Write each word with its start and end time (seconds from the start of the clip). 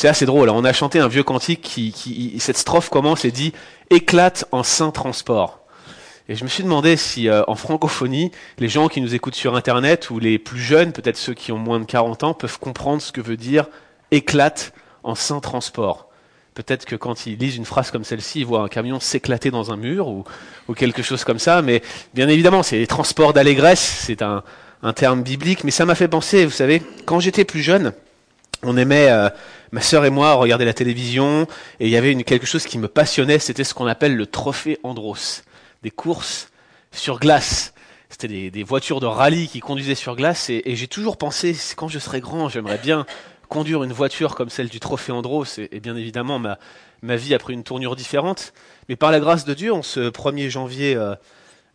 C'est 0.00 0.08
assez 0.08 0.24
drôle. 0.24 0.48
On 0.48 0.64
a 0.64 0.72
chanté 0.72 0.98
un 0.98 1.08
vieux 1.08 1.22
cantique 1.22 1.60
qui, 1.60 2.34
cette 2.38 2.56
strophe 2.56 2.88
commence 2.88 3.26
et 3.26 3.30
dit 3.30 3.52
éclate 3.90 4.46
en 4.50 4.62
saint 4.62 4.92
transport. 4.92 5.60
Et 6.26 6.36
je 6.36 6.42
me 6.42 6.48
suis 6.48 6.62
demandé 6.62 6.96
si 6.96 7.28
euh, 7.28 7.42
en 7.48 7.54
francophonie, 7.54 8.32
les 8.56 8.68
gens 8.70 8.88
qui 8.88 9.02
nous 9.02 9.14
écoutent 9.14 9.34
sur 9.34 9.56
Internet 9.56 10.08
ou 10.08 10.18
les 10.18 10.38
plus 10.38 10.58
jeunes, 10.58 10.92
peut-être 10.92 11.18
ceux 11.18 11.34
qui 11.34 11.52
ont 11.52 11.58
moins 11.58 11.78
de 11.78 11.84
40 11.84 12.24
ans, 12.24 12.32
peuvent 12.32 12.58
comprendre 12.58 13.02
ce 13.02 13.12
que 13.12 13.20
veut 13.20 13.36
dire 13.36 13.66
éclate 14.10 14.72
en 15.02 15.14
saint 15.14 15.40
transport. 15.40 16.08
Peut-être 16.54 16.86
que 16.86 16.96
quand 16.96 17.26
ils 17.26 17.36
lisent 17.36 17.56
une 17.56 17.66
phrase 17.66 17.90
comme 17.90 18.04
celle-ci, 18.04 18.40
ils 18.40 18.46
voient 18.46 18.62
un 18.62 18.68
camion 18.68 19.00
s'éclater 19.00 19.50
dans 19.50 19.70
un 19.70 19.76
mur 19.76 20.08
ou, 20.08 20.24
quelque 20.76 21.02
chose 21.02 21.24
comme 21.24 21.38
ça. 21.38 21.60
Mais 21.60 21.82
bien 22.14 22.30
évidemment, 22.30 22.62
c'est 22.62 22.78
les 22.78 22.86
transports 22.86 23.34
d'allégresse, 23.34 24.04
c'est 24.06 24.22
un, 24.22 24.42
terme 24.94 25.22
biblique. 25.22 25.62
Mais 25.62 25.70
ça 25.70 25.84
m'a 25.84 25.94
fait 25.94 26.08
penser, 26.08 26.46
vous 26.46 26.52
savez, 26.52 26.80
quand 27.04 27.20
j'étais 27.20 27.44
plus 27.44 27.60
jeune, 27.60 27.92
on 28.62 28.76
aimait, 28.76 29.10
euh, 29.10 29.28
ma 29.72 29.80
sœur 29.80 30.04
et 30.04 30.10
moi, 30.10 30.34
regarder 30.34 30.64
la 30.64 30.74
télévision, 30.74 31.46
et 31.78 31.86
il 31.86 31.90
y 31.90 31.96
avait 31.96 32.12
une, 32.12 32.24
quelque 32.24 32.46
chose 32.46 32.64
qui 32.66 32.78
me 32.78 32.88
passionnait, 32.88 33.38
c'était 33.38 33.64
ce 33.64 33.74
qu'on 33.74 33.86
appelle 33.86 34.16
le 34.16 34.26
trophée 34.26 34.78
Andros 34.82 35.42
des 35.82 35.90
courses 35.90 36.50
sur 36.92 37.18
glace. 37.18 37.72
C'était 38.08 38.28
des, 38.28 38.50
des, 38.50 38.62
voitures 38.62 39.00
de 39.00 39.06
rallye 39.06 39.48
qui 39.48 39.60
conduisaient 39.60 39.94
sur 39.94 40.16
glace 40.16 40.50
et, 40.50 40.62
et 40.64 40.76
j'ai 40.76 40.88
toujours 40.88 41.16
pensé, 41.16 41.56
quand 41.76 41.88
je 41.88 41.98
serai 41.98 42.20
grand, 42.20 42.48
j'aimerais 42.48 42.78
bien 42.78 43.06
conduire 43.48 43.82
une 43.82 43.92
voiture 43.92 44.34
comme 44.34 44.50
celle 44.50 44.68
du 44.68 44.80
Trophée 44.80 45.12
Andros 45.12 45.58
et, 45.58 45.68
et, 45.72 45.80
bien 45.80 45.96
évidemment 45.96 46.38
ma, 46.38 46.58
ma 47.02 47.16
vie 47.16 47.34
a 47.34 47.38
pris 47.38 47.54
une 47.54 47.64
tournure 47.64 47.96
différente. 47.96 48.52
Mais 48.88 48.96
par 48.96 49.10
la 49.10 49.20
grâce 49.20 49.44
de 49.44 49.54
Dieu, 49.54 49.72
en 49.72 49.82
ce 49.82 50.10
1er 50.10 50.48
janvier 50.50 50.96
euh, 50.96 51.14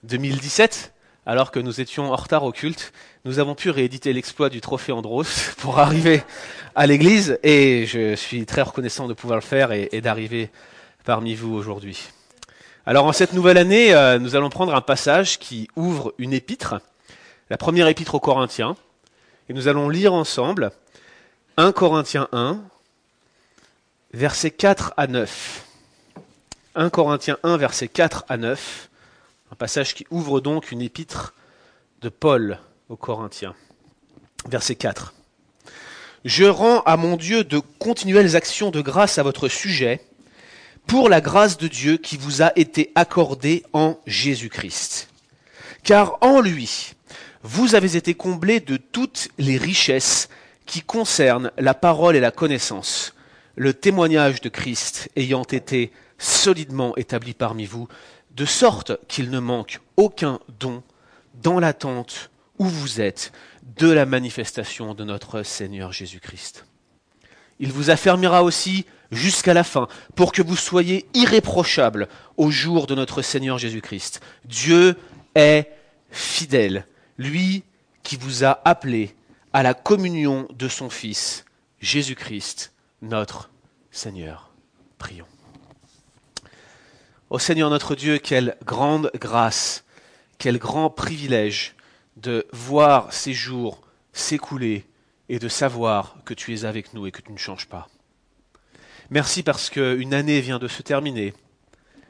2017, 0.04 0.94
alors 1.26 1.52
que 1.52 1.60
nous 1.60 1.82
étions 1.82 2.12
en 2.12 2.16
retard 2.16 2.44
au 2.44 2.52
culte, 2.52 2.94
nous 3.26 3.40
avons 3.40 3.56
pu 3.56 3.72
rééditer 3.72 4.14
l'exploit 4.14 4.50
du 4.50 4.62
Trophée 4.62 4.92
Andros 4.92 5.50
pour 5.58 5.80
arriver 5.80 6.22
à 6.76 6.86
l'église 6.86 7.40
et 7.42 7.88
je 7.88 8.16
suis 8.16 8.46
très 8.46 8.62
reconnaissant 8.62 9.08
de 9.08 9.14
pouvoir 9.14 9.38
le 9.38 9.44
faire 9.44 9.72
et, 9.72 10.00
d'arriver 10.00 10.52
parmi 11.06 11.34
vous 11.34 11.54
aujourd'hui. 11.54 12.04
Alors 12.86 13.06
en 13.06 13.14
cette 13.14 13.34
nouvelle 13.34 13.58
année, 13.58 13.96
euh, 13.96 14.20
nous 14.20 14.36
allons 14.36 14.50
prendre 14.50 14.76
un 14.76 14.82
passage 14.82 15.40
qui 15.40 15.68
ouvre 15.76 16.14
une 16.20 16.34
épître, 16.34 16.76
la 17.50 17.58
première 17.58 17.88
épître 17.88 18.14
aux 18.14 18.20
Corinthiens, 18.20 18.76
et 19.50 19.54
nous 19.54 19.68
allons 19.68 19.90
lire 19.90 20.14
ensemble 20.14 20.72
1 21.58 21.72
Corinthiens 21.72 22.28
1, 22.32 22.62
versets 24.14 24.52
4 24.52 24.94
à 24.98 25.08
9. 25.08 25.66
1 26.76 26.90
Corinthiens 26.92 27.38
1, 27.42 27.58
versets 27.58 27.88
4 27.88 28.26
à 28.30 28.38
9, 28.38 28.90
un 29.52 29.56
passage 29.56 29.96
qui 29.96 30.06
ouvre 30.12 30.42
donc 30.42 30.72
une 30.72 30.84
épître 30.84 31.34
de 32.02 32.10
Paul 32.10 32.60
aux 32.90 32.98
Corinthiens. 32.98 33.56
Verset 34.48 34.76
4. 34.76 35.14
Je 36.24 36.46
rends 36.46 36.82
à 36.82 36.98
mon 36.98 37.18
Dieu 37.18 37.44
de 37.44 37.60
continuelles 37.80 38.36
actions 38.36 38.72
de 38.72 38.82
grâce 38.82 39.18
à 39.18 39.24
votre 39.24 39.48
sujet, 39.48 40.02
pour 40.88 41.10
la 41.10 41.22
grâce 41.22 41.58
de 41.58 41.68
Dieu 41.68 41.98
qui 41.98 42.18
vous 42.18 42.42
a 42.42 42.52
été 42.56 42.92
accordée 42.96 43.64
en 43.74 44.00
Jésus-Christ. 44.06 45.10
Car 45.84 46.18
en 46.22 46.42
lui, 46.42 46.94
vous 47.42 47.76
avez 47.76 47.96
été 47.96 48.14
comblés 48.14 48.60
de 48.60 48.78
toutes 48.78 49.30
les 49.38 49.58
richesses 49.58 50.30
qui 50.66 50.82
concernent 50.82 51.52
la 51.58 51.74
parole 51.74 52.16
et 52.16 52.20
la 52.20 52.32
connaissance, 52.32 53.14
le 53.56 53.74
témoignage 53.74 54.42
de 54.42 54.50
Christ 54.50 55.10
ayant 55.16 55.44
été 55.44 55.92
solidement 56.18 56.96
établi 56.98 57.34
parmi 57.34 57.66
vous, 57.66 57.88
de 58.36 58.46
sorte 58.46 58.94
qu'il 59.08 59.30
ne 59.30 59.40
manque 59.40 59.80
aucun 59.98 60.40
don 60.60 60.84
dans 61.36 61.60
l'attente 61.60 62.30
où 62.60 62.66
vous 62.66 63.02
êtes 63.02 63.32
de 63.78 63.90
la 63.90 64.06
manifestation 64.06 64.94
de 64.94 65.04
notre 65.04 65.44
Seigneur 65.44 65.92
Jésus-Christ. 65.92 66.66
Il 67.60 67.72
vous 67.72 67.90
affermira 67.90 68.44
aussi 68.44 68.86
jusqu'à 69.12 69.54
la 69.54 69.64
fin, 69.64 69.88
pour 70.16 70.32
que 70.32 70.42
vous 70.42 70.56
soyez 70.56 71.06
irréprochables 71.14 72.08
au 72.38 72.52
jour 72.52 72.88
de 72.88 72.96
notre 72.96 73.22
Seigneur 73.22 73.58
Jésus-Christ. 73.58 74.22
Dieu 74.46 74.98
est 75.36 75.70
fidèle, 76.10 76.86
lui 77.18 77.64
qui 78.04 78.18
vous 78.18 78.44
a 78.44 78.62
appelé 78.66 79.16
à 79.54 79.64
la 79.64 79.74
communion 79.74 80.48
de 80.54 80.68
son 80.68 80.90
Fils, 80.90 81.46
Jésus-Christ, 81.80 82.74
notre 83.02 83.50
Seigneur. 83.92 84.52
Prions. 84.98 85.28
Ô 87.30 87.40
Seigneur 87.40 87.70
notre 87.70 87.96
Dieu, 87.96 88.18
quelle 88.18 88.58
grande 88.66 89.12
grâce, 89.20 89.84
quel 90.38 90.58
grand 90.58 90.90
privilège 90.90 91.75
de 92.16 92.48
voir 92.52 93.12
ces 93.12 93.34
jours 93.34 93.82
s'écouler 94.14 94.86
et 95.30 95.40
de 95.40 95.48
savoir 95.48 96.18
que 96.26 96.34
tu 96.34 96.54
es 96.54 96.66
avec 96.66 96.94
nous 96.94 97.08
et 97.08 97.12
que 97.12 97.22
tu 97.22 97.32
ne 97.32 97.38
changes 97.38 97.68
pas. 97.68 97.88
Merci 99.10 99.44
parce 99.44 99.70
qu'une 99.70 100.14
année 100.14 100.42
vient 100.42 100.60
de 100.60 100.68
se 100.68 100.82
terminer, 100.82 101.34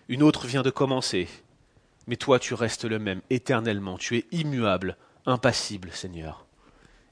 une 0.08 0.24
autre 0.24 0.48
vient 0.48 0.62
de 0.62 0.70
commencer, 0.70 1.28
mais 2.08 2.16
toi 2.16 2.40
tu 2.40 2.54
restes 2.54 2.86
le 2.86 3.00
même 3.00 3.22
éternellement, 3.30 3.98
tu 3.98 4.18
es 4.18 4.26
immuable, 4.32 4.98
impassible, 5.26 5.92
Seigneur. 5.92 6.46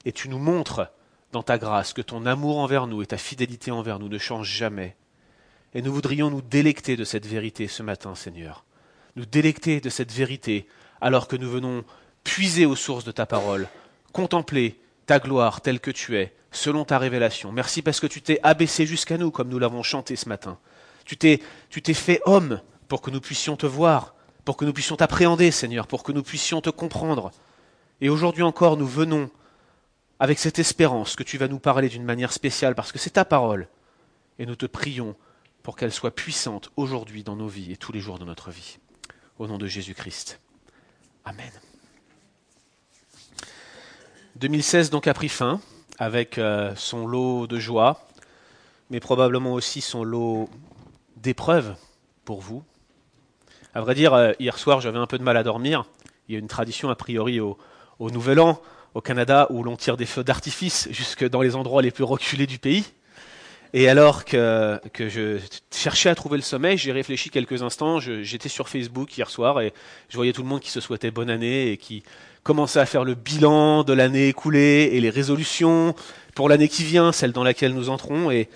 Et 0.04 0.12
tu 0.12 0.28
nous 0.28 0.38
montres 0.38 0.88
dans 1.32 1.42
ta 1.42 1.58
grâce 1.58 1.92
que 1.92 2.02
ton 2.02 2.26
amour 2.26 2.58
envers 2.58 2.86
nous 2.86 3.02
et 3.02 3.06
ta 3.06 3.18
fidélité 3.18 3.70
envers 3.70 3.98
nous 3.98 4.08
ne 4.08 4.18
changent 4.18 4.56
jamais. 4.56 4.96
Et 5.74 5.82
nous 5.82 5.92
voudrions 5.92 6.30
nous 6.30 6.42
délecter 6.42 6.96
de 6.96 7.04
cette 7.04 7.26
vérité 7.26 7.66
ce 7.66 7.82
matin, 7.82 8.14
Seigneur. 8.14 8.64
Nous 9.16 9.26
délecter 9.26 9.80
de 9.80 9.90
cette 9.90 10.12
vérité 10.12 10.68
alors 11.00 11.26
que 11.26 11.36
nous 11.36 11.50
venons 11.50 11.84
puiser 12.24 12.66
aux 12.66 12.76
sources 12.76 13.04
de 13.04 13.12
ta 13.12 13.26
parole, 13.26 13.68
contempler 14.12 14.80
ta 15.06 15.18
gloire 15.18 15.60
telle 15.60 15.80
que 15.80 15.90
tu 15.90 16.16
es, 16.16 16.34
selon 16.50 16.84
ta 16.84 16.98
révélation. 16.98 17.52
Merci 17.52 17.82
parce 17.82 18.00
que 18.00 18.06
tu 18.06 18.22
t'es 18.22 18.40
abaissé 18.42 18.86
jusqu'à 18.86 19.18
nous, 19.18 19.30
comme 19.30 19.48
nous 19.48 19.58
l'avons 19.58 19.82
chanté 19.82 20.16
ce 20.16 20.28
matin. 20.28 20.58
Tu 21.04 21.16
t'es, 21.16 21.40
tu 21.68 21.82
t'es 21.82 21.94
fait 21.94 22.20
homme 22.24 22.60
pour 22.88 23.02
que 23.02 23.10
nous 23.10 23.20
puissions 23.20 23.56
te 23.56 23.66
voir, 23.66 24.14
pour 24.44 24.56
que 24.56 24.64
nous 24.64 24.72
puissions 24.72 24.96
t'appréhender, 24.96 25.50
Seigneur, 25.50 25.86
pour 25.86 26.02
que 26.02 26.12
nous 26.12 26.22
puissions 26.22 26.60
te 26.60 26.70
comprendre. 26.70 27.30
Et 28.00 28.08
aujourd'hui 28.08 28.42
encore, 28.42 28.76
nous 28.76 28.86
venons 28.86 29.30
avec 30.18 30.38
cette 30.38 30.58
espérance 30.58 31.16
que 31.16 31.22
tu 31.22 31.38
vas 31.38 31.48
nous 31.48 31.58
parler 31.58 31.88
d'une 31.88 32.04
manière 32.04 32.32
spéciale, 32.32 32.74
parce 32.74 32.92
que 32.92 32.98
c'est 32.98 33.10
ta 33.10 33.24
parole. 33.24 33.68
Et 34.38 34.46
nous 34.46 34.56
te 34.56 34.66
prions 34.66 35.16
pour 35.62 35.76
qu'elle 35.76 35.92
soit 35.92 36.14
puissante 36.14 36.70
aujourd'hui 36.76 37.22
dans 37.22 37.36
nos 37.36 37.48
vies 37.48 37.72
et 37.72 37.76
tous 37.76 37.92
les 37.92 38.00
jours 38.00 38.18
de 38.18 38.24
notre 38.24 38.50
vie. 38.50 38.78
Au 39.38 39.46
nom 39.46 39.58
de 39.58 39.66
Jésus-Christ. 39.66 40.40
Amen. 41.24 41.63
2016 44.36 44.90
donc 44.90 45.06
a 45.06 45.14
pris 45.14 45.28
fin 45.28 45.60
avec 45.98 46.38
euh, 46.38 46.72
son 46.74 47.06
lot 47.06 47.46
de 47.46 47.60
joie, 47.60 48.08
mais 48.90 48.98
probablement 48.98 49.52
aussi 49.52 49.80
son 49.80 50.02
lot 50.02 50.48
d'épreuves 51.16 51.76
pour 52.24 52.40
vous. 52.40 52.64
À 53.74 53.80
vrai 53.80 53.94
dire, 53.94 54.12
euh, 54.12 54.32
hier 54.40 54.58
soir, 54.58 54.80
j'avais 54.80 54.98
un 54.98 55.06
peu 55.06 55.18
de 55.18 55.22
mal 55.22 55.36
à 55.36 55.44
dormir. 55.44 55.84
Il 56.28 56.32
y 56.32 56.36
a 56.36 56.40
une 56.40 56.48
tradition, 56.48 56.90
a 56.90 56.96
priori, 56.96 57.38
au, 57.38 57.58
au 58.00 58.10
Nouvel 58.10 58.40
An, 58.40 58.60
au 58.94 59.00
Canada, 59.00 59.46
où 59.50 59.62
l'on 59.62 59.76
tire 59.76 59.96
des 59.96 60.06
feux 60.06 60.24
d'artifice 60.24 60.88
jusque 60.90 61.28
dans 61.28 61.42
les 61.42 61.54
endroits 61.54 61.82
les 61.82 61.92
plus 61.92 62.04
reculés 62.04 62.46
du 62.46 62.58
pays. 62.58 62.84
Et 63.76 63.88
alors 63.88 64.24
que, 64.24 64.78
je 64.96 65.40
cherchais 65.72 66.08
à 66.08 66.14
trouver 66.14 66.36
le 66.36 66.44
sommeil, 66.44 66.78
j'ai 66.78 66.92
réfléchi 66.92 67.28
quelques 67.28 67.64
instants. 67.64 67.98
J'étais 67.98 68.48
sur 68.48 68.68
Facebook 68.68 69.18
hier 69.18 69.28
soir 69.28 69.60
et 69.60 69.72
je 70.08 70.14
voyais 70.14 70.32
tout 70.32 70.42
le 70.42 70.48
monde 70.48 70.60
qui 70.60 70.70
se 70.70 70.78
souhaitait 70.78 71.10
bonne 71.10 71.28
année 71.28 71.72
et 71.72 71.76
qui 71.76 72.04
commençait 72.44 72.78
à 72.78 72.86
faire 72.86 73.02
le 73.02 73.16
bilan 73.16 73.82
de 73.82 73.92
l'année 73.92 74.28
écoulée 74.28 74.90
et 74.92 75.00
les 75.00 75.10
résolutions 75.10 75.96
pour 76.36 76.48
l'année 76.48 76.68
qui 76.68 76.84
vient, 76.84 77.10
celle 77.10 77.32
dans 77.32 77.42
laquelle 77.42 77.74
nous 77.74 77.88
entrons. 77.88 78.30
Et, 78.30 78.48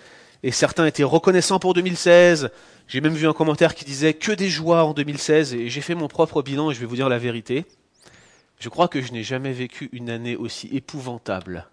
et 0.44 0.52
certains 0.52 0.86
étaient 0.86 1.02
reconnaissants 1.02 1.58
pour 1.58 1.74
2016. 1.74 2.50
J'ai 2.86 3.00
même 3.00 3.14
vu 3.14 3.26
un 3.26 3.32
commentaire 3.32 3.74
qui 3.74 3.84
disait 3.84 4.14
que 4.14 4.30
des 4.30 4.48
joies 4.48 4.84
en 4.84 4.94
2016 4.94 5.52
et 5.52 5.68
j'ai 5.68 5.80
fait 5.80 5.96
mon 5.96 6.06
propre 6.06 6.42
bilan 6.42 6.70
et 6.70 6.74
je 6.74 6.78
vais 6.78 6.86
vous 6.86 6.94
dire 6.94 7.08
la 7.08 7.18
vérité. 7.18 7.64
Je 8.60 8.68
crois 8.68 8.86
que 8.86 9.02
je 9.02 9.10
n'ai 9.10 9.24
jamais 9.24 9.52
vécu 9.52 9.88
une 9.92 10.10
année 10.10 10.36
aussi 10.36 10.68
épouvantable 10.72 11.66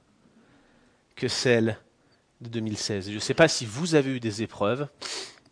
que 1.15 1.27
celle 1.27 1.77
de 2.45 2.49
2016. 2.49 3.09
Je 3.09 3.15
ne 3.15 3.19
sais 3.19 3.33
pas 3.33 3.47
si 3.47 3.65
vous 3.65 3.95
avez 3.95 4.11
eu 4.11 4.19
des 4.19 4.41
épreuves, 4.41 4.87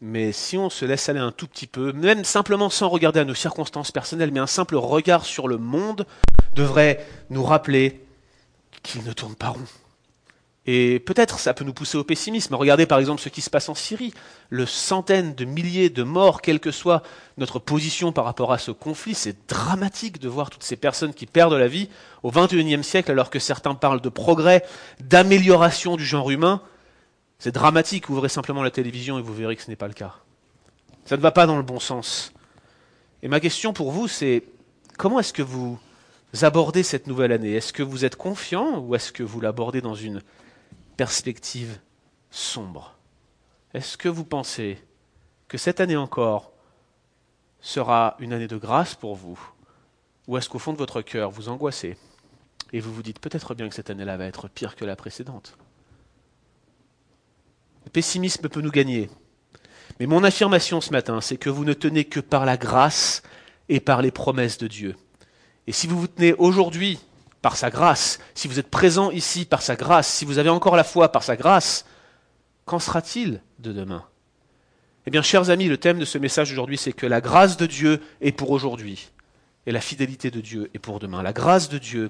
mais 0.02 0.32
si 0.32 0.58
on 0.58 0.70
se 0.70 0.86
laisse 0.86 1.10
aller 1.10 1.20
un 1.20 1.32
tout 1.32 1.48
petit 1.48 1.68
peu, 1.68 1.94
même 1.94 2.24
simplement 2.24 2.70
sans 2.70 2.90
regarder 2.90 3.20
à 3.20 3.26
nos 3.26 3.34
circonstances 3.34 3.92
personnelles, 3.92 4.32
mais 4.32 4.40
un 4.40 4.48
simple 4.48 4.76
regard 4.76 5.26
sur 5.26 5.48
le 5.48 5.58
monde 5.58 6.06
devrait 6.56 7.06
nous 7.30 7.44
rappeler 7.44 8.02
qu'il 8.84 9.04
ne 9.04 9.14
tourne 9.14 9.36
pas 9.36 9.50
rond. 9.50 9.66
Et 10.66 11.00
peut-être 11.00 11.40
ça 11.40 11.54
peut 11.54 11.66
nous 11.66 11.74
pousser 11.74 11.98
au 11.98 12.06
pessimisme. 12.06 12.56
Regardez 12.56 12.86
par 12.86 13.00
exemple 13.00 13.22
ce 13.22 13.28
qui 13.28 13.42
se 13.42 13.50
passe 13.50 13.68
en 13.68 13.76
Syrie. 13.76 14.14
Le 14.50 14.66
centaines 14.66 15.36
de 15.36 15.44
milliers 15.44 15.90
de 15.90 16.04
morts, 16.04 16.42
quelle 16.42 16.62
que 16.62 16.72
soit 16.72 17.04
notre 17.38 17.60
position 17.60 18.14
par 18.14 18.24
rapport 18.24 18.54
à 18.54 18.58
ce 18.58 18.72
conflit, 18.72 19.14
c'est 19.14 19.50
dramatique 19.50 20.20
de 20.20 20.30
voir 20.30 20.50
toutes 20.50 20.64
ces 20.64 20.78
personnes 20.78 21.14
qui 21.14 21.26
perdent 21.26 21.54
la 21.54 21.68
vie 21.68 21.90
au 22.24 22.32
XXIe 22.32 22.84
siècle 22.84 23.12
alors 23.12 23.30
que 23.30 23.40
certains 23.40 23.76
parlent 23.76 24.00
de 24.00 24.10
progrès, 24.10 24.64
d'amélioration 25.02 25.98
du 25.98 26.06
genre 26.06 26.32
humain. 26.32 26.62
C'est 27.44 27.52
dramatique, 27.52 28.10
ouvrez 28.10 28.30
simplement 28.30 28.64
la 28.64 28.72
télévision 28.72 29.20
et 29.20 29.22
vous 29.22 29.34
verrez 29.34 29.58
que 29.58 29.64
ce 29.64 29.70
n'est 29.70 29.76
pas 29.76 29.90
le 29.90 29.94
cas. 29.94 30.16
Ça 31.04 31.18
ne 31.18 31.22
va 31.22 31.32
pas 31.32 31.46
dans 31.46 31.58
le 31.58 31.62
bon 31.62 31.78
sens. 31.78 32.32
Et 33.22 33.28
ma 33.28 33.42
question 33.42 33.74
pour 33.74 33.92
vous, 33.92 34.08
c'est 34.08 34.46
comment 34.98 35.20
est-ce 35.20 35.34
que 35.34 35.42
vous 35.42 35.78
abordez 36.42 36.84
cette 36.84 37.06
nouvelle 37.06 37.34
année? 37.34 37.52
Est-ce 37.52 37.74
que 37.74 37.84
vous 37.84 38.06
êtes 38.06 38.16
confiant 38.16 38.80
ou 38.80 38.96
est-ce 38.96 39.12
que 39.12 39.24
vous 39.24 39.42
l'abordez 39.42 39.82
dans 39.82 39.94
une 39.94 40.22
perspective 40.96 41.82
sombre? 42.32 42.96
Est-ce 43.74 43.98
que 43.98 44.08
vous 44.08 44.24
pensez 44.24 44.82
que 45.50 45.58
cette 45.58 45.82
année 45.82 45.98
encore 45.98 46.54
sera 47.60 48.16
une 48.20 48.32
année 48.32 48.48
de 48.48 48.56
grâce 48.56 48.96
pour 48.96 49.18
vous? 49.18 49.38
Ou 50.30 50.38
est-ce 50.38 50.48
qu'au 50.48 50.60
fond 50.60 50.72
de 50.72 50.78
votre 50.78 51.02
cœur, 51.02 51.30
vous 51.30 51.50
angoissez? 51.50 51.98
Et 52.72 52.80
vous 52.80 52.94
vous 52.94 53.04
dites 53.04 53.20
peut-être 53.20 53.54
bien 53.54 53.68
que 53.68 53.76
cette 53.76 53.90
année-là 53.90 54.16
va 54.16 54.28
être 54.28 54.48
pire 54.48 54.78
que 54.78 54.86
la 54.86 54.96
précédente 54.96 55.58
Le 57.86 57.92
pessimisme 57.92 58.48
peut 58.50 58.62
nous 58.62 58.72
gagner. 58.72 59.10
Mais 60.00 60.06
mon 60.06 60.24
affirmation 60.24 60.82
ce 60.82 60.92
matin, 60.92 61.22
c'est 61.22 61.38
que 61.38 61.50
vous 61.50 61.66
ne 61.66 61.74
tenez 61.74 62.06
que 62.06 62.20
par 62.20 62.46
la 62.46 62.58
grâce 62.58 63.22
et 63.70 63.80
par 63.80 64.02
les 64.02 64.12
promesses 64.12 64.58
de 64.58 64.68
Dieu. 64.68 64.96
Et 65.68 65.72
si 65.72 65.88
vous 65.88 66.00
vous 66.00 66.08
tenez 66.08 66.34
aujourd'hui 66.34 67.00
par 67.42 67.56
sa 67.56 67.70
grâce, 67.70 68.20
si 68.36 68.48
vous 68.48 68.60
êtes 68.60 68.70
présent 68.70 69.12
ici 69.12 69.46
par 69.46 69.62
sa 69.62 69.76
grâce, 69.76 70.08
si 70.08 70.26
vous 70.26 70.38
avez 70.38 70.50
encore 70.50 70.76
la 70.76 70.84
foi 70.84 71.12
par 71.12 71.24
sa 71.24 71.36
grâce, 71.36 71.86
qu'en 72.66 72.80
sera-t-il 72.80 73.42
de 73.60 73.72
demain? 73.72 74.06
Eh 75.06 75.12
bien, 75.12 75.22
chers 75.22 75.50
amis, 75.50 75.68
le 75.68 75.78
thème 75.78 76.00
de 76.00 76.06
ce 76.06 76.18
message 76.18 76.52
aujourd'hui, 76.52 76.78
c'est 76.78 76.94
que 76.94 77.06
la 77.06 77.20
grâce 77.20 77.58
de 77.58 77.66
Dieu 77.66 78.02
est 78.22 78.32
pour 78.32 78.52
aujourd'hui 78.52 79.10
et 79.66 79.72
la 79.72 79.82
fidélité 79.82 80.32
de 80.32 80.42
Dieu 80.42 80.70
est 80.74 80.80
pour 80.80 81.00
demain. 81.00 81.22
La 81.22 81.34
grâce 81.34 81.70
de 81.70 81.78
Dieu 81.78 82.10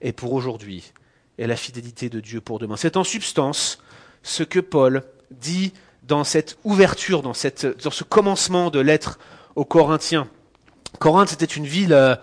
est 0.00 0.12
pour 0.12 0.32
aujourd'hui 0.32 0.92
et 1.38 1.46
la 1.46 1.56
fidélité 1.56 2.08
de 2.08 2.20
Dieu 2.20 2.40
pour 2.40 2.58
demain. 2.58 2.76
C'est 2.76 2.96
en 2.96 3.04
substance 3.04 3.78
ce 4.22 4.42
que 4.42 4.60
Paul 4.60 5.02
dit 5.30 5.72
dans 6.02 6.24
cette 6.24 6.58
ouverture, 6.64 7.22
dans, 7.22 7.34
cette, 7.34 7.66
dans 7.82 7.90
ce 7.90 8.04
commencement 8.04 8.70
de 8.70 8.80
l'être 8.80 9.18
aux 9.56 9.64
Corinthiens. 9.64 10.28
Corinthe, 10.98 11.28
c'était 11.28 11.44
une 11.46 11.66
ville 11.66 11.92
euh, 11.92 12.16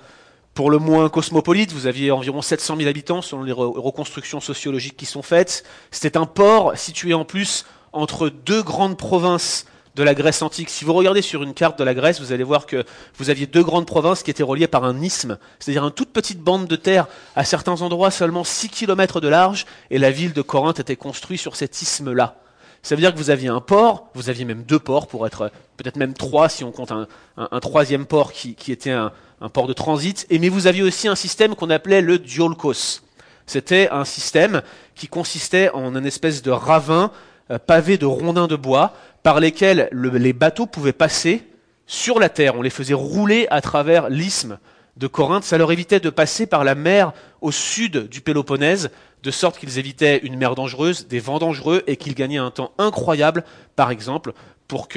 pour 0.53 0.69
le 0.69 0.77
moins 0.77 1.09
cosmopolite. 1.09 1.71
Vous 1.71 1.87
aviez 1.87 2.11
environ 2.11 2.41
700 2.41 2.77
000 2.77 2.89
habitants 2.89 3.21
selon 3.21 3.43
les 3.43 3.51
reconstructions 3.51 4.39
sociologiques 4.39 4.97
qui 4.97 5.05
sont 5.05 5.21
faites. 5.21 5.63
C'était 5.91 6.17
un 6.17 6.25
port 6.25 6.77
situé 6.77 7.13
en 7.13 7.25
plus 7.25 7.65
entre 7.93 8.29
deux 8.29 8.61
grandes 8.61 8.97
provinces 8.97 9.65
de 9.99 10.03
la 10.05 10.15
Grèce 10.15 10.41
antique. 10.41 10.69
Si 10.69 10.85
vous 10.85 10.93
regardez 10.93 11.21
sur 11.21 11.43
une 11.43 11.53
carte 11.53 11.77
de 11.77 11.83
la 11.83 11.93
Grèce, 11.93 12.21
vous 12.21 12.31
allez 12.31 12.45
voir 12.45 12.65
que 12.65 12.85
vous 13.17 13.29
aviez 13.29 13.45
deux 13.47 13.63
grandes 13.63 13.85
provinces 13.85 14.23
qui 14.23 14.31
étaient 14.31 14.43
reliées 14.43 14.67
par 14.67 14.85
un 14.85 15.01
isthme, 15.01 15.37
c'est-à-dire 15.59 15.83
une 15.83 15.91
toute 15.91 16.13
petite 16.13 16.39
bande 16.39 16.67
de 16.67 16.75
terre, 16.77 17.07
à 17.35 17.43
certains 17.43 17.81
endroits 17.81 18.09
seulement 18.09 18.45
6 18.45 18.69
km 18.69 19.19
de 19.19 19.27
large, 19.27 19.65
et 19.91 19.97
la 19.97 20.09
ville 20.09 20.31
de 20.31 20.41
Corinthe 20.41 20.79
était 20.79 20.95
construite 20.95 21.41
sur 21.41 21.57
cet 21.57 21.81
isthme-là. 21.81 22.37
Ça 22.81 22.95
veut 22.95 23.01
dire 23.01 23.11
que 23.13 23.17
vous 23.17 23.29
aviez 23.29 23.49
un 23.49 23.59
port, 23.59 24.07
vous 24.13 24.29
aviez 24.29 24.45
même 24.45 24.63
deux 24.63 24.79
ports, 24.79 25.07
pour 25.07 25.27
être 25.27 25.51
peut-être 25.75 25.97
même 25.97 26.13
trois 26.13 26.47
si 26.47 26.63
on 26.63 26.71
compte 26.71 26.93
un, 26.93 27.59
troisième 27.59 28.05
port 28.05 28.31
qui, 28.31 28.55
était 28.69 28.91
un, 28.91 29.11
port 29.51 29.67
de 29.67 29.73
transit, 29.73 30.25
et 30.29 30.39
mais 30.39 30.47
vous 30.47 30.67
aviez 30.67 30.83
aussi 30.83 31.09
un 31.09 31.15
système 31.15 31.55
qu'on 31.55 31.69
appelait 31.69 31.99
le 31.99 32.19
diolkos. 32.19 33.01
C'était 33.47 33.89
un 33.89 34.05
système 34.05 34.61
qui 34.95 35.09
consistait 35.09 35.69
en 35.71 35.93
une 35.93 36.05
espèce 36.05 36.41
de 36.41 36.51
ravin 36.51 37.11
euh, 37.51 37.57
pavé 37.57 37.97
de 37.97 38.05
rondins 38.05 38.45
de 38.45 38.55
bois 38.55 38.93
par 39.24 39.39
lesquels 39.39 39.89
les 39.92 40.33
bateaux 40.33 40.66
pouvaient 40.66 40.94
passer 40.94 41.44
sur 41.86 42.19
la 42.19 42.30
terre. 42.30 42.56
On 42.56 42.62
les 42.62 42.69
faisait 42.69 42.94
rouler 42.94 43.48
à 43.50 43.62
travers 43.62 44.10
l'isthme 44.10 44.60
de 44.98 45.07
Corinthe. 45.07 45.44
Ça 45.44 45.57
leur 45.57 45.71
évitait 45.71 46.00
de 46.00 46.10
passer 46.10 46.45
par 46.45 46.63
la 46.63 46.75
mer 46.75 47.13
au 47.42 47.51
sud 47.51 48.07
du 48.07 48.21
Péloponnèse, 48.21 48.92
de 49.24 49.31
sorte 49.31 49.57
qu'ils 49.57 49.80
évitaient 49.80 50.19
une 50.19 50.38
mer 50.38 50.56
dangereuse, 50.56 51.07
des 51.07 51.19
vents 51.19 51.39
dangereux, 51.39 51.83
et 51.88 51.98
qu'ils 51.98 52.16
gagnaient 52.16 52.38
un 52.38 52.51
temps 52.51 52.71
incroyable, 52.77 53.44
par 53.75 53.92
exemple, 53.92 54.33
pour, 54.68 54.88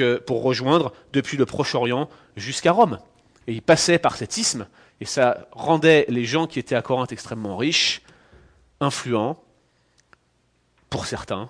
rejoindre 0.43 0.93
depuis 1.13 1.37
le 1.37 1.45
Proche-Orient 1.45 2.09
jusqu'à 2.37 2.71
Rome. 2.71 2.99
Et 3.47 3.53
ils 3.53 3.61
passaient 3.61 3.97
par 3.97 4.15
cet 4.15 4.37
isthme, 4.37 4.67
et 5.01 5.05
ça 5.05 5.47
rendait 5.51 6.05
les 6.07 6.25
gens 6.25 6.47
qui 6.47 6.59
étaient 6.59 6.75
à 6.75 6.81
Corinthe 6.81 7.11
extrêmement 7.11 7.57
riches, 7.57 8.01
influents, 8.79 9.41
pour 10.89 11.05
certains, 11.07 11.49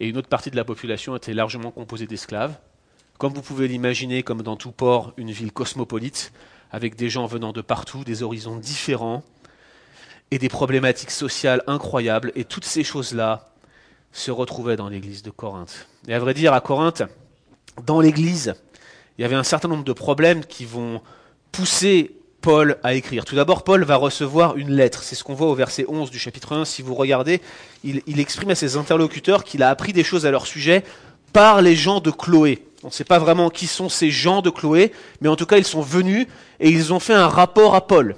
et 0.00 0.08
une 0.08 0.16
autre 0.16 0.28
partie 0.28 0.50
de 0.50 0.56
la 0.56 0.64
population 0.64 1.14
était 1.14 1.34
largement 1.34 1.70
composée 1.70 2.06
d'esclaves. 2.06 2.56
Comme 3.18 3.34
vous 3.34 3.42
pouvez 3.42 3.68
l'imaginer, 3.68 4.22
comme 4.22 4.42
dans 4.42 4.56
tout 4.56 4.72
port, 4.72 5.12
une 5.18 5.30
ville 5.30 5.52
cosmopolite, 5.52 6.32
avec 6.72 6.96
des 6.96 7.10
gens 7.10 7.26
venant 7.26 7.52
de 7.52 7.60
partout, 7.60 8.02
des 8.02 8.22
horizons 8.22 8.56
différents, 8.56 9.22
et 10.30 10.38
des 10.38 10.48
problématiques 10.48 11.10
sociales 11.10 11.62
incroyables, 11.66 12.32
et 12.34 12.44
toutes 12.44 12.64
ces 12.64 12.82
choses-là 12.82 13.50
se 14.12 14.30
retrouvaient 14.30 14.76
dans 14.76 14.88
l'église 14.88 15.22
de 15.22 15.30
Corinthe. 15.30 15.86
Et 16.08 16.14
à 16.14 16.18
vrai 16.18 16.32
dire, 16.32 16.54
à 16.54 16.60
Corinthe, 16.60 17.02
dans 17.84 18.00
l'église, 18.00 18.54
il 19.18 19.22
y 19.22 19.24
avait 19.24 19.36
un 19.36 19.44
certain 19.44 19.68
nombre 19.68 19.84
de 19.84 19.92
problèmes 19.92 20.44
qui 20.44 20.64
vont 20.64 21.02
pousser 21.52 22.16
Paul 22.40 22.78
à 22.82 22.94
écrire. 22.94 23.24
Tout 23.24 23.36
d'abord, 23.36 23.64
Paul 23.64 23.84
va 23.84 23.96
recevoir 23.96 24.56
une 24.56 24.70
lettre. 24.70 25.02
C'est 25.02 25.14
ce 25.14 25.24
qu'on 25.24 25.34
voit 25.34 25.48
au 25.48 25.54
verset 25.54 25.84
11 25.88 26.10
du 26.10 26.18
chapitre 26.18 26.54
1. 26.54 26.64
Si 26.64 26.82
vous 26.82 26.94
regardez, 26.94 27.40
il, 27.84 28.20
exprime 28.20 28.50
à 28.50 28.54
ses 28.54 28.76
interlocuteurs 28.76 29.44
qu'il 29.44 29.62
a 29.62 29.68
appris 29.68 29.92
des 29.92 30.04
choses 30.04 30.26
à 30.26 30.30
leur 30.30 30.46
sujet 30.46 30.84
par 31.32 31.62
les 31.62 31.76
gens 31.76 32.00
de 32.00 32.10
Chloé. 32.10 32.64
On 32.82 32.88
ne 32.88 32.92
sait 32.92 33.04
pas 33.04 33.18
vraiment 33.18 33.50
qui 33.50 33.66
sont 33.66 33.88
ces 33.88 34.10
gens 34.10 34.40
de 34.42 34.50
Chloé, 34.50 34.92
mais 35.20 35.28
en 35.28 35.36
tout 35.36 35.46
cas, 35.46 35.58
ils 35.58 35.66
sont 35.66 35.82
venus 35.82 36.26
et 36.60 36.70
ils 36.70 36.92
ont 36.92 37.00
fait 37.00 37.14
un 37.14 37.28
rapport 37.28 37.74
à 37.74 37.86
Paul. 37.86 38.16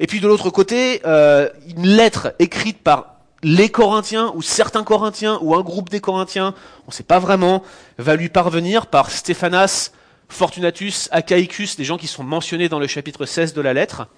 Et 0.00 0.06
puis 0.06 0.20
de 0.20 0.28
l'autre 0.28 0.50
côté, 0.50 1.00
euh, 1.06 1.48
une 1.68 1.86
lettre 1.86 2.34
écrite 2.38 2.82
par 2.82 3.18
les 3.42 3.68
Corinthiens 3.68 4.32
ou 4.34 4.42
certains 4.42 4.84
Corinthiens 4.84 5.38
ou 5.42 5.54
un 5.54 5.60
groupe 5.60 5.90
des 5.90 6.00
Corinthiens, 6.00 6.54
on 6.86 6.90
ne 6.90 6.92
sait 6.92 7.04
pas 7.04 7.18
vraiment, 7.18 7.62
va 7.98 8.16
lui 8.16 8.28
parvenir 8.28 8.86
par 8.86 9.10
Stéphanas, 9.10 9.92
Fortunatus, 10.28 11.08
Achaicus, 11.10 11.76
des 11.76 11.84
gens 11.84 11.96
qui 11.96 12.06
sont 12.06 12.22
mentionnés 12.22 12.68
dans 12.68 12.78
le 12.78 12.86
chapitre 12.86 13.26
16 13.26 13.54
de 13.54 13.60
la 13.60 13.72
lettre. 13.72 14.08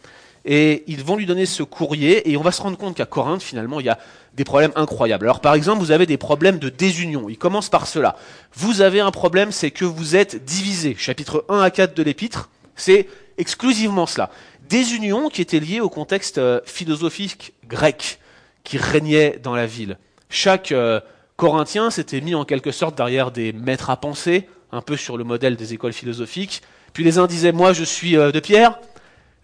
Et 0.45 0.85
ils 0.87 1.05
vont 1.05 1.17
lui 1.17 1.27
donner 1.27 1.45
ce 1.45 1.63
courrier, 1.63 2.31
et 2.31 2.37
on 2.37 2.43
va 2.43 2.51
se 2.51 2.63
rendre 2.63 2.79
compte 2.79 2.97
qu'à 2.97 3.05
Corinthe, 3.05 3.43
finalement, 3.43 3.79
il 3.79 3.87
y 3.87 3.91
a 3.91 3.99
des 4.35 4.45
problèmes 4.45 4.73
incroyables. 4.75 5.27
Alors, 5.27 5.41
par 5.41 5.55
exemple, 5.55 5.81
vous 5.81 5.91
avez 5.91 6.07
des 6.07 6.17
problèmes 6.17 6.59
de 6.59 6.71
désunion. 6.71 7.29
Il 7.29 7.37
commence 7.37 7.69
par 7.69 7.87
cela. 7.87 8.17
Vous 8.55 8.81
avez 8.81 9.01
un 9.01 9.11
problème, 9.11 9.53
c'est 9.53 9.71
que 9.71 9.85
vous 9.85 10.17
êtes 10.17 10.45
divisé. 10.45 10.95
Chapitre 10.99 11.45
1 11.49 11.61
à 11.61 11.71
4 11.71 11.95
de 11.95 12.03
l'épître, 12.03 12.49
c'est 12.75 13.07
exclusivement 13.37 14.07
cela. 14.07 14.31
Désunion 14.69 15.29
qui 15.29 15.43
était 15.43 15.61
liée 15.61 15.81
au 15.81 15.89
contexte 15.91 16.39
euh, 16.39 16.61
philosophique 16.65 17.53
grec 17.67 18.19
qui 18.65 18.79
régnait 18.79 19.39
dans 19.43 19.55
la 19.55 19.67
ville. 19.67 19.99
Chaque 20.29 20.73
euh, 20.73 21.01
Corinthien 21.37 21.91
s'était 21.91 22.21
mis 22.21 22.35
en 22.35 22.45
quelque 22.45 22.71
sorte 22.71 22.97
derrière 22.97 23.31
des 23.31 23.53
maîtres 23.53 23.91
à 23.91 23.97
penser, 23.97 24.47
un 24.73 24.81
peu 24.81 24.97
sur 24.97 25.17
le 25.17 25.25
modèle 25.25 25.57
des 25.57 25.75
écoles 25.75 25.93
philosophiques. 25.93 26.63
Puis 26.93 27.05
les 27.05 27.19
uns 27.19 27.27
disaient 27.27 27.53
moi 27.53 27.73
je 27.73 27.85
suis 27.85 28.17
euh, 28.17 28.33
de 28.33 28.41
Pierre, 28.41 28.79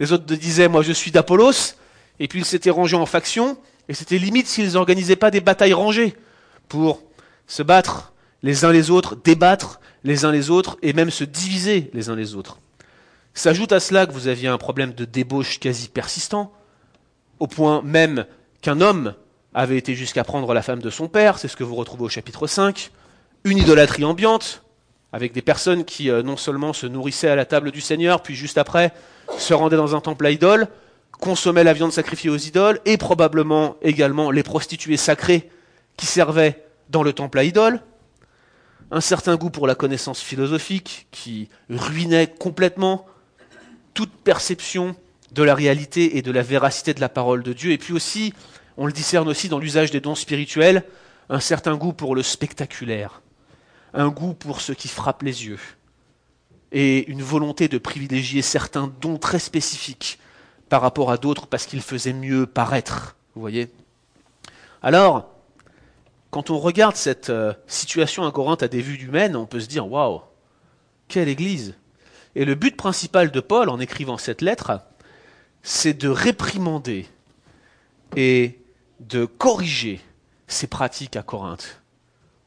les 0.00 0.12
autres 0.12 0.24
disaient 0.24 0.68
moi 0.68 0.82
je 0.82 0.92
suis 0.92 1.10
d'Apollos, 1.10 1.74
et 2.18 2.28
puis 2.28 2.40
ils 2.40 2.44
s'étaient 2.44 2.70
rangés 2.70 2.96
en 2.96 3.06
factions, 3.06 3.58
et 3.88 3.94
c'était 3.94 4.18
limite 4.18 4.46
s'ils 4.46 4.72
n'organisaient 4.72 5.16
pas 5.16 5.30
des 5.30 5.40
batailles 5.40 5.72
rangées 5.72 6.14
pour 6.68 7.02
se 7.46 7.62
battre 7.62 8.12
les 8.42 8.64
uns 8.64 8.72
les 8.72 8.90
autres, 8.90 9.16
débattre 9.16 9.80
les 10.04 10.24
uns 10.24 10.32
les 10.32 10.50
autres, 10.50 10.76
et 10.82 10.92
même 10.92 11.10
se 11.10 11.24
diviser 11.24 11.90
les 11.92 12.10
uns 12.10 12.16
les 12.16 12.34
autres. 12.34 12.58
S'ajoute 13.34 13.72
à 13.72 13.80
cela 13.80 14.06
que 14.06 14.12
vous 14.12 14.28
aviez 14.28 14.48
un 14.48 14.58
problème 14.58 14.92
de 14.92 15.04
débauche 15.04 15.58
quasi 15.58 15.88
persistant, 15.88 16.52
au 17.38 17.46
point 17.46 17.82
même 17.82 18.24
qu'un 18.62 18.80
homme 18.80 19.14
avait 19.52 19.76
été 19.78 19.94
jusqu'à 19.94 20.24
prendre 20.24 20.52
la 20.54 20.62
femme 20.62 20.80
de 20.80 20.90
son 20.90 21.08
père, 21.08 21.38
c'est 21.38 21.48
ce 21.48 21.56
que 21.56 21.64
vous 21.64 21.74
retrouvez 21.74 22.04
au 22.04 22.08
chapitre 22.08 22.46
5, 22.46 22.90
une 23.44 23.58
idolâtrie 23.58 24.04
ambiante, 24.04 24.62
avec 25.12 25.32
des 25.32 25.42
personnes 25.42 25.84
qui 25.84 26.10
euh, 26.10 26.22
non 26.22 26.36
seulement 26.36 26.72
se 26.72 26.86
nourrissaient 26.86 27.28
à 27.28 27.36
la 27.36 27.44
table 27.44 27.70
du 27.70 27.80
Seigneur, 27.80 28.22
puis 28.22 28.34
juste 28.34 28.58
après 28.58 28.92
se 29.38 29.54
rendaient 29.54 29.76
dans 29.76 29.96
un 29.96 30.00
temple 30.00 30.26
à 30.26 30.30
idoles, 30.30 30.68
consommaient 31.12 31.64
la 31.64 31.72
viande 31.72 31.92
sacrifiée 31.92 32.30
aux 32.30 32.36
idoles, 32.36 32.80
et 32.84 32.96
probablement 32.96 33.76
également 33.82 34.30
les 34.30 34.42
prostituées 34.42 34.96
sacrées 34.96 35.50
qui 35.96 36.06
servaient 36.06 36.64
dans 36.90 37.02
le 37.02 37.12
temple 37.12 37.38
à 37.38 37.44
idoles, 37.44 37.80
un 38.90 39.00
certain 39.00 39.36
goût 39.36 39.50
pour 39.50 39.66
la 39.66 39.74
connaissance 39.74 40.20
philosophique 40.20 41.08
qui 41.10 41.48
ruinait 41.68 42.28
complètement 42.38 43.06
toute 43.94 44.12
perception 44.12 44.94
de 45.32 45.42
la 45.42 45.54
réalité 45.54 46.18
et 46.18 46.22
de 46.22 46.30
la 46.30 46.42
véracité 46.42 46.94
de 46.94 47.00
la 47.00 47.08
parole 47.08 47.42
de 47.42 47.52
Dieu, 47.52 47.72
et 47.72 47.78
puis 47.78 47.92
aussi, 47.92 48.32
on 48.76 48.86
le 48.86 48.92
discerne 48.92 49.28
aussi 49.28 49.48
dans 49.48 49.58
l'usage 49.58 49.90
des 49.90 50.00
dons 50.00 50.14
spirituels, 50.14 50.84
un 51.28 51.40
certain 51.40 51.74
goût 51.76 51.92
pour 51.92 52.14
le 52.14 52.22
spectaculaire, 52.22 53.22
un 53.96 54.08
goût 54.08 54.34
pour 54.34 54.60
ce 54.60 54.72
qui 54.72 54.88
frappe 54.88 55.22
les 55.22 55.46
yeux 55.46 55.58
et 56.72 57.08
une 57.10 57.22
volonté 57.22 57.68
de 57.68 57.78
privilégier 57.78 58.42
certains 58.42 58.92
dons 59.00 59.18
très 59.18 59.38
spécifiques 59.38 60.18
par 60.68 60.82
rapport 60.82 61.10
à 61.10 61.16
d'autres 61.16 61.46
parce 61.46 61.66
qu'ils 61.66 61.82
faisaient 61.82 62.12
mieux 62.12 62.46
paraître. 62.46 63.16
Vous 63.34 63.40
voyez 63.40 63.70
Alors, 64.82 65.30
quand 66.30 66.50
on 66.50 66.58
regarde 66.58 66.96
cette 66.96 67.30
euh, 67.30 67.54
situation 67.66 68.26
à 68.26 68.32
Corinthe 68.32 68.62
à 68.62 68.68
des 68.68 68.82
vues 68.82 69.02
humaines, 69.02 69.36
on 69.36 69.46
peut 69.46 69.60
se 69.60 69.68
dire 69.68 69.90
waouh, 69.90 70.20
quelle 71.08 71.28
église 71.28 71.74
Et 72.34 72.44
le 72.44 72.54
but 72.54 72.76
principal 72.76 73.30
de 73.30 73.40
Paul 73.40 73.68
en 73.68 73.80
écrivant 73.80 74.18
cette 74.18 74.42
lettre, 74.42 74.80
c'est 75.62 75.94
de 75.94 76.08
réprimander 76.08 77.06
et 78.16 78.58
de 79.00 79.24
corriger 79.24 80.00
ces 80.46 80.66
pratiques 80.66 81.16
à 81.16 81.22
Corinthe. 81.22 81.80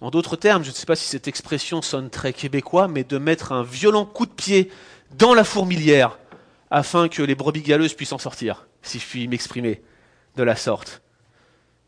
En 0.02 0.12
d'autres 0.12 0.38
termes, 0.38 0.64
je 0.64 0.70
ne 0.70 0.76
sais 0.76 0.86
pas 0.86 0.96
si 0.96 1.06
cette 1.06 1.28
expression 1.28 1.82
sonne 1.82 2.10
très 2.10 2.32
québécois, 2.32 2.88
mais 2.88 3.04
de 3.04 3.18
mettre 3.18 3.52
un 3.52 3.64
violent 3.64 4.06
coup 4.06 4.26
de 4.26 4.32
pied 4.32 4.72
dans 5.18 5.34
la 5.34 5.44
fourmilière 5.44 6.18
afin 6.72 7.10
que 7.10 7.22
les 7.22 7.36
brebis 7.36 7.62
galeuses 7.62 7.94
puissent 7.94 8.14
en 8.14 8.18
sortir, 8.18 8.68
si 8.82 9.00
je 9.00 9.06
puis 9.06 9.28
m'exprimer 9.28 9.82
de 10.36 10.44
la 10.44 10.56
sorte. 10.56 11.02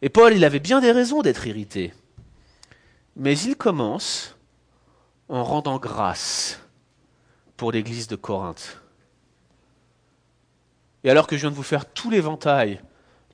Et 0.01 0.09
Paul, 0.09 0.33
il 0.33 0.43
avait 0.43 0.59
bien 0.59 0.81
des 0.81 0.91
raisons 0.91 1.21
d'être 1.21 1.45
irrité. 1.47 1.93
Mais 3.15 3.37
il 3.39 3.55
commence 3.55 4.35
en 5.29 5.43
rendant 5.43 5.77
grâce 5.77 6.59
pour 7.55 7.71
l'église 7.71 8.07
de 8.07 8.15
Corinthe. 8.15 8.81
Et 11.03 11.09
alors 11.09 11.27
que 11.27 11.35
je 11.35 11.41
viens 11.41 11.51
de 11.51 11.55
vous 11.55 11.63
faire 11.63 11.85
tout 11.85 12.09
l'éventail 12.09 12.81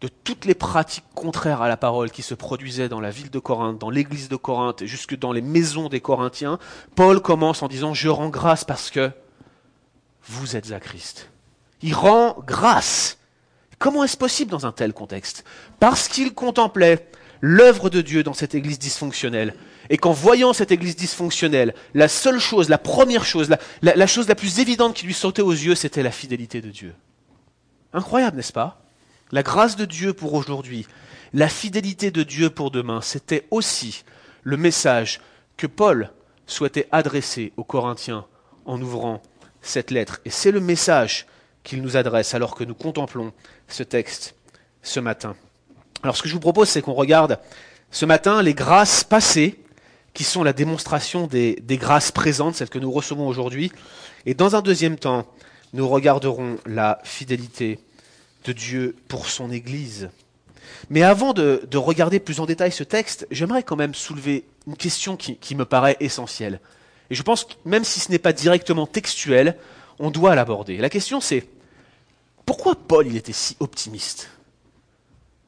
de 0.01 0.07
toutes 0.07 0.45
les 0.45 0.53
pratiques 0.53 1.05
contraires 1.15 1.61
à 1.61 1.67
la 1.67 1.77
parole 1.77 2.11
qui 2.11 2.21
se 2.21 2.35
produisaient 2.35 2.89
dans 2.89 3.01
la 3.01 3.09
ville 3.09 3.31
de 3.31 3.39
Corinthe, 3.39 3.79
dans 3.79 3.89
l'église 3.89 4.29
de 4.29 4.35
Corinthe 4.35 4.81
et 4.83 4.87
jusque 4.87 5.17
dans 5.17 5.31
les 5.31 5.41
maisons 5.41 5.89
des 5.89 6.01
Corinthiens, 6.01 6.59
Paul 6.95 7.21
commence 7.21 7.63
en 7.63 7.67
disant 7.67 7.93
Je 7.93 8.09
rends 8.09 8.29
grâce 8.29 8.63
parce 8.63 8.91
que 8.91 9.11
vous 10.23 10.55
êtes 10.55 10.71
à 10.71 10.79
Christ. 10.79 11.29
Il 11.81 11.93
rend 11.93 12.37
grâce. 12.45 13.17
Comment 13.79 14.03
est-ce 14.03 14.17
possible 14.17 14.51
dans 14.51 14.65
un 14.65 14.71
tel 14.71 14.93
contexte? 14.93 15.43
Parce 15.79 16.07
qu'il 16.07 16.33
contemplait 16.33 17.07
l'œuvre 17.41 17.89
de 17.89 18.01
Dieu 18.01 18.23
dans 18.23 18.33
cette 18.33 18.55
église 18.55 18.79
dysfonctionnelle. 18.79 19.55
Et 19.89 19.97
qu'en 19.97 20.11
voyant 20.11 20.53
cette 20.53 20.71
église 20.71 20.95
dysfonctionnelle, 20.95 21.73
la 21.93 22.07
seule 22.07 22.39
chose, 22.39 22.67
la 22.67 22.77
première 22.77 23.23
chose, 23.23 23.49
la, 23.81 23.95
la 23.95 24.07
chose 24.07 24.27
la 24.27 24.35
plus 24.35 24.59
évidente 24.59 24.95
qui 24.95 25.05
lui 25.05 25.13
sautait 25.13 25.41
aux 25.41 25.51
yeux, 25.51 25.75
c'était 25.75 26.03
la 26.03 26.11
fidélité 26.11 26.61
de 26.61 26.69
Dieu. 26.69 26.93
Incroyable, 27.93 28.37
n'est-ce 28.37 28.51
pas? 28.51 28.81
La 29.31 29.43
grâce 29.43 29.75
de 29.75 29.85
Dieu 29.85 30.13
pour 30.13 30.33
aujourd'hui, 30.33 30.87
la 31.33 31.49
fidélité 31.49 32.11
de 32.11 32.23
Dieu 32.23 32.49
pour 32.49 32.71
demain, 32.71 33.01
c'était 33.01 33.45
aussi 33.51 34.03
le 34.43 34.55
message 34.55 35.19
que 35.57 35.67
Paul 35.67 36.11
souhaitait 36.45 36.87
adresser 36.91 37.51
aux 37.57 37.65
Corinthiens 37.65 38.25
en 38.65 38.81
ouvrant 38.81 39.21
cette 39.61 39.91
lettre. 39.91 40.21
Et 40.23 40.29
c'est 40.29 40.51
le 40.51 40.61
message 40.61 41.25
qu'il 41.63 41.81
nous 41.81 41.97
adresse 41.97 42.33
alors 42.33 42.55
que 42.55 42.63
nous 42.63 42.75
contemplons 42.75 43.33
ce 43.67 43.83
texte 43.83 44.35
ce 44.81 45.01
matin. 45.01 45.35
Alors 46.03 46.15
ce 46.15 46.21
que 46.21 46.29
je 46.29 46.33
vous 46.33 46.39
propose, 46.39 46.69
c'est 46.69 46.81
qu'on 46.81 46.93
regarde 46.93 47.39
ce 47.91 48.05
matin 48.05 48.41
les 48.41 48.53
grâces 48.53 49.03
passées, 49.03 49.59
qui 50.13 50.23
sont 50.23 50.43
la 50.43 50.53
démonstration 50.53 51.27
des, 51.27 51.55
des 51.61 51.77
grâces 51.77 52.11
présentes, 52.11 52.55
celles 52.55 52.69
que 52.69 52.79
nous 52.79 52.91
recevons 52.91 53.27
aujourd'hui. 53.27 53.71
Et 54.25 54.33
dans 54.33 54.55
un 54.55 54.61
deuxième 54.61 54.97
temps, 54.97 55.27
nous 55.73 55.87
regarderons 55.87 56.57
la 56.65 56.99
fidélité 57.03 57.79
de 58.47 58.53
Dieu 58.53 58.95
pour 59.07 59.29
son 59.29 59.51
Église. 59.51 60.09
Mais 60.89 61.03
avant 61.03 61.33
de, 61.33 61.67
de 61.69 61.77
regarder 61.77 62.19
plus 62.19 62.39
en 62.39 62.45
détail 62.45 62.71
ce 62.71 62.83
texte, 62.83 63.27
j'aimerais 63.29 63.63
quand 63.63 63.75
même 63.75 63.93
soulever 63.93 64.45
une 64.67 64.75
question 64.75 65.17
qui, 65.17 65.55
me 65.55 65.65
paraît 65.65 65.97
essentielle. 65.99 66.59
Et 67.09 67.15
je 67.15 67.23
pense 67.23 67.45
que 67.45 67.53
même 67.65 67.83
si 67.83 67.99
ce 67.99 68.11
n'est 68.11 68.19
pas 68.19 68.33
directement 68.33 68.87
textuel, 68.87 69.57
on 69.99 70.11
doit 70.11 70.35
l'aborder. 70.35 70.77
La 70.77 70.89
question 70.89 71.21
c'est, 71.21 71.47
pourquoi 72.45 72.75
Paul 72.75 73.07
il 73.07 73.17
était 73.17 73.33
si 73.33 73.55
optimiste? 73.59 74.29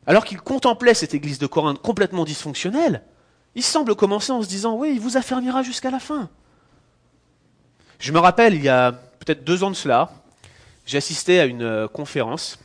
Alors 0.06 0.25
qu'il 0.25 0.39
contemplait 0.39 0.94
cette 0.94 1.13
église 1.13 1.39
de 1.39 1.48
Corinthe 1.48 1.82
complètement 1.82 2.25
dysfonctionnelle, 2.25 3.03
il 3.56 3.63
semble 3.63 3.96
commencer 3.96 4.32
en 4.32 4.41
se 4.41 4.48
disant, 4.48 4.75
oui, 4.75 4.91
il 4.94 5.00
vous 5.00 5.18
affermira 5.18 5.63
jusqu'à 5.63 5.91
la 5.91 6.00
fin. 6.00 6.29
Je 8.00 8.12
me 8.12 8.20
rappelle, 8.20 8.53
il 8.56 8.63
y 8.63 8.70
a 8.70 8.91
peut-être 8.91 9.44
deux 9.44 9.63
ans 9.63 9.70
de 9.70 9.75
cela, 9.75 10.12
j'ai 10.86 10.98
assisté 10.98 11.39
à 11.39 11.46
une 11.46 11.62
euh, 11.62 11.88
conférence 11.88 12.58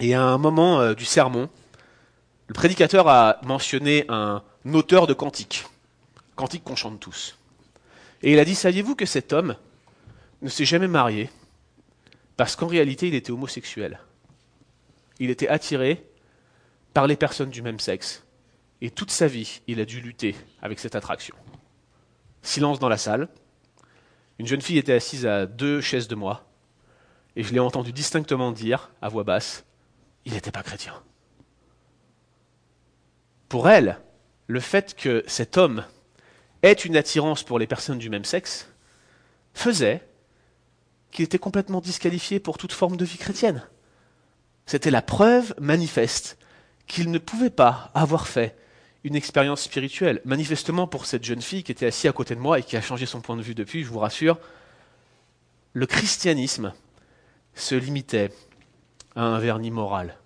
et 0.00 0.14
à 0.14 0.22
un 0.22 0.38
moment 0.38 0.80
euh, 0.80 0.94
du 0.94 1.04
sermon, 1.04 1.48
le 2.48 2.54
prédicateur 2.54 3.08
a 3.08 3.38
mentionné 3.42 4.04
un 4.08 4.42
auteur 4.72 5.06
de 5.06 5.14
cantiques, 5.14 5.64
cantiques 6.36 6.64
qu'on 6.64 6.76
chante 6.76 7.00
tous. 7.00 7.38
Et 8.22 8.32
il 8.32 8.38
a 8.38 8.44
dit, 8.44 8.54
saviez-vous 8.54 8.96
que 8.96 9.06
cet 9.06 9.32
homme 9.32 9.56
ne 10.42 10.48
s'est 10.48 10.64
jamais 10.64 10.88
marié 10.88 11.30
parce 12.36 12.56
qu'en 12.56 12.66
réalité 12.66 13.08
il 13.08 13.14
était 13.14 13.30
homosexuel? 13.30 14.00
Il 15.20 15.30
était 15.30 15.48
attiré 15.48 16.04
par 16.92 17.06
les 17.06 17.16
personnes 17.16 17.50
du 17.50 17.62
même 17.62 17.80
sexe. 17.80 18.24
Et 18.80 18.90
toute 18.90 19.10
sa 19.10 19.26
vie, 19.26 19.60
il 19.66 19.80
a 19.80 19.84
dû 19.84 20.00
lutter 20.00 20.34
avec 20.60 20.78
cette 20.78 20.96
attraction. 20.96 21.34
Silence 22.42 22.78
dans 22.78 22.88
la 22.88 22.98
salle. 22.98 23.28
Une 24.38 24.46
jeune 24.46 24.60
fille 24.60 24.78
était 24.78 24.92
assise 24.92 25.24
à 25.24 25.46
deux 25.46 25.80
chaises 25.80 26.08
de 26.08 26.14
moi. 26.14 26.44
Et 27.36 27.42
je 27.42 27.52
l'ai 27.52 27.60
entendu 27.60 27.92
distinctement 27.92 28.52
dire, 28.52 28.90
à 29.00 29.08
voix 29.08 29.24
basse, 29.24 29.64
il 30.24 30.32
n'était 30.32 30.50
pas 30.50 30.62
chrétien. 30.62 30.94
Pour 33.48 33.68
elle, 33.68 33.98
le 34.46 34.60
fait 34.60 34.94
que 34.94 35.22
cet 35.26 35.56
homme 35.56 35.84
ait 36.62 36.72
une 36.72 36.96
attirance 36.96 37.42
pour 37.42 37.58
les 37.58 37.66
personnes 37.66 37.98
du 37.98 38.10
même 38.10 38.24
sexe 38.24 38.68
faisait 39.52 40.02
qu'il 41.10 41.24
était 41.24 41.38
complètement 41.38 41.80
disqualifié 41.80 42.40
pour 42.40 42.58
toute 42.58 42.72
forme 42.72 42.96
de 42.96 43.04
vie 43.04 43.18
chrétienne. 43.18 43.62
C'était 44.66 44.90
la 44.90 45.02
preuve 45.02 45.54
manifeste 45.60 46.38
qu'il 46.86 47.10
ne 47.10 47.18
pouvait 47.18 47.50
pas 47.50 47.90
avoir 47.94 48.26
fait 48.26 48.56
une 49.04 49.14
expérience 49.14 49.62
spirituelle. 49.62 50.20
Manifestement, 50.24 50.86
pour 50.86 51.06
cette 51.06 51.24
jeune 51.24 51.42
fille 51.42 51.62
qui 51.62 51.72
était 51.72 51.86
assise 51.86 52.06
à 52.06 52.12
côté 52.12 52.34
de 52.34 52.40
moi 52.40 52.58
et 52.58 52.62
qui 52.62 52.76
a 52.76 52.80
changé 52.80 53.06
son 53.06 53.20
point 53.20 53.36
de 53.36 53.42
vue 53.42 53.54
depuis, 53.54 53.84
je 53.84 53.88
vous 53.88 53.98
rassure, 53.98 54.38
le 55.74 55.86
christianisme 55.86 56.72
se 57.54 57.74
limitait 57.74 58.30
à 59.16 59.22
un 59.22 59.38
vernis 59.38 59.70
moral. 59.70 60.18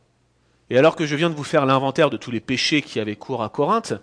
Et 0.70 0.78
alors 0.78 0.96
que 0.96 1.06
je 1.06 1.16
viens 1.16 1.30
de 1.30 1.34
vous 1.34 1.44
faire 1.44 1.66
l'inventaire 1.66 2.10
de 2.10 2.16
tous 2.16 2.30
les 2.30 2.40
péchés 2.40 2.82
qui 2.82 3.00
avaient 3.00 3.16
cours 3.16 3.42
à 3.42 3.48
Corinthe, 3.48 3.94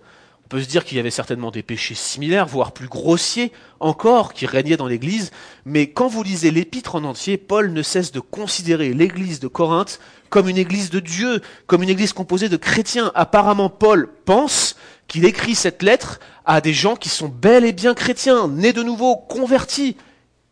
on 0.46 0.48
peut 0.48 0.62
se 0.62 0.68
dire 0.68 0.86
qu'il 0.86 0.98
y 0.98 1.00
avait 1.00 1.10
certainement 1.10 1.50
des 1.50 1.64
péchés 1.64 1.96
similaires, 1.96 2.46
voire 2.46 2.72
plus 2.72 2.88
grossiers 2.88 3.52
encore, 3.80 4.34
qui 4.34 4.46
régnaient 4.46 4.78
dans 4.78 4.88
l'Église, 4.88 5.32
mais 5.66 5.90
quand 5.90 6.08
vous 6.08 6.22
lisez 6.22 6.52
l'épître 6.52 6.96
en 6.96 7.04
entier, 7.04 7.38
Paul 7.38 7.74
ne 7.74 7.82
cesse 7.82 8.12
de 8.12 8.20
considérer 8.20 8.94
l'Église 8.94 9.40
de 9.40 9.48
Corinthe 9.48 10.00
comme 10.30 10.48
une 10.48 10.58
Église 10.58 10.92
de 10.92 11.00
Dieu, 11.00 11.42
comme 11.66 11.82
une 11.82 11.90
Église 11.90 12.14
composée 12.14 12.50
de 12.50 12.58
chrétiens. 12.58 13.12
Apparemment, 13.16 13.70
Paul 13.70 14.08
pense 14.26 14.76
qu'il 15.08 15.26
écrit 15.26 15.56
cette 15.56 15.82
lettre 15.82 16.20
à 16.46 16.62
des 16.62 16.74
gens 16.74 16.96
qui 16.96 17.10
sont 17.10 17.28
bel 17.28 17.66
et 17.66 17.74
bien 17.74 17.96
chrétiens, 17.96 18.48
nés 18.48 18.74
de 18.74 18.84
nouveau, 18.84 19.16
convertis, 19.16 19.98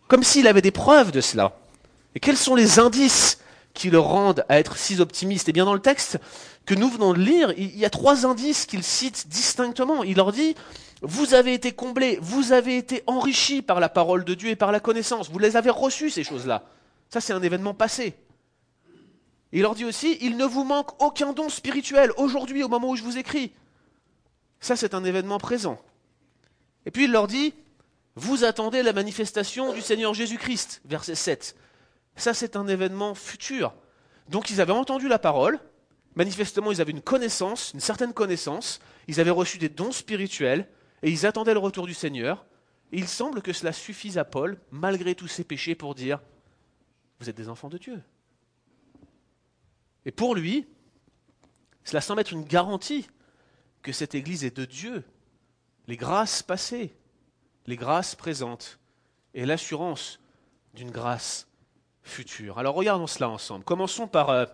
comme 0.08 0.24
s'il 0.24 0.48
avait 0.48 0.62
des 0.62 0.72
preuves 0.72 1.12
de 1.12 1.22
cela. 1.22 1.54
Et 2.16 2.20
quels 2.20 2.38
sont 2.38 2.56
les 2.56 2.80
indices 2.80 3.40
qui 3.74 3.90
le 3.90 4.00
rendent 4.00 4.46
à 4.50 4.60
être 4.60 4.78
si 4.78 5.00
optimiste 5.00 5.50
Eh 5.50 5.52
bien, 5.52 5.66
dans 5.66 5.74
le 5.74 5.80
texte, 5.80 6.20
que 6.66 6.76
nous 6.76 6.90
venons 6.90 7.14
de 7.14 7.20
lire, 7.20 7.54
il 7.58 7.78
y 7.78 7.86
a 7.86 7.90
trois 7.90 8.26
indices 8.26 8.66
qu'il 8.66 8.84
cite 8.84 9.28
distinctement. 9.28 10.04
Il 10.04 10.18
leur 10.18 10.32
dit, 10.32 10.56
vous 11.02 11.34
avez 11.34 11.54
été 11.54 11.72
comblés, 11.72 12.18
vous 12.22 12.54
avez 12.54 12.78
été 12.78 13.04
enrichis 13.08 13.62
par 13.62 13.80
la 13.80 13.90
parole 13.90 14.24
de 14.24 14.34
Dieu 14.34 14.50
et 14.50 14.56
par 14.56 14.72
la 14.72 14.80
connaissance, 14.80 15.30
vous 15.30 15.40
les 15.40 15.58
avez 15.58 15.70
reçus, 15.70 16.10
ces 16.10 16.24
choses-là. 16.24 16.64
Ça, 17.10 17.20
c'est 17.20 17.34
un 17.34 17.42
événement 17.42 17.74
passé. 17.74 18.16
Il 19.52 19.62
leur 19.62 19.76
dit 19.76 19.86
aussi, 19.86 20.18
il 20.22 20.38
ne 20.38 20.46
vous 20.46 20.64
manque 20.64 21.02
aucun 21.02 21.34
don 21.34 21.50
spirituel 21.50 22.12
aujourd'hui, 22.18 22.64
au 22.64 22.70
moment 22.70 22.90
où 22.90 22.96
je 22.96 23.04
vous 23.04 23.18
écris. 23.18 23.52
Ça, 24.60 24.76
c'est 24.76 24.94
un 24.94 25.04
événement 25.04 25.38
présent. 25.38 25.80
Et 26.86 26.92
puis 26.92 27.04
il 27.04 27.12
leur 27.12 27.28
dit, 27.28 27.54
vous 28.16 28.46
attendez 28.46 28.82
la 28.82 28.94
manifestation 28.94 29.74
du 29.74 29.82
Seigneur 29.82 30.14
Jésus-Christ, 30.14 30.82
verset 30.86 31.16
7. 31.16 31.56
Ça, 32.16 32.34
c'est 32.34 32.56
un 32.56 32.68
événement 32.68 33.16
futur. 33.16 33.74
Donc 34.30 34.50
ils 34.50 34.62
avaient 34.62 34.72
entendu 34.72 35.08
la 35.08 35.20
parole, 35.20 35.60
Manifestement, 36.16 36.72
ils 36.72 36.82
avaient 36.82 36.92
une 36.92 37.02
connaissance, 37.02 37.72
une 37.74 37.80
certaine 37.80 38.14
connaissance, 38.14 38.80
ils 39.08 39.20
avaient 39.20 39.32
reçu 39.32 39.58
des 39.58 39.70
dons 39.70 39.92
spirituels, 39.92 40.68
et 41.02 41.10
ils 41.10 41.26
attendaient 41.26 41.54
le 41.54 41.60
retour 41.60 41.88
du 41.88 41.94
Seigneur. 41.94 42.46
Il 42.92 43.08
semble 43.08 43.42
que 43.42 43.54
cela 43.54 43.74
suffise 43.74 44.18
à 44.18 44.26
Paul, 44.26 44.60
malgré 44.72 45.16
tous 45.16 45.28
ses 45.28 45.44
péchés, 45.44 45.76
pour 45.76 45.96
dire, 45.96 46.22
vous 47.20 47.30
êtes 47.30 47.36
des 47.36 47.50
enfants 47.50 47.70
de 47.70 47.80
Dieu. 47.80 48.02
Et 50.06 50.12
pour 50.12 50.36
lui, 50.36 50.68
cela 51.84 52.02
semble 52.02 52.22
être 52.22 52.32
une 52.32 52.46
garantie 52.46 53.08
que 53.82 53.92
cette 53.92 54.16
Église 54.16 54.44
est 54.44 54.56
de 54.56 54.66
Dieu. 54.66 55.04
Les 55.88 55.98
grâces 55.98 56.44
passées, 56.44 56.96
les 57.66 57.76
grâces 57.76 58.16
présentes, 58.16 58.80
et 59.34 59.48
l'assurance 59.48 60.20
d'une 60.76 60.92
grâce 60.92 61.48
future. 62.04 62.60
Alors 62.60 62.76
regardons 62.76 63.08
cela 63.08 63.30
ensemble. 63.30 63.64
Commençons 63.64 64.08
par... 64.08 64.30
Euh, 64.30 64.46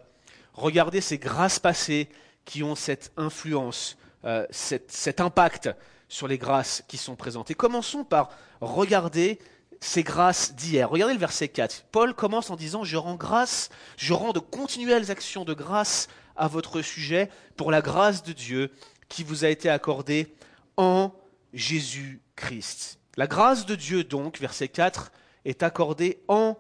Regardez 0.60 1.00
ces 1.00 1.18
grâces 1.18 1.60
passées 1.60 2.10
qui 2.44 2.64
ont 2.64 2.76
cette 2.76 3.14
influence, 3.16 3.98
euh, 4.26 4.46
cet 4.50 5.22
impact 5.22 5.70
sur 6.10 6.28
les 6.28 6.38
grâces 6.38 6.84
qui 6.88 6.98
sont 6.98 7.16
présentes. 7.16 7.50
Et 7.50 7.56
commençons 7.56 8.04
par 8.04 8.32
regarder 8.60 9.40
ces 9.80 10.04
grâces 10.04 10.56
d'hier. 10.56 10.90
Regardez 10.90 11.14
le 11.14 11.20
verset 11.20 11.48
4. 11.48 11.86
Paul 11.92 12.14
commence 12.14 12.50
en 12.50 12.58
disant, 12.58 12.84
je 12.84 12.98
rends 12.98 13.16
grâce, 13.16 13.70
je 13.96 14.14
rends 14.14 14.34
de 14.34 14.40
continuelles 14.40 15.12
actions 15.12 15.46
de 15.46 15.54
grâce 15.54 16.10
à 16.36 16.50
votre 16.50 16.82
sujet 16.82 17.30
pour 17.56 17.72
la 17.72 17.82
grâce 17.82 18.24
de 18.24 18.34
Dieu 18.34 18.72
qui 19.08 19.24
vous 19.24 19.46
a 19.46 19.48
été 19.48 19.70
accordée 19.70 20.36
en 20.76 21.14
Jésus-Christ. 21.54 23.00
La 23.16 23.28
grâce 23.28 23.66
de 23.66 23.76
Dieu, 23.76 24.04
donc, 24.04 24.40
verset 24.40 24.68
4, 24.68 25.12
est 25.46 25.64
accordée 25.64 26.22
en 26.28 26.58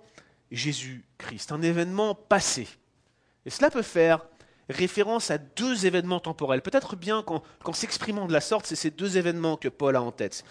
Jésus-Christ, 0.51 1.51
un 1.51 1.61
événement 1.61 2.15
passé. 2.15 2.67
Et 3.45 3.49
cela 3.49 3.69
peut 3.69 3.81
faire 3.81 4.25
référence 4.69 5.31
à 5.31 5.37
deux 5.37 5.85
événements 5.85 6.19
temporels. 6.19 6.61
Peut-être 6.61 6.95
bien 6.95 7.23
qu'en 7.23 7.73
s'exprimant 7.73 8.27
de 8.27 8.33
la 8.33 8.41
sorte, 8.41 8.65
c'est 8.65 8.75
ces 8.75 8.91
deux 8.91 9.17
événements 9.17 9.57
que 9.57 9.67
Paul 9.67 9.95
a 9.95 10.01
en 10.01 10.11
tête. 10.11 10.43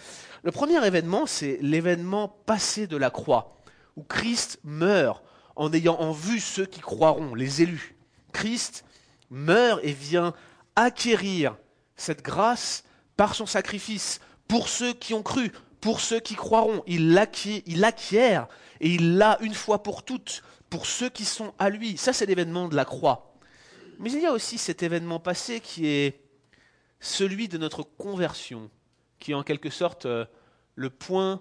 Le 0.42 0.50
premier 0.50 0.84
événement, 0.84 1.26
c'est 1.26 1.58
l'événement 1.60 2.28
passé 2.28 2.86
de 2.86 2.96
la 2.96 3.10
croix, 3.10 3.56
où 3.96 4.02
Christ 4.02 4.60
meurt 4.64 5.22
en 5.56 5.72
ayant 5.72 5.96
en 5.96 6.12
vue 6.12 6.40
ceux 6.40 6.66
qui 6.66 6.80
croiront, 6.80 7.34
les 7.34 7.62
élus. 7.62 7.96
Christ 8.32 8.84
meurt 9.30 9.80
et 9.82 9.92
vient 9.92 10.34
acquérir 10.76 11.56
cette 11.96 12.22
grâce 12.22 12.84
par 13.16 13.34
son 13.34 13.46
sacrifice 13.46 14.20
pour 14.46 14.68
ceux 14.68 14.92
qui 14.92 15.14
ont 15.14 15.22
cru, 15.22 15.52
pour 15.80 16.00
ceux 16.00 16.20
qui 16.20 16.34
croiront. 16.34 16.82
Il 16.86 17.12
l'acquiert 17.12 18.48
et 18.80 18.90
il 18.90 19.16
l'a 19.16 19.38
une 19.40 19.54
fois 19.54 19.82
pour 19.82 20.04
toutes 20.04 20.42
pour 20.70 20.86
ceux 20.86 21.08
qui 21.08 21.24
sont 21.24 21.54
à 21.58 21.70
lui. 21.70 21.96
Ça, 21.96 22.12
c'est 22.12 22.26
l'événement 22.26 22.68
de 22.68 22.76
la 22.76 22.84
croix. 22.84 23.34
Mais 23.98 24.12
il 24.12 24.20
y 24.20 24.26
a 24.26 24.32
aussi 24.32 24.58
cet 24.58 24.82
événement 24.82 25.18
passé 25.18 25.60
qui 25.60 25.86
est 25.86 26.20
celui 27.00 27.48
de 27.48 27.58
notre 27.58 27.82
conversion, 27.82 28.70
qui 29.18 29.32
est 29.32 29.34
en 29.34 29.42
quelque 29.42 29.70
sorte 29.70 30.06
euh, 30.06 30.24
le 30.74 30.90
point 30.90 31.40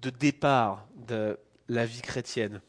de 0.00 0.10
départ 0.10 0.86
de 1.06 1.38
la 1.68 1.84
vie 1.84 2.00
chrétienne. 2.00 2.60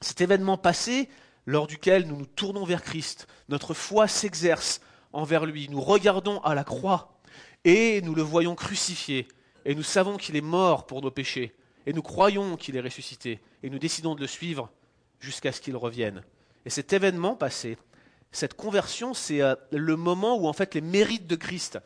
Cet 0.00 0.20
événement 0.20 0.58
passé, 0.58 1.08
lors 1.46 1.66
duquel 1.66 2.06
nous 2.06 2.16
nous 2.16 2.26
tournons 2.26 2.64
vers 2.64 2.82
Christ, 2.82 3.26
notre 3.48 3.74
foi 3.74 4.08
s'exerce 4.08 4.80
envers 5.12 5.46
lui, 5.46 5.68
nous 5.68 5.80
regardons 5.80 6.40
à 6.40 6.54
la 6.54 6.64
croix 6.64 7.20
et 7.64 8.00
nous 8.02 8.14
le 8.14 8.22
voyons 8.22 8.54
crucifié, 8.54 9.26
et 9.64 9.74
nous 9.74 9.82
savons 9.82 10.16
qu'il 10.16 10.36
est 10.36 10.40
mort 10.40 10.86
pour 10.86 11.02
nos 11.02 11.10
péchés, 11.10 11.54
et 11.86 11.92
nous 11.92 12.02
croyons 12.02 12.56
qu'il 12.56 12.76
est 12.76 12.80
ressuscité, 12.80 13.40
et 13.62 13.70
nous 13.70 13.78
décidons 13.78 14.14
de 14.14 14.20
le 14.20 14.26
suivre 14.26 14.70
jusqu'à 15.18 15.52
ce 15.52 15.60
qu'il 15.60 15.76
revienne. 15.76 16.22
Et 16.64 16.70
cet 16.70 16.92
événement 16.92 17.36
passé, 17.36 17.78
cette 18.32 18.54
conversion, 18.54 19.14
c'est 19.14 19.42
euh, 19.42 19.54
le 19.72 19.96
moment 19.96 20.36
où 20.36 20.46
en 20.46 20.52
fait 20.52 20.74
les 20.74 20.80
mérites 20.80 21.26
de 21.26 21.36
Christ, 21.36 21.78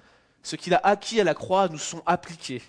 ce 0.43 0.57
qu'il 0.57 0.75
a 0.75 0.81
acquis 0.85 1.21
à 1.21 1.25
la 1.25 1.35
croix, 1.35 1.69
nous 1.69 1.78
sont 1.78 2.02
appliqués. 2.07 2.62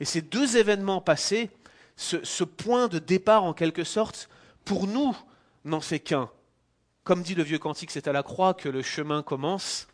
Et 0.00 0.04
ces 0.04 0.20
deux 0.20 0.56
événements 0.56 1.00
passés, 1.00 1.50
ce, 1.96 2.44
point 2.44 2.88
de 2.88 2.98
départ 2.98 3.44
en 3.44 3.52
quelque 3.52 3.84
sorte, 3.84 4.28
pour 4.64 4.86
nous, 4.86 5.16
n'en 5.64 5.80
fait 5.80 6.00
qu'un. 6.00 6.28
Comme 7.04 7.22
dit 7.22 7.34
le 7.34 7.44
vieux 7.44 7.58
cantique, 7.58 7.90
c'est 7.90 8.08
à 8.08 8.12
la 8.12 8.22
croix 8.22 8.54
que 8.54 8.68
le 8.68 8.82
chemin 8.82 9.22
commence, 9.22 9.86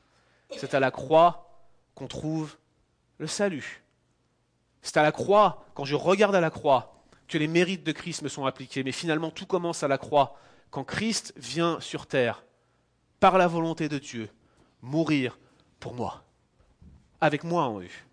c'est 0.56 0.74
à 0.74 0.80
la 0.80 0.90
croix 0.90 1.68
qu'on 1.94 2.06
trouve 2.06 2.56
le 3.18 3.26
salut. 3.26 3.82
C'est 4.82 4.96
à 4.96 5.02
la 5.02 5.12
croix, 5.12 5.64
quand 5.74 5.84
je 5.84 5.94
regarde 5.94 6.34
à 6.34 6.40
la 6.40 6.50
croix, 6.50 7.02
que 7.28 7.38
les 7.38 7.48
mérites 7.48 7.84
de 7.84 7.92
Christ 7.92 8.22
me 8.22 8.28
sont 8.28 8.46
appliqués. 8.46 8.82
Mais 8.82 8.92
finalement, 8.92 9.30
tout 9.30 9.46
commence 9.46 9.82
à 9.82 9.88
la 9.88 9.98
croix, 9.98 10.36
quand 10.70 10.84
Christ 10.84 11.32
vient 11.36 11.78
sur 11.80 12.06
terre, 12.06 12.44
par 13.20 13.38
la 13.38 13.46
volonté 13.46 13.88
de 13.88 13.98
Dieu, 13.98 14.30
mourir 14.82 15.38
pour 15.78 15.94
moi, 15.94 16.24
avec 17.20 17.44
moi 17.44 17.64
en 17.64 17.78
vue. 17.78 18.06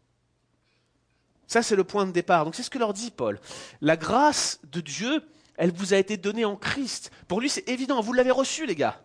Ça, 1.48 1.64
c'est 1.64 1.78
le 1.78 1.86
point 1.86 2.06
de 2.06 2.12
départ. 2.12 2.44
Donc 2.44 2.56
c'est 2.56 2.64
ce 2.64 2.70
que 2.70 2.78
leur 2.78 2.94
dit 2.94 3.10
Paul. 3.10 3.40
La 3.80 3.96
grâce 3.96 4.60
de 4.64 4.82
Dieu, 4.82 5.24
elle 5.56 5.72
vous 5.72 5.94
a 5.94 5.98
été 5.98 6.18
donnée 6.18 6.46
en 6.46 6.58
Christ. 6.58 7.10
Pour 7.28 7.40
lui, 7.40 7.50
c'est 7.50 7.68
évident. 7.70 8.02
Vous 8.02 8.14
l'avez 8.14 8.32
reçu, 8.32 8.66
les 8.66 8.76
gars. 8.76 9.02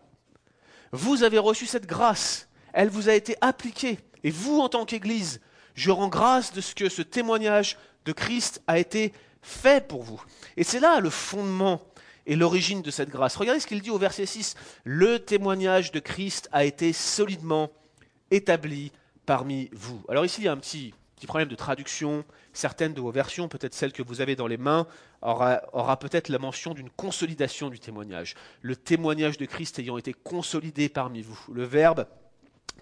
Vous 0.90 1.23
avez 1.23 1.38
reçu 1.38 1.66
cette 1.66 1.87
grâce. 1.87 2.49
Elle 2.73 2.88
vous 2.88 3.09
a 3.09 3.14
été 3.14 3.37
appliquée. 3.40 4.00
Et 4.25 4.31
vous, 4.31 4.61
en 4.61 4.69
tant 4.69 4.85
qu'Église, 4.85 5.40
je 5.74 5.90
rends 5.90 6.08
grâce 6.08 6.52
de 6.52 6.60
ce 6.60 6.74
que 6.74 6.88
ce 6.88 7.02
témoignage 7.02 7.78
de 8.04 8.12
Christ 8.12 8.62
a 8.66 8.78
été 8.78 9.12
fait 9.42 9.86
pour 9.86 10.02
vous. 10.02 10.22
Et 10.56 10.64
c'est 10.64 10.80
là 10.80 11.00
le 11.00 11.10
fondement 11.10 11.82
et 12.26 12.36
l'origine 12.36 12.82
de 12.82 12.90
cette 12.90 13.10
grâce. 13.10 13.36
Regardez 13.36 13.60
ce 13.60 13.66
qu'il 13.66 13.82
dit 13.82 13.90
au 13.90 13.98
verset 13.98 14.26
6. 14.26 14.54
Le 14.84 15.18
témoignage 15.18 15.92
de 15.92 16.00
Christ 16.00 16.48
a 16.52 16.64
été 16.64 16.92
solidement 16.92 17.70
établi 18.30 18.92
parmi 19.26 19.70
vous. 19.72 20.02
Alors 20.08 20.24
ici, 20.24 20.40
il 20.40 20.44
y 20.44 20.48
a 20.48 20.52
un 20.52 20.56
petit, 20.56 20.94
petit 21.16 21.26
problème 21.26 21.48
de 21.48 21.54
traduction. 21.54 22.24
Certaines 22.52 22.94
de 22.94 23.00
vos 23.00 23.10
versions, 23.10 23.48
peut-être 23.48 23.74
celles 23.74 23.92
que 23.92 24.02
vous 24.02 24.20
avez 24.20 24.36
dans 24.36 24.46
les 24.46 24.56
mains, 24.56 24.86
aura, 25.22 25.62
aura 25.72 25.98
peut-être 25.98 26.28
la 26.28 26.38
mention 26.38 26.74
d'une 26.74 26.90
consolidation 26.90 27.70
du 27.70 27.80
témoignage. 27.80 28.34
Le 28.60 28.76
témoignage 28.76 29.38
de 29.38 29.46
Christ 29.46 29.78
ayant 29.78 29.98
été 29.98 30.12
consolidé 30.12 30.88
parmi 30.88 31.22
vous. 31.22 31.40
Le 31.52 31.64
verbe 31.64 32.06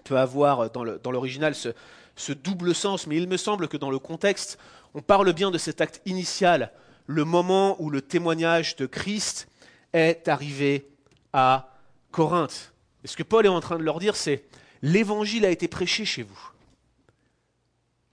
peut 0.03 0.17
avoir 0.17 0.69
dans 0.69 1.11
l'original 1.11 1.55
ce, 1.55 1.69
ce 2.15 2.33
double 2.33 2.75
sens, 2.75 3.07
mais 3.07 3.17
il 3.17 3.27
me 3.27 3.37
semble 3.37 3.67
que 3.67 3.77
dans 3.77 3.91
le 3.91 3.99
contexte, 3.99 4.57
on 4.93 5.01
parle 5.01 5.31
bien 5.33 5.51
de 5.51 5.57
cet 5.57 5.81
acte 5.81 6.01
initial, 6.05 6.71
le 7.07 7.25
moment 7.25 7.81
où 7.81 7.89
le 7.89 8.01
témoignage 8.01 8.75
de 8.75 8.85
Christ 8.85 9.47
est 9.93 10.27
arrivé 10.27 10.87
à 11.33 11.73
Corinthe. 12.11 12.73
Et 13.03 13.07
ce 13.07 13.17
que 13.17 13.23
Paul 13.23 13.45
est 13.45 13.49
en 13.49 13.61
train 13.61 13.77
de 13.77 13.83
leur 13.83 13.99
dire, 13.99 14.15
c'est 14.15 14.45
l'évangile 14.81 15.45
a 15.45 15.49
été 15.49 15.67
prêché 15.67 16.05
chez 16.05 16.23
vous. 16.23 16.51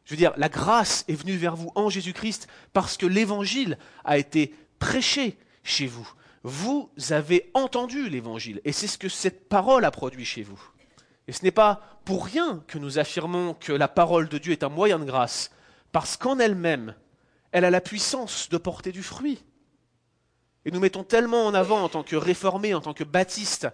Je 0.05 0.15
veux 0.15 0.17
dire, 0.17 0.33
la 0.37 0.49
grâce 0.49 1.05
est 1.09 1.15
venue 1.15 1.37
vers 1.37 1.55
vous 1.55 1.71
en 1.75 1.91
Jésus-Christ 1.91 2.49
parce 2.73 2.97
que 2.97 3.05
l'évangile 3.05 3.79
a 4.05 4.17
été 4.17 4.55
prêché 4.79 5.37
chez 5.63 5.87
vous. 5.87 6.11
Vous 6.45 6.91
avez 7.11 7.51
entendu 7.53 8.09
l'évangile 8.09 8.61
et 8.65 8.73
c'est 8.73 8.87
ce 8.87 8.97
que 8.97 9.11
cette 9.11 9.49
parole 9.49 9.85
a 9.85 9.91
produit 9.91 10.25
chez 10.25 10.43
vous. 10.43 10.61
Et 11.29 11.33
ce 11.33 11.45
n'est 11.45 11.51
pas 11.51 12.01
pour 12.05 12.25
rien 12.25 12.65
que 12.67 12.79
nous 12.79 12.99
affirmons 12.99 13.55
que 13.55 13.73
la 13.73 13.87
parole 13.87 14.29
de 14.29 14.39
Dieu 14.39 14.53
est 14.53 14.65
un 14.65 14.71
moyen 14.71 14.99
de 14.99 15.05
grâce, 15.05 15.51
parce 15.93 16.17
qu'en 16.17 16.39
elle-même, 16.39 16.95
elle 17.53 17.67
a 17.67 17.71
la 17.71 17.83
puissance 17.83 18.49
de 18.49 18.57
porter 18.57 18.93
du 18.93 19.03
fruit. 19.03 19.45
Et 20.65 20.71
nous 20.71 20.81
mettons 20.81 21.05
tellement 21.05 21.47
en 21.47 21.55
avant 21.55 21.83
en 21.83 21.89
tant 21.89 22.03
que 22.03 22.17
réformés, 22.17 22.75
en 22.75 22.81
tant 22.81 22.95
que 22.95 23.05
baptistes, 23.05 23.69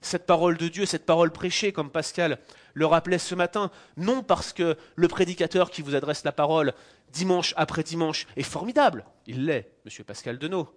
cette 0.00 0.24
parole 0.24 0.56
de 0.56 0.68
Dieu, 0.68 0.86
cette 0.86 1.04
parole 1.04 1.30
prêchée, 1.30 1.72
comme 1.72 1.90
Pascal 1.90 2.38
le 2.74 2.86
rappelait 2.86 3.18
ce 3.18 3.34
matin, 3.34 3.70
non 3.96 4.22
parce 4.22 4.52
que 4.52 4.76
le 4.94 5.08
prédicateur 5.08 5.70
qui 5.70 5.82
vous 5.82 5.96
adresse 5.96 6.24
la 6.24 6.32
parole 6.32 6.72
dimanche 7.12 7.52
après 7.56 7.82
dimanche 7.82 8.26
est 8.36 8.42
formidable, 8.44 9.04
il 9.26 9.46
l'est, 9.46 9.72
monsieur 9.84 10.04
Pascal 10.04 10.38
Denot. 10.38 10.68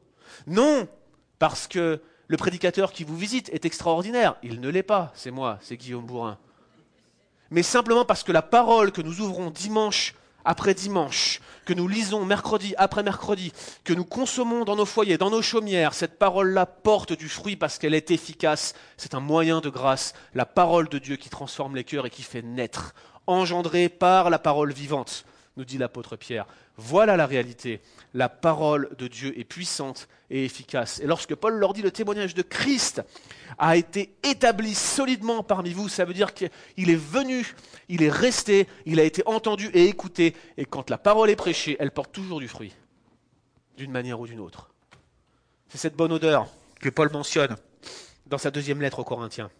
Non 0.47 0.87
parce 1.37 1.67
que 1.67 2.01
le 2.33 2.37
prédicateur 2.37 2.91
qui 2.91 3.03
vous 3.03 3.15
visite 3.15 3.51
est 3.53 3.63
extraordinaire. 3.63 4.37
Il 4.41 4.59
ne 4.59 4.69
l'est 4.69 4.81
pas, 4.81 5.11
c'est 5.13 5.29
moi, 5.29 5.59
c'est 5.61 5.77
Guillaume 5.77 6.07
Bourrin. 6.07 6.39
Mais 7.51 7.61
simplement 7.61 8.05
parce 8.05 8.23
que 8.23 8.31
la 8.31 8.41
parole 8.41 8.91
que 8.91 9.03
nous 9.03 9.21
ouvrons 9.21 9.51
dimanche 9.51 10.15
après 10.43 10.73
dimanche, 10.73 11.41
que 11.63 11.75
nous 11.75 11.87
lisons 11.87 12.25
mercredi 12.25 12.73
après 12.79 13.03
mercredi, 13.03 13.53
que 13.83 13.93
nous 13.93 14.03
consommons 14.03 14.65
dans 14.65 14.75
nos 14.75 14.87
foyers, 14.87 15.19
dans 15.19 15.29
nos 15.29 15.43
chaumières, 15.43 15.93
cette 15.93 16.17
parole-là 16.17 16.65
porte 16.65 17.13
du 17.13 17.29
fruit 17.29 17.55
parce 17.55 17.77
qu'elle 17.77 17.93
est 17.93 18.09
efficace. 18.09 18.73
C'est 18.97 19.13
un 19.13 19.19
moyen 19.19 19.61
de 19.61 19.69
grâce, 19.69 20.15
la 20.33 20.47
parole 20.47 20.89
de 20.89 20.97
Dieu 20.97 21.17
qui 21.17 21.29
transforme 21.29 21.75
les 21.75 21.83
cœurs 21.83 22.07
et 22.07 22.09
qui 22.09 22.23
fait 22.23 22.41
naître, 22.41 22.95
engendrée 23.27 23.89
par 23.89 24.31
la 24.31 24.39
parole 24.39 24.73
vivante 24.73 25.23
nous 25.55 25.65
dit 25.65 25.77
l'apôtre 25.77 26.15
Pierre. 26.15 26.47
Voilà 26.77 27.17
la 27.17 27.25
réalité. 27.25 27.81
La 28.13 28.29
parole 28.29 28.89
de 28.97 29.07
Dieu 29.07 29.37
est 29.39 29.43
puissante 29.43 30.07
et 30.29 30.45
efficace. 30.45 30.99
Et 30.99 31.05
lorsque 31.05 31.35
Paul 31.35 31.55
leur 31.55 31.73
dit 31.73 31.81
le 31.81 31.91
témoignage 31.91 32.33
de 32.33 32.41
Christ 32.41 33.01
a 33.57 33.77
été 33.77 34.15
établi 34.23 34.73
solidement 34.73 35.43
parmi 35.43 35.71
vous, 35.73 35.89
ça 35.89 36.05
veut 36.05 36.13
dire 36.13 36.33
qu'il 36.33 36.49
est 36.75 36.95
venu, 36.95 37.55
il 37.89 38.01
est 38.01 38.09
resté, 38.09 38.67
il 38.85 38.99
a 38.99 39.03
été 39.03 39.21
entendu 39.27 39.69
et 39.73 39.85
écouté. 39.85 40.35
Et 40.57 40.65
quand 40.65 40.89
la 40.89 40.97
parole 40.97 41.29
est 41.29 41.35
prêchée, 41.35 41.77
elle 41.79 41.91
porte 41.91 42.11
toujours 42.11 42.39
du 42.39 42.47
fruit, 42.47 42.73
d'une 43.77 43.91
manière 43.91 44.19
ou 44.19 44.27
d'une 44.27 44.39
autre. 44.39 44.71
C'est 45.69 45.77
cette 45.77 45.95
bonne 45.95 46.11
odeur 46.11 46.47
que 46.79 46.89
Paul 46.89 47.11
mentionne 47.11 47.55
dans 48.25 48.37
sa 48.37 48.51
deuxième 48.51 48.81
lettre 48.81 48.99
aux 48.99 49.03
Corinthiens. 49.03 49.51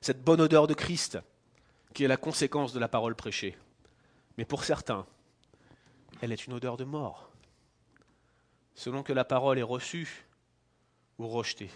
Cette 0.00 0.22
bonne 0.22 0.40
odeur 0.40 0.66
de 0.66 0.74
Christ 0.74 1.18
qui 1.92 2.04
est 2.04 2.08
la 2.08 2.16
conséquence 2.16 2.72
de 2.72 2.78
la 2.78 2.88
parole 2.88 3.14
prêchée. 3.14 3.56
Mais 4.36 4.44
pour 4.44 4.64
certains, 4.64 5.06
elle 6.20 6.32
est 6.32 6.46
une 6.46 6.52
odeur 6.52 6.76
de 6.76 6.84
mort, 6.84 7.30
selon 8.74 9.02
que 9.02 9.12
la 9.12 9.24
parole 9.24 9.58
est 9.58 9.62
reçue 9.62 10.26
ou 11.18 11.28
rejetée. 11.28 11.70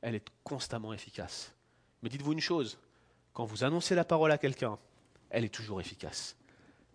Elle 0.00 0.14
est 0.14 0.28
constamment 0.42 0.92
efficace. 0.92 1.54
Mais 2.02 2.08
dites-vous 2.08 2.32
une 2.32 2.40
chose, 2.40 2.78
quand 3.32 3.44
vous 3.44 3.64
annoncez 3.64 3.94
la 3.94 4.04
parole 4.04 4.32
à 4.32 4.38
quelqu'un, 4.38 4.78
elle 5.30 5.44
est 5.44 5.54
toujours 5.54 5.80
efficace. 5.80 6.36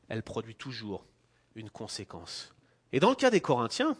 Elle 0.08 0.24
produit 0.24 0.56
toujours 0.56 1.06
une 1.56 1.70
conséquence. 1.70 2.54
Et 2.92 3.00
dans 3.00 3.10
le 3.10 3.16
cas 3.16 3.30
des 3.30 3.42
Corinthiens, 3.42 3.98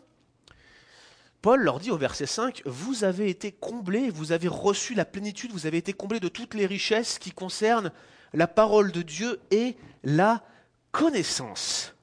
Paul 1.42 1.62
leur 1.62 1.80
dit 1.80 1.92
au 1.92 1.98
verset 1.98 2.26
5, 2.26 2.64
Vous 2.66 3.04
avez 3.04 3.30
été 3.30 3.52
comblés, 3.52 4.10
vous 4.10 4.32
avez 4.32 4.48
reçu 4.48 4.94
la 4.94 5.06
plénitude, 5.06 5.52
vous 5.52 5.66
avez 5.66 5.78
été 5.78 5.94
comblés 5.94 6.20
de 6.20 6.28
toutes 6.28 6.54
les 6.54 6.66
richesses 6.66 7.18
qui 7.18 7.32
concernent 7.32 7.92
la 8.34 8.48
parole 8.48 8.92
de 8.92 9.02
Dieu 9.02 9.40
et 9.52 9.78
la 10.04 10.44
connaissance. 10.92 11.94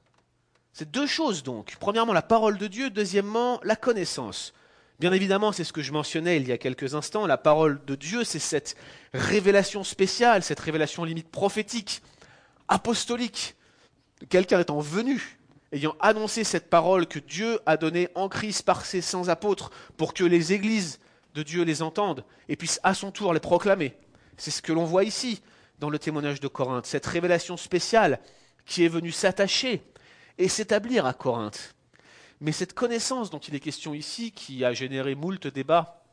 C'est 0.77 0.91
deux 0.91 1.07
choses 1.07 1.41
donc. 1.41 1.75
Premièrement, 1.79 2.13
la 2.13 2.21
parole 2.21 2.59
de 2.59 2.67
Dieu. 2.67 2.91
Deuxièmement, 2.91 3.59
la 3.63 3.75
connaissance. 3.75 4.53
Bien 4.99 5.11
évidemment, 5.11 5.51
c'est 5.51 5.63
ce 5.63 5.73
que 5.73 5.81
je 5.81 5.91
mentionnais 5.91 6.37
il 6.37 6.47
y 6.47 6.51
a 6.51 6.59
quelques 6.59 6.93
instants. 6.93 7.25
La 7.25 7.39
parole 7.39 7.83
de 7.87 7.95
Dieu, 7.95 8.23
c'est 8.23 8.37
cette 8.37 8.75
révélation 9.11 9.83
spéciale, 9.83 10.43
cette 10.43 10.59
révélation 10.59 11.03
limite 11.03 11.31
prophétique, 11.31 12.03
apostolique. 12.67 13.55
Quelqu'un 14.29 14.59
étant 14.59 14.79
venu, 14.79 15.39
ayant 15.71 15.95
annoncé 15.99 16.43
cette 16.43 16.69
parole 16.69 17.07
que 17.07 17.17
Dieu 17.17 17.59
a 17.65 17.75
donnée 17.75 18.09
en 18.13 18.29
Christ 18.29 18.61
par 18.61 18.85
ses 18.85 19.01
saints 19.01 19.29
apôtres 19.29 19.71
pour 19.97 20.13
que 20.13 20.25
les 20.25 20.53
églises 20.53 20.99
de 21.33 21.41
Dieu 21.41 21.63
les 21.63 21.81
entendent 21.81 22.23
et 22.49 22.55
puissent 22.55 22.81
à 22.83 22.93
son 22.93 23.09
tour 23.09 23.33
les 23.33 23.39
proclamer. 23.39 23.95
C'est 24.37 24.51
ce 24.51 24.61
que 24.61 24.73
l'on 24.73 24.85
voit 24.85 25.05
ici 25.05 25.41
dans 25.79 25.89
le 25.89 25.97
témoignage 25.97 26.39
de 26.39 26.47
Corinthe, 26.47 26.85
cette 26.85 27.07
révélation 27.07 27.57
spéciale 27.57 28.19
qui 28.67 28.85
est 28.85 28.89
venu 28.89 29.11
s'attacher 29.11 29.81
et 30.37 30.47
s'établir 30.47 31.05
à 31.05 31.13
Corinthe. 31.13 31.75
Mais 32.39 32.51
cette 32.51 32.73
connaissance 32.73 33.29
dont 33.29 33.39
il 33.39 33.55
est 33.55 33.59
question 33.59 33.93
ici, 33.93 34.31
qui 34.31 34.63
a 34.63 34.73
généré 34.73 35.15
moult 35.15 35.47
débats 35.47 36.03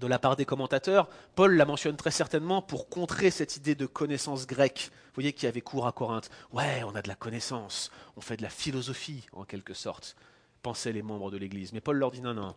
de 0.00 0.06
la 0.06 0.18
part 0.18 0.36
des 0.36 0.44
commentateurs, 0.44 1.08
Paul 1.34 1.54
la 1.54 1.64
mentionne 1.64 1.96
très 1.96 2.10
certainement 2.10 2.62
pour 2.62 2.88
contrer 2.88 3.30
cette 3.30 3.56
idée 3.56 3.74
de 3.74 3.86
connaissance 3.86 4.46
grecque. 4.46 4.90
Vous 5.06 5.22
voyez 5.22 5.32
qui 5.32 5.46
avait 5.46 5.60
cours 5.60 5.86
à 5.86 5.92
Corinthe. 5.92 6.30
Ouais, 6.52 6.82
on 6.84 6.94
a 6.94 7.02
de 7.02 7.08
la 7.08 7.14
connaissance, 7.14 7.90
on 8.16 8.20
fait 8.20 8.36
de 8.36 8.42
la 8.42 8.50
philosophie 8.50 9.26
en 9.32 9.44
quelque 9.44 9.74
sorte, 9.74 10.16
pensaient 10.62 10.92
les 10.92 11.02
membres 11.02 11.30
de 11.30 11.36
l'Église. 11.36 11.72
Mais 11.72 11.80
Paul 11.80 11.96
leur 11.96 12.10
dit 12.10 12.20
non, 12.20 12.34
non. 12.34 12.54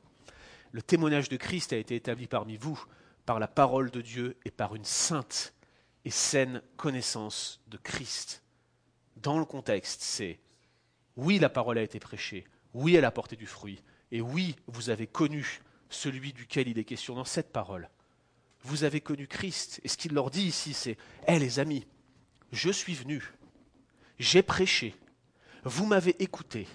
Le 0.71 0.81
témoignage 0.81 1.29
de 1.29 1.37
Christ 1.37 1.73
a 1.73 1.77
été 1.77 1.95
établi 1.95 2.27
parmi 2.27 2.57
vous 2.57 2.81
par 3.25 3.39
la 3.39 3.47
parole 3.47 3.91
de 3.91 4.01
Dieu 4.01 4.37
et 4.45 4.51
par 4.51 4.75
une 4.75 4.85
sainte 4.85 5.53
et 6.05 6.09
saine 6.09 6.61
connaissance 6.77 7.61
de 7.67 7.77
Christ. 7.77 8.43
Dans 9.17 9.39
le 9.39 9.45
contexte, 9.45 10.01
c'est 10.01 10.39
oui, 11.19 11.37
la 11.37 11.49
parole 11.49 11.77
a 11.77 11.83
été 11.83 11.99
prêchée, 11.99 12.45
oui, 12.73 12.95
elle 12.95 13.03
a 13.03 13.11
porté 13.11 13.35
du 13.35 13.45
fruit, 13.45 13.83
et 14.11 14.21
oui, 14.21 14.55
vous 14.67 14.89
avez 14.89 15.05
connu 15.05 15.59
celui 15.89 16.31
duquel 16.31 16.69
il 16.69 16.79
est 16.79 16.85
question 16.85 17.13
dans 17.13 17.25
cette 17.25 17.51
parole. 17.51 17.89
Vous 18.61 18.85
avez 18.85 19.01
connu 19.01 19.27
Christ. 19.27 19.81
Et 19.83 19.89
ce 19.89 19.97
qu'il 19.97 20.13
leur 20.13 20.29
dit 20.29 20.43
ici, 20.45 20.73
c'est 20.73 20.97
Hé 21.27 21.37
les 21.37 21.59
amis, 21.59 21.85
je 22.53 22.69
suis 22.69 22.93
venu, 22.93 23.33
j'ai 24.17 24.41
prêché, 24.41 24.95
vous 25.65 25.85
m'avez 25.85 26.15
écouté, 26.23 26.67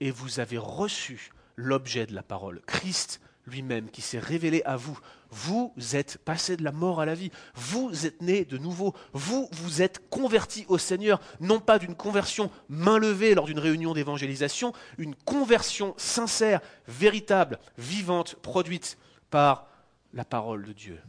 et 0.00 0.10
vous 0.10 0.40
avez 0.40 0.58
reçu 0.58 1.30
l'objet 1.54 2.06
de 2.06 2.14
la 2.14 2.24
parole, 2.24 2.62
Christ 2.66 3.20
lui-même 3.46 3.90
qui 3.90 4.02
s'est 4.02 4.18
révélé 4.18 4.62
à 4.64 4.76
vous. 4.76 4.98
Vous 5.30 5.72
êtes 5.92 6.18
passé 6.18 6.56
de 6.56 6.64
la 6.64 6.72
mort 6.72 7.00
à 7.00 7.06
la 7.06 7.14
vie. 7.14 7.30
Vous 7.54 8.06
êtes 8.06 8.22
né 8.22 8.44
de 8.44 8.58
nouveau. 8.58 8.94
Vous 9.12 9.48
vous 9.52 9.82
êtes 9.82 10.08
converti 10.08 10.64
au 10.68 10.78
Seigneur, 10.78 11.20
non 11.40 11.60
pas 11.60 11.78
d'une 11.78 11.94
conversion 11.94 12.50
main 12.68 12.98
levée 12.98 13.34
lors 13.34 13.46
d'une 13.46 13.58
réunion 13.58 13.94
d'évangélisation, 13.94 14.72
une 14.98 15.14
conversion 15.14 15.94
sincère, 15.96 16.60
véritable, 16.86 17.58
vivante, 17.78 18.36
produite 18.36 18.98
par 19.30 19.68
la 20.12 20.24
parole 20.24 20.64
de 20.64 20.72
Dieu. 20.72 21.00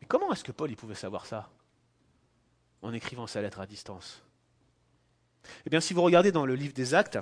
Mais 0.00 0.06
comment 0.06 0.32
est-ce 0.32 0.44
que 0.44 0.52
Paul 0.52 0.74
pouvait 0.76 0.94
savoir 0.94 1.26
ça 1.26 1.50
en 2.82 2.92
écrivant 2.92 3.26
sa 3.26 3.42
lettre 3.42 3.60
à 3.60 3.66
distance? 3.66 4.22
Eh 5.64 5.70
bien, 5.70 5.80
si 5.80 5.94
vous 5.94 6.02
regardez 6.02 6.32
dans 6.32 6.46
le 6.46 6.54
livre 6.54 6.74
des 6.74 6.94
Actes, 6.94 7.18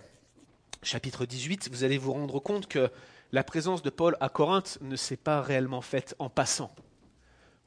chapitre 0.84 1.26
18, 1.26 1.70
vous 1.72 1.84
allez 1.84 1.98
vous 1.98 2.12
rendre 2.12 2.38
compte 2.40 2.66
que 2.68 2.90
la 3.32 3.42
présence 3.42 3.82
de 3.82 3.90
Paul 3.90 4.16
à 4.20 4.28
Corinthe 4.28 4.78
ne 4.82 4.96
s'est 4.96 5.16
pas 5.16 5.40
réellement 5.40 5.80
faite 5.80 6.14
en 6.18 6.28
passant. 6.28 6.74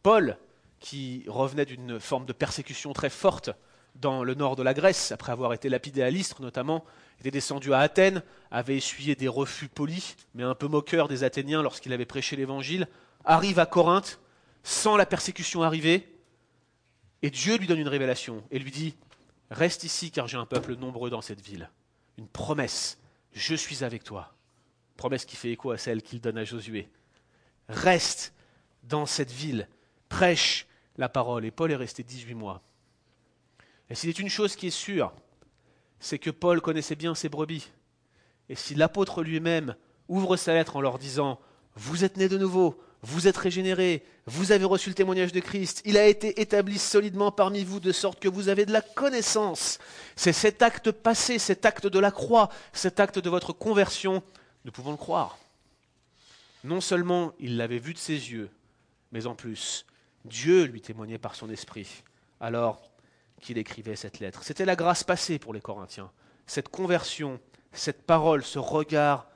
Paul, 0.03 0.37
qui 0.79 1.23
revenait 1.27 1.65
d'une 1.65 1.99
forme 1.99 2.25
de 2.25 2.33
persécution 2.33 2.93
très 2.93 3.09
forte 3.09 3.49
dans 3.95 4.23
le 4.23 4.35
nord 4.35 4.55
de 4.55 4.63
la 4.63 4.73
Grèce, 4.73 5.11
après 5.11 5.31
avoir 5.31 5.53
été 5.53 5.69
lapidé 5.69 6.03
à 6.03 6.09
l'Istre 6.09 6.41
notamment, 6.41 6.85
était 7.19 7.31
descendu 7.31 7.73
à 7.73 7.79
Athènes, 7.79 8.21
avait 8.51 8.77
essuyé 8.77 9.15
des 9.15 9.27
refus 9.27 9.67
polis, 9.67 10.15
mais 10.35 10.43
un 10.43 10.53
peu 10.55 10.67
moqueurs 10.67 11.07
des 11.07 11.23
Athéniens 11.23 11.63
lorsqu'il 11.63 11.93
avait 11.93 12.05
prêché 12.05 12.35
l'Évangile, 12.35 12.87
arrive 13.25 13.59
à 13.59 13.65
Corinthe, 13.65 14.19
sans 14.63 14.95
la 14.95 15.07
persécution 15.07 15.63
arriver, 15.63 16.07
et 17.23 17.31
Dieu 17.31 17.57
lui 17.57 17.65
donne 17.65 17.79
une 17.79 17.87
révélation 17.87 18.43
et 18.51 18.59
lui 18.59 18.71
dit, 18.71 18.95
Reste 19.49 19.83
ici 19.83 20.11
car 20.11 20.27
j'ai 20.27 20.37
un 20.37 20.45
peuple 20.45 20.75
nombreux 20.75 21.09
dans 21.09 21.21
cette 21.21 21.41
ville. 21.41 21.71
Une 22.17 22.27
promesse 22.27 22.99
je 23.37 23.55
suis 23.55 23.83
avec 23.83 24.03
toi. 24.03 24.33
Promesse 24.97 25.25
qui 25.25 25.35
fait 25.35 25.51
écho 25.51 25.71
à 25.71 25.77
celle 25.77 26.01
qu'il 26.01 26.19
donne 26.19 26.37
à 26.37 26.43
Josué. 26.43 26.89
Reste 27.69 28.33
dans 28.83 29.05
cette 29.05 29.31
ville, 29.31 29.69
prêche 30.09 30.65
la 30.97 31.07
parole. 31.07 31.45
Et 31.45 31.51
Paul 31.51 31.71
est 31.71 31.75
resté 31.75 32.03
18 32.03 32.33
mois. 32.33 32.61
Et 33.89 33.95
s'il 33.95 34.09
est 34.09 34.19
une 34.19 34.29
chose 34.29 34.55
qui 34.55 34.67
est 34.67 34.71
sûre, 34.71 35.13
c'est 35.99 36.19
que 36.19 36.29
Paul 36.29 36.61
connaissait 36.61 36.95
bien 36.95 37.15
ses 37.15 37.29
brebis. 37.29 37.71
Et 38.49 38.55
si 38.55 38.75
l'apôtre 38.75 39.23
lui-même 39.23 39.75
ouvre 40.07 40.35
sa 40.35 40.53
lettre 40.53 40.75
en 40.75 40.81
leur 40.81 40.97
disant 40.97 41.39
Vous 41.75 42.03
êtes 42.03 42.17
nés 42.17 42.29
de 42.29 42.37
nouveau, 42.37 42.81
vous 43.01 43.27
êtes 43.27 43.37
régénérés, 43.37 44.03
vous 44.25 44.51
avez 44.51 44.65
reçu 44.65 44.89
le 44.89 44.95
témoignage 44.95 45.31
de 45.31 45.39
Christ, 45.39 45.81
il 45.85 45.97
a 45.97 46.07
été 46.07 46.41
établi 46.41 46.77
solidement 46.77 47.31
parmi 47.31 47.63
vous 47.63 47.79
de 47.79 47.91
sorte 47.91 48.19
que 48.19 48.27
vous 48.27 48.49
avez 48.49 48.65
de 48.65 48.73
la 48.73 48.81
connaissance. 48.81 49.79
C'est 50.15 50.33
cet 50.33 50.61
acte 50.61 50.91
passé, 50.91 51.37
cet 51.37 51.65
acte 51.65 51.87
de 51.87 51.99
la 51.99 52.11
croix, 52.11 52.49
cet 52.73 52.99
acte 52.99 53.19
de 53.19 53.29
votre 53.29 53.53
conversion, 53.53 54.23
nous 54.65 54.71
pouvons 54.71 54.91
le 54.91 54.97
croire. 54.97 55.37
Non 56.63 56.81
seulement 56.81 57.33
il 57.39 57.57
l'avait 57.57 57.77
vu 57.77 57.93
de 57.93 57.99
ses 57.99 58.31
yeux, 58.31 58.49
mais 59.11 59.27
en 59.27 59.35
plus, 59.35 59.85
Dieu 60.25 60.63
lui 60.63 60.81
témoignait 60.81 61.19
par 61.19 61.35
son 61.35 61.49
esprit, 61.49 62.03
alors 62.39 62.91
qu'il 63.41 63.57
écrivait 63.57 63.95
cette 63.95 64.19
lettre. 64.19 64.43
C'était 64.43 64.65
la 64.65 64.75
grâce 64.75 65.03
passée 65.03 65.39
pour 65.39 65.53
les 65.53 65.61
Corinthiens, 65.61 66.11
cette 66.47 66.69
conversion, 66.69 67.39
cette 67.71 68.05
parole, 68.05 68.43
ce 68.43 68.59
regard 68.59 69.27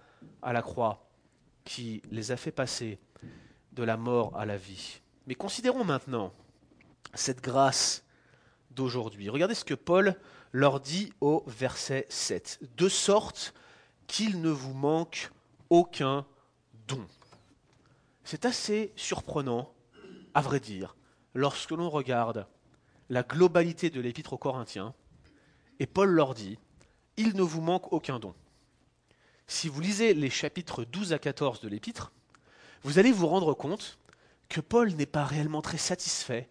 à 0.41 0.51
la 0.51 0.61
croix 0.61 1.07
qui 1.63 2.01
les 2.11 2.31
a 2.31 2.37
fait 2.37 2.51
passer 2.51 2.99
la 3.83 3.97
mort 3.97 4.37
à 4.37 4.45
la 4.45 4.57
vie. 4.57 5.01
Mais 5.27 5.35
considérons 5.35 5.83
maintenant 5.83 6.33
cette 7.13 7.41
grâce 7.41 8.03
d'aujourd'hui. 8.71 9.29
Regardez 9.29 9.55
ce 9.55 9.65
que 9.65 9.73
Paul 9.73 10.15
leur 10.51 10.79
dit 10.79 11.13
au 11.21 11.43
verset 11.47 12.05
7. 12.09 12.59
De 12.77 12.89
sorte 12.89 13.53
qu'il 14.07 14.41
ne 14.41 14.49
vous 14.49 14.73
manque 14.73 15.31
aucun 15.69 16.25
don. 16.87 17.05
C'est 18.23 18.45
assez 18.45 18.91
surprenant, 18.95 19.73
à 20.33 20.41
vrai 20.41 20.59
dire, 20.59 20.95
lorsque 21.33 21.71
l'on 21.71 21.89
regarde 21.89 22.47
la 23.09 23.23
globalité 23.23 23.89
de 23.89 24.01
l'épître 24.01 24.33
aux 24.33 24.37
Corinthiens, 24.37 24.93
et 25.79 25.87
Paul 25.87 26.09
leur 26.09 26.33
dit, 26.33 26.57
il 27.17 27.35
ne 27.35 27.41
vous 27.41 27.61
manque 27.61 27.91
aucun 27.91 28.19
don. 28.19 28.33
Si 29.47 29.67
vous 29.67 29.81
lisez 29.81 30.13
les 30.13 30.29
chapitres 30.29 30.85
12 30.85 31.13
à 31.13 31.19
14 31.19 31.59
de 31.61 31.67
l'épître, 31.67 32.11
vous 32.83 32.99
allez 32.99 33.11
vous 33.11 33.27
rendre 33.27 33.53
compte 33.53 33.99
que 34.49 34.61
Paul 34.61 34.91
n'est 34.93 35.05
pas 35.05 35.23
réellement 35.23 35.61
très 35.61 35.77
satisfait 35.77 36.49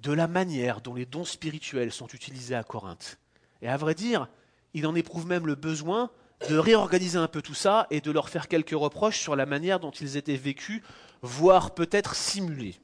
de 0.00 0.12
la 0.12 0.28
manière 0.28 0.80
dont 0.80 0.94
les 0.94 1.06
dons 1.06 1.24
spirituels 1.24 1.92
sont 1.92 2.08
utilisés 2.08 2.54
à 2.54 2.64
Corinthe. 2.64 3.18
Et 3.62 3.68
à 3.68 3.76
vrai 3.76 3.94
dire, 3.94 4.28
il 4.72 4.86
en 4.86 4.94
éprouve 4.94 5.26
même 5.26 5.46
le 5.46 5.54
besoin 5.54 6.10
de 6.48 6.56
réorganiser 6.56 7.18
un 7.18 7.28
peu 7.28 7.42
tout 7.42 7.54
ça 7.54 7.86
et 7.90 8.00
de 8.00 8.10
leur 8.10 8.28
faire 8.28 8.48
quelques 8.48 8.70
reproches 8.70 9.20
sur 9.20 9.36
la 9.36 9.46
manière 9.46 9.80
dont 9.80 9.90
ils 9.90 10.16
étaient 10.16 10.36
vécus, 10.36 10.82
voire 11.22 11.74
peut-être 11.74 12.14
simulés. 12.14 12.76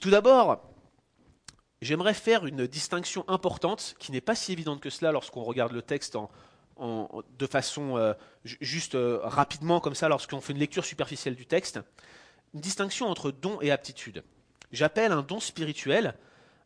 Tout 0.00 0.10
d'abord, 0.10 0.62
j'aimerais 1.80 2.14
faire 2.14 2.46
une 2.46 2.66
distinction 2.66 3.24
importante 3.28 3.94
qui 3.98 4.10
n'est 4.10 4.20
pas 4.20 4.34
si 4.34 4.52
évidente 4.52 4.80
que 4.80 4.90
cela 4.90 5.12
lorsqu'on 5.12 5.44
regarde 5.44 5.72
le 5.72 5.82
texte 5.82 6.16
en, 6.16 6.30
de 6.80 7.46
façon 7.46 7.96
euh, 7.96 8.14
juste 8.44 8.94
euh, 8.94 9.20
rapidement 9.22 9.80
comme 9.80 9.94
ça 9.94 10.08
lorsqu'on 10.08 10.40
fait 10.40 10.52
une 10.52 10.58
lecture 10.58 10.84
superficielle 10.84 11.34
du 11.34 11.46
texte, 11.46 11.80
une 12.54 12.60
distinction 12.60 13.06
entre 13.06 13.30
don 13.30 13.60
et 13.60 13.70
aptitude. 13.70 14.24
J'appelle 14.72 15.12
un 15.12 15.22
don 15.22 15.40
spirituel 15.40 16.14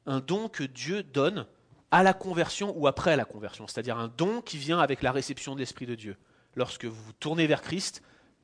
un 0.06 0.20
don 0.20 0.48
que 0.48 0.64
Dieu 0.64 1.02
donne 1.02 1.46
à 1.90 2.02
la 2.02 2.12
conversion 2.12 2.74
ou 2.76 2.86
après 2.86 3.16
la 3.16 3.24
conversion, 3.24 3.66
c'est-à-dire 3.66 3.98
un 3.98 4.08
don 4.08 4.40
qui 4.40 4.58
vient 4.58 4.80
avec 4.80 5.02
la 5.02 5.12
réception 5.12 5.54
de 5.54 5.60
l'Esprit 5.60 5.86
de 5.86 5.94
Dieu. 5.94 6.16
Lorsque 6.56 6.84
vous 6.84 7.02
vous 7.02 7.12
tournez 7.12 7.46
vers 7.46 7.62
Christ, 7.62 8.02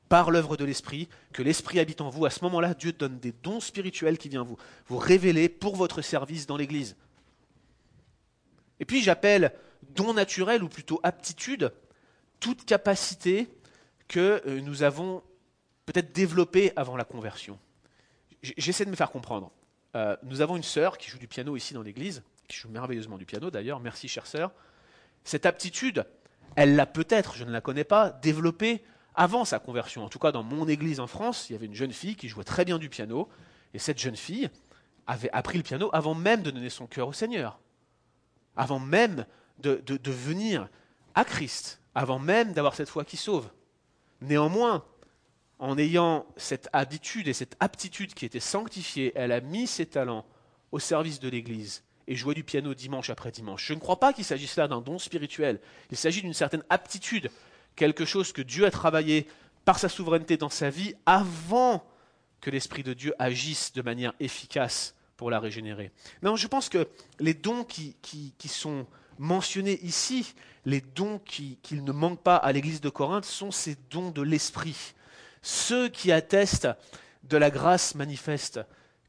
par 0.09 0.31
l'œuvre 0.31 0.57
de 0.57 0.65
l'Esprit, 0.65 1.07
que 1.31 1.41
l'Esprit 1.41 1.79
habite 1.79 2.01
en 2.01 2.09
vous, 2.09 2.25
à 2.25 2.29
ce 2.29 2.43
moment-là, 2.43 2.73
Dieu 2.73 2.91
donne 2.91 3.19
des 3.19 3.31
dons 3.31 3.59
spirituels 3.59 4.17
qui 4.17 4.29
viennent 4.29 4.41
vous, 4.41 4.57
vous 4.87 4.97
révéler 4.97 5.49
pour 5.49 5.75
votre 5.75 6.01
service 6.01 6.47
dans 6.47 6.57
l'Église. 6.57 6.95
Et 8.79 8.85
puis 8.85 9.01
j'appelle 9.01 9.53
don 9.89 10.13
naturel, 10.13 10.63
ou 10.63 10.69
plutôt 10.69 10.99
aptitude, 11.03 11.71
toute 12.39 12.65
capacité 12.65 13.47
que 14.07 14.41
euh, 14.45 14.61
nous 14.61 14.83
avons 14.83 15.23
peut-être 15.85 16.13
développée 16.13 16.71
avant 16.75 16.97
la 16.97 17.03
conversion. 17.03 17.59
J'essaie 18.41 18.85
de 18.85 18.89
me 18.89 18.95
faire 18.95 19.11
comprendre. 19.11 19.51
Euh, 19.95 20.15
nous 20.23 20.41
avons 20.41 20.55
une 20.55 20.63
sœur 20.63 20.97
qui 20.97 21.09
joue 21.09 21.17
du 21.17 21.27
piano 21.27 21.55
ici 21.55 21.73
dans 21.73 21.81
l'église, 21.81 22.23
qui 22.47 22.57
joue 22.57 22.69
merveilleusement 22.69 23.17
du 23.17 23.25
piano 23.25 23.51
d'ailleurs, 23.51 23.79
merci 23.79 24.07
chère 24.07 24.25
sœur. 24.25 24.51
Cette 25.23 25.45
aptitude, 25.45 26.05
elle 26.55 26.75
l'a 26.75 26.85
peut-être, 26.85 27.35
je 27.35 27.43
ne 27.43 27.51
la 27.51 27.61
connais 27.61 27.83
pas, 27.83 28.09
développée 28.09 28.83
avant 29.13 29.45
sa 29.45 29.59
conversion. 29.59 30.03
En 30.03 30.09
tout 30.09 30.19
cas, 30.19 30.31
dans 30.31 30.43
mon 30.43 30.67
église 30.67 30.99
en 30.99 31.07
France, 31.07 31.49
il 31.49 31.53
y 31.53 31.55
avait 31.55 31.65
une 31.65 31.75
jeune 31.75 31.93
fille 31.93 32.15
qui 32.15 32.29
jouait 32.29 32.43
très 32.43 32.65
bien 32.65 32.79
du 32.79 32.89
piano, 32.89 33.29
et 33.73 33.79
cette 33.79 33.99
jeune 33.99 34.15
fille 34.15 34.49
avait 35.07 35.31
appris 35.31 35.57
le 35.57 35.63
piano 35.63 35.89
avant 35.93 36.15
même 36.15 36.41
de 36.41 36.51
donner 36.51 36.69
son 36.69 36.87
cœur 36.87 37.07
au 37.07 37.13
Seigneur, 37.13 37.59
avant 38.55 38.79
même 38.79 39.25
de, 39.61 40.11
venir 40.11 40.67
à 41.15 41.25
Christ, 41.25 41.81
avant 41.95 42.19
même 42.19 42.53
d'avoir 42.53 42.75
cette 42.75 42.89
foi 42.89 43.05
qui 43.05 43.17
sauve. 43.17 43.49
Néanmoins, 44.21 44.83
en 45.59 45.77
ayant 45.77 46.25
cette 46.37 46.69
habitude 46.73 47.27
et 47.27 47.33
cette 47.33 47.55
aptitude 47.59 48.13
qui 48.13 48.25
était 48.25 48.39
sanctifiée, 48.39 49.11
elle 49.15 49.31
a 49.31 49.41
mis 49.41 49.67
ses 49.67 49.85
talents 49.85 50.25
au 50.71 50.79
service 50.79 51.19
de 51.19 51.29
l'Église 51.29 51.83
et 52.07 52.15
joué 52.15 52.33
du 52.33 52.43
piano 52.43 52.73
dimanche 52.73 53.09
après 53.09 53.31
dimanche. 53.31 53.65
Je 53.65 53.73
ne 53.73 53.79
crois 53.79 53.99
pas 53.99 54.13
qu'il 54.13 54.25
s'agisse 54.25 54.55
là 54.55 54.67
d'un 54.67 54.81
don 54.81 54.99
spirituel. 54.99 55.59
Il 55.91 55.97
s'agit 55.97 56.21
d'une 56.21 56.33
certaine 56.33 56.63
aptitude, 56.69 57.29
quelque 57.75 58.05
chose 58.05 58.31
que 58.31 58.41
Dieu 58.41 58.65
a 58.65 58.71
travaillé 58.71 59.27
par 59.65 59.77
sa 59.77 59.89
souveraineté 59.89 60.37
dans 60.37 60.49
sa 60.49 60.69
vie 60.69 60.95
avant 61.05 61.85
que 62.41 62.49
l'Esprit 62.49 62.83
de 62.83 62.93
Dieu 62.93 63.13
agisse 63.19 63.71
de 63.73 63.83
manière 63.83 64.13
efficace 64.19 64.95
pour 65.15 65.29
la 65.29 65.39
régénérer. 65.39 65.91
Non, 66.23 66.35
je 66.35 66.47
pense 66.47 66.69
que 66.69 66.87
les 67.19 67.35
dons 67.35 67.63
qui 67.63 67.95
sont 68.47 68.87
mentionnés 69.21 69.79
ici, 69.83 70.33
les 70.65 70.81
dons 70.81 71.19
qu'il 71.19 71.83
ne 71.83 71.91
manque 71.91 72.21
pas 72.21 72.35
à 72.35 72.51
l'église 72.51 72.81
de 72.81 72.89
Corinthe, 72.89 73.23
sont 73.23 73.51
ces 73.51 73.77
dons 73.91 74.09
de 74.09 74.21
l'esprit. 74.21 74.93
ceux 75.43 75.89
qui 75.89 76.11
attestent 76.11 76.69
de 77.23 77.37
la 77.37 77.49
grâce 77.49 77.95
manifeste 77.95 78.59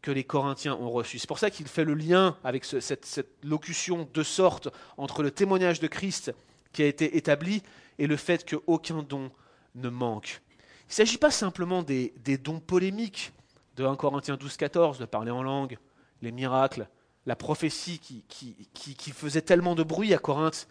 que 0.02 0.10
les 0.10 0.24
Corinthiens 0.24 0.74
ont 0.74 0.90
reçue. 0.90 1.18
C'est 1.18 1.28
pour 1.28 1.38
ça 1.38 1.50
qu'il 1.50 1.66
fait 1.66 1.84
le 1.84 1.94
lien 1.94 2.36
avec 2.44 2.64
cette, 2.64 3.26
locution 3.42 4.08
de 4.12 4.22
sorte 4.22 4.68
entre 4.96 5.22
le 5.22 5.30
témoignage 5.30 5.80
de 5.80 5.86
Christ 5.86 6.32
qui 6.72 6.82
a 6.82 6.86
été 6.86 7.16
établi 7.16 7.62
et 7.98 8.06
le 8.06 8.16
fait 8.16 8.48
qu'aucun 8.48 9.02
don 9.02 9.30
ne 9.74 9.88
manque. 9.88 10.40
Il 10.82 10.90
ne 10.90 10.94
s'agit 10.94 11.18
pas 11.18 11.30
simplement 11.30 11.82
des, 11.82 12.12
dons 12.42 12.60
polémiques 12.60 13.32
de 13.76 13.84
1 13.84 13.96
Corinthiens 13.96 14.36
12, 14.36 14.56
14, 14.56 14.98
de 14.98 15.04
parler 15.04 15.30
en 15.30 15.42
langue, 15.42 15.78
les 16.20 16.32
miracles, 16.32 16.88
la 17.26 17.36
prophétie 17.36 18.00
qui, 18.00 19.12
faisait 19.12 19.42
tellement 19.42 19.74
de 19.74 19.82
bruit 19.82 20.12
à 20.14 20.18
Corinthe, 20.18 20.68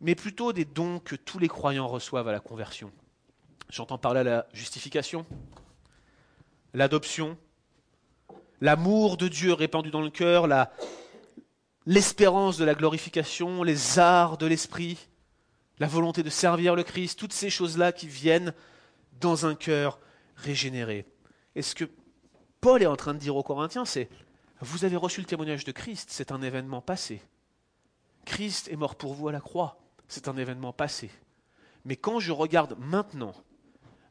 mais 0.00 0.14
plutôt 0.14 0.52
des 0.52 0.64
dons 0.64 0.98
que 0.98 1.16
tous 1.16 1.38
les 1.38 1.48
croyants 1.48 1.88
reçoivent 1.88 2.28
à 2.28 2.32
la 2.32 2.40
conversion. 2.40 2.92
J'entends 3.70 3.98
parler 3.98 4.20
à 4.20 4.24
la 4.24 4.46
justification, 4.52 5.24
l'adoption, 6.74 7.38
l'amour 8.60 9.16
de 9.16 9.28
Dieu 9.28 9.54
répandu 9.54 9.90
dans 9.90 10.02
le 10.02 10.10
cœur, 10.10 10.46
l'espérance 11.86 12.58
de 12.58 12.64
la 12.64 12.74
glorification, 12.74 13.62
les 13.62 13.98
arts 13.98 14.36
de 14.36 14.46
l'esprit, 14.46 15.08
la 15.78 15.86
volonté 15.86 16.22
de 16.22 16.30
servir 16.30 16.76
le 16.76 16.82
Christ, 16.82 17.18
toutes 17.18 17.32
ces 17.32 17.50
choses-là 17.50 17.92
qui 17.92 18.06
viennent 18.06 18.52
dans 19.20 19.46
un 19.46 19.54
cœur 19.54 19.98
régénéré. 20.36 21.06
Et 21.56 21.62
ce 21.62 21.74
que 21.74 21.84
Paul 22.60 22.82
est 22.82 22.86
en 22.86 22.96
train 22.96 23.14
de 23.14 23.18
dire 23.18 23.36
aux 23.36 23.42
Corinthiens, 23.42 23.84
c'est 23.84 24.08
vous 24.60 24.84
avez 24.84 24.96
reçu 24.96 25.20
le 25.20 25.26
témoignage 25.26 25.64
de 25.64 25.72
Christ, 25.72 26.08
c'est 26.10 26.32
un 26.32 26.42
événement 26.42 26.80
passé. 26.80 27.22
Christ 28.24 28.68
est 28.68 28.76
mort 28.76 28.96
pour 28.96 29.14
vous 29.14 29.28
à 29.28 29.32
la 29.32 29.40
croix, 29.40 29.78
c'est 30.08 30.28
un 30.28 30.36
événement 30.36 30.72
passé. 30.72 31.10
Mais 31.84 31.96
quand 31.96 32.20
je 32.20 32.32
regarde 32.32 32.76
maintenant 32.78 33.34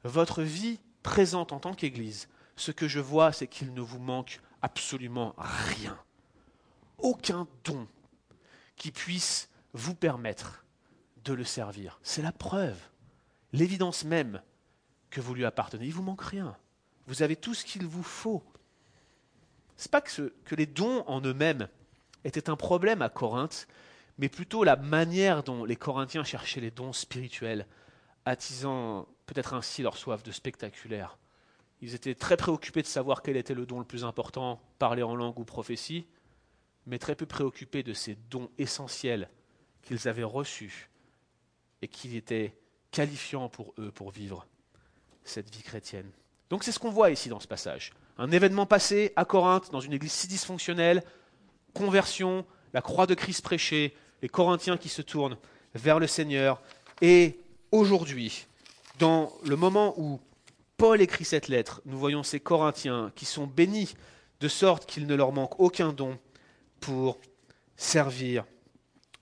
votre 0.03 0.43
vie 0.43 0.79
présente 1.01 1.51
en 1.51 1.59
tant 1.59 1.73
qu'Église, 1.73 2.27
ce 2.55 2.71
que 2.71 2.87
je 2.87 2.99
vois, 2.99 3.31
c'est 3.31 3.47
qu'il 3.47 3.73
ne 3.73 3.81
vous 3.81 3.99
manque 3.99 4.39
absolument 4.61 5.33
rien. 5.37 5.97
Aucun 6.99 7.47
don 7.63 7.87
qui 8.75 8.91
puisse 8.91 9.49
vous 9.73 9.95
permettre 9.95 10.65
de 11.23 11.33
le 11.33 11.43
servir. 11.43 11.99
C'est 12.03 12.21
la 12.21 12.31
preuve, 12.31 12.77
l'évidence 13.51 14.03
même 14.03 14.41
que 15.09 15.21
vous 15.21 15.33
lui 15.33 15.45
appartenez. 15.45 15.85
Il 15.85 15.93
vous 15.93 16.03
manque 16.03 16.23
rien. 16.23 16.55
Vous 17.07 17.23
avez 17.23 17.35
tout 17.35 17.53
ce 17.53 17.65
qu'il 17.65 17.85
vous 17.85 18.03
faut. 18.03 18.43
C'est 19.83 19.91
pas 19.91 19.99
que, 19.99 20.55
les 20.55 20.65
dons 20.65 21.03
en 21.07 21.19
eux-mêmes 21.19 21.67
étaient 22.23 22.49
un 22.49 22.55
problème 22.55 23.01
à 23.01 23.09
Corinthe, 23.09 23.67
mais 24.17 24.29
plutôt 24.29 24.63
la 24.63 24.77
manière 24.77 25.43
dont 25.43 25.65
les 25.65 25.75
Corinthiens 25.75 26.23
cherchaient 26.23 26.61
les 26.61 26.71
dons 26.71 26.93
spirituels, 26.93 27.67
attisant 28.23 29.09
peut-être 29.25 29.53
ainsi 29.53 29.81
leur 29.81 29.97
soif 29.97 30.23
de 30.23 30.31
spectaculaire. 30.31 31.17
Ils 31.81 31.95
étaient 31.95 32.15
très 32.15 32.37
préoccupés 32.37 32.81
de 32.81 32.87
savoir 32.87 33.21
quel 33.21 33.35
était 33.35 33.53
le 33.53 33.65
don 33.65 33.79
le 33.79 33.83
plus 33.83 34.05
important, 34.05 34.61
parler 34.79 35.03
en 35.03 35.17
langue 35.17 35.37
ou 35.37 35.43
prophétie, 35.43 36.07
mais 36.85 36.97
très 36.97 37.15
peu 37.15 37.25
préoccupés 37.25 37.83
de 37.83 37.91
ces 37.91 38.15
dons 38.29 38.49
essentiels 38.57 39.29
qu'ils 39.81 40.07
avaient 40.07 40.23
reçus 40.23 40.89
et 41.81 41.89
qui 41.89 42.15
étaient 42.15 42.55
qualifiants 42.91 43.49
pour 43.49 43.73
eux 43.77 43.91
pour 43.91 44.11
vivre 44.11 44.47
cette 45.25 45.53
vie 45.53 45.61
chrétienne. 45.61 46.09
Donc 46.49 46.63
c'est 46.63 46.71
ce 46.71 46.79
qu'on 46.79 46.89
voit 46.89 47.11
ici 47.11 47.27
dans 47.27 47.41
ce 47.41 47.49
passage. 47.49 47.91
Un 48.17 48.31
événement 48.31 48.65
passé 48.65 49.11
à 49.15 49.25
Corinthe, 49.25 49.71
dans 49.71 49.79
une 49.79 49.93
église 49.93 50.11
si 50.11 50.27
dysfonctionnelle, 50.27 51.03
conversion, 51.73 52.45
la 52.73 52.81
croix 52.81 53.07
de 53.07 53.13
Christ 53.13 53.41
prêchée, 53.41 53.95
les 54.21 54.29
Corinthiens 54.29 54.77
qui 54.77 54.89
se 54.89 55.01
tournent 55.01 55.37
vers 55.75 55.99
le 55.99 56.07
Seigneur. 56.07 56.61
Et 57.01 57.39
aujourd'hui, 57.71 58.47
dans 58.99 59.31
le 59.43 59.55
moment 59.55 59.93
où 59.97 60.19
Paul 60.77 61.01
écrit 61.01 61.25
cette 61.25 61.47
lettre, 61.47 61.81
nous 61.85 61.97
voyons 61.97 62.23
ces 62.23 62.39
Corinthiens 62.39 63.11
qui 63.15 63.25
sont 63.25 63.47
bénis 63.47 63.93
de 64.39 64.47
sorte 64.47 64.85
qu'il 64.85 65.07
ne 65.07 65.15
leur 65.15 65.31
manque 65.31 65.59
aucun 65.59 65.93
don 65.93 66.19
pour 66.79 67.19
servir 67.77 68.45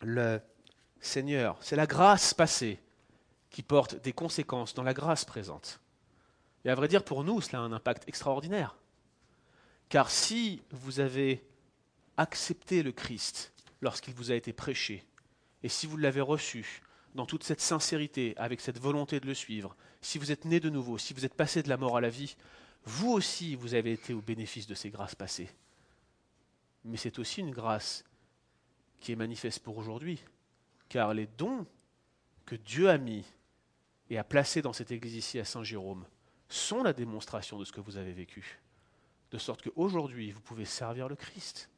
le 0.02 0.40
Seigneur. 1.00 1.58
C'est 1.62 1.76
la 1.76 1.88
grâce 1.88 2.34
passée 2.34 2.80
qui 3.50 3.64
porte 3.64 4.02
des 4.02 4.14
conséquences 4.14 4.74
dans 4.74 4.84
la 4.84 4.94
grâce 4.94 5.26
présente. 5.26 5.81
Et 6.66 6.70
à 6.70 6.76
vrai 6.76 6.88
dire, 6.88 7.04
pour 7.04 7.24
nous, 7.24 7.42
cela 7.42 7.60
a 7.60 7.62
un 7.62 7.72
impact 7.72 8.08
extraordinaire. 8.08 8.76
Car 9.90 10.10
si 10.10 10.62
vous 10.72 11.00
avez 11.00 11.44
accepté 12.18 12.84
le 12.84 12.92
Christ 12.92 13.54
lorsqu'il 13.82 14.14
vous 14.14 14.32
a 14.32 14.36
été 14.36 14.54
prêché, 14.54 15.04
et 15.64 15.70
si 15.70 15.88
vous 15.88 15.98
l'avez 15.98 16.22
reçu 16.22 16.82
dans 17.16 17.26
toute 17.26 17.44
cette 17.44 17.62
sincérité, 17.62 18.34
avec 18.38 18.62
cette 18.62 18.80
volonté 18.80 19.20
de 19.20 19.28
le 19.28 19.34
suivre, 19.34 19.76
si 20.02 20.18
vous 20.18 20.32
êtes 20.32 20.46
né 20.46 20.60
de 20.60 20.70
nouveau, 20.70 20.98
si 20.98 21.14
vous 21.14 21.26
êtes 21.26 21.34
passé 21.34 21.62
de 21.62 21.70
la 21.70 21.78
mort 21.78 21.98
à 21.98 22.02
la 22.02 22.10
vie, 22.10 22.36
vous 22.86 23.12
aussi, 23.12 23.56
vous 23.56 23.74
avez 23.74 23.92
été 23.92 24.14
au 24.14 24.22
bénéfice 24.22 24.68
de 24.68 24.76
ces 24.76 24.90
grâces 24.90 25.16
passées. 25.16 25.50
Mais 26.86 26.98
c'est 26.98 27.20
aussi 27.20 27.42
une 27.42 27.52
grâce 27.52 28.04
qui 29.00 29.12
est 29.12 29.16
manifeste 29.16 29.60
pour 29.60 29.78
aujourd'hui 29.78 30.24
car 30.92 31.14
les 31.14 31.26
dons 31.26 31.66
que 32.46 32.56
Dieu 32.56 32.90
a 32.90 32.98
mis 32.98 33.24
et 34.10 34.18
a 34.18 34.26
placés 34.26 34.62
dans 34.62 34.74
cette 34.74 34.92
église 34.92 35.16
ici 35.16 35.40
à 35.40 35.46
Saint-Jérôme 35.46 36.06
sont 36.54 36.84
la 36.84 36.94
démonstration 36.94 37.58
de 37.58 37.66
ce 37.66 37.72
que 37.72 37.82
vous 37.82 37.98
avez 37.98 38.14
vécu. 38.14 38.60
De 39.32 39.38
sorte 39.38 39.62
qu'aujourd'hui, 39.62 40.32
vous 40.32 40.42
pouvez 40.42 40.66
servir 40.66 41.08
le 41.08 41.16
Christ. 41.16 41.70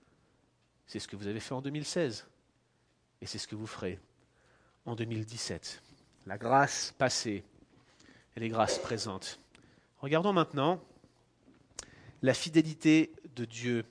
C'est 0.88 1.00
ce 1.00 1.08
que 1.08 1.16
vous 1.16 1.28
avez 1.28 1.40
fait 1.40 1.54
en 1.54 1.62
2016. 1.62 2.28
Et 3.22 3.26
c'est 3.26 3.38
ce 3.38 3.48
que 3.48 3.56
vous 3.56 3.68
ferez 3.68 4.00
en 4.86 4.96
2017. 4.96 5.82
La 6.26 6.38
grâce 6.38 6.94
passée 6.98 7.44
et 8.36 8.40
les 8.40 8.50
grâces 8.50 8.80
présentes. 8.80 9.40
Regardons 10.00 10.34
maintenant 10.34 10.82
la 12.22 12.34
fidélité 12.34 13.14
de 13.36 13.46
Dieu 13.46 13.86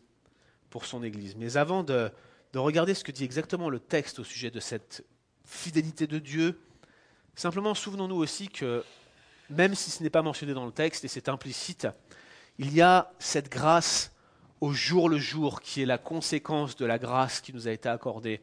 pour 0.71 0.87
son 0.87 1.03
Église. 1.03 1.37
Mais 1.37 1.57
avant 1.57 1.85
de, 1.85 2.11
de 2.53 2.59
regarder 2.59 2.95
ce 2.95 3.05
que 3.05 3.13
dit 3.13 3.25
exactement 3.25 3.71
le 3.71 3.79
texte 3.79 4.19
au 4.19 4.25
sujet 4.25 4.51
de 4.51 4.61
cette 4.61 5.05
fidélité 5.45 6.07
de 6.07 6.19
Dieu. 6.19 6.61
Simplement, 7.35 7.75
souvenons-nous 7.75 8.17
aussi 8.17 8.49
que, 8.49 8.85
même 9.51 9.75
si 9.75 9.91
ce 9.91 10.03
n'est 10.03 10.11
pas 10.11 10.23
mentionné 10.23 10.55
dans 10.55 10.67
le 10.67 10.73
texte 10.73 11.05
et 11.05 11.09
c'est 11.09 11.29
implicite, 11.29 11.89
il 12.59 12.73
y 12.75 12.81
a 12.81 13.13
cette 13.19 13.51
grâce 13.51 14.13
au 14.61 14.73
jour 14.73 15.09
le 15.09 15.19
jour 15.19 15.61
qui 15.61 15.83
est 15.83 15.87
la 15.87 15.99
conséquence 15.99 16.77
de 16.77 16.87
la 16.87 16.99
grâce 16.99 17.41
qui 17.41 17.53
nous 17.53 17.67
a 17.67 17.73
été 17.73 17.89
accordée 17.89 18.41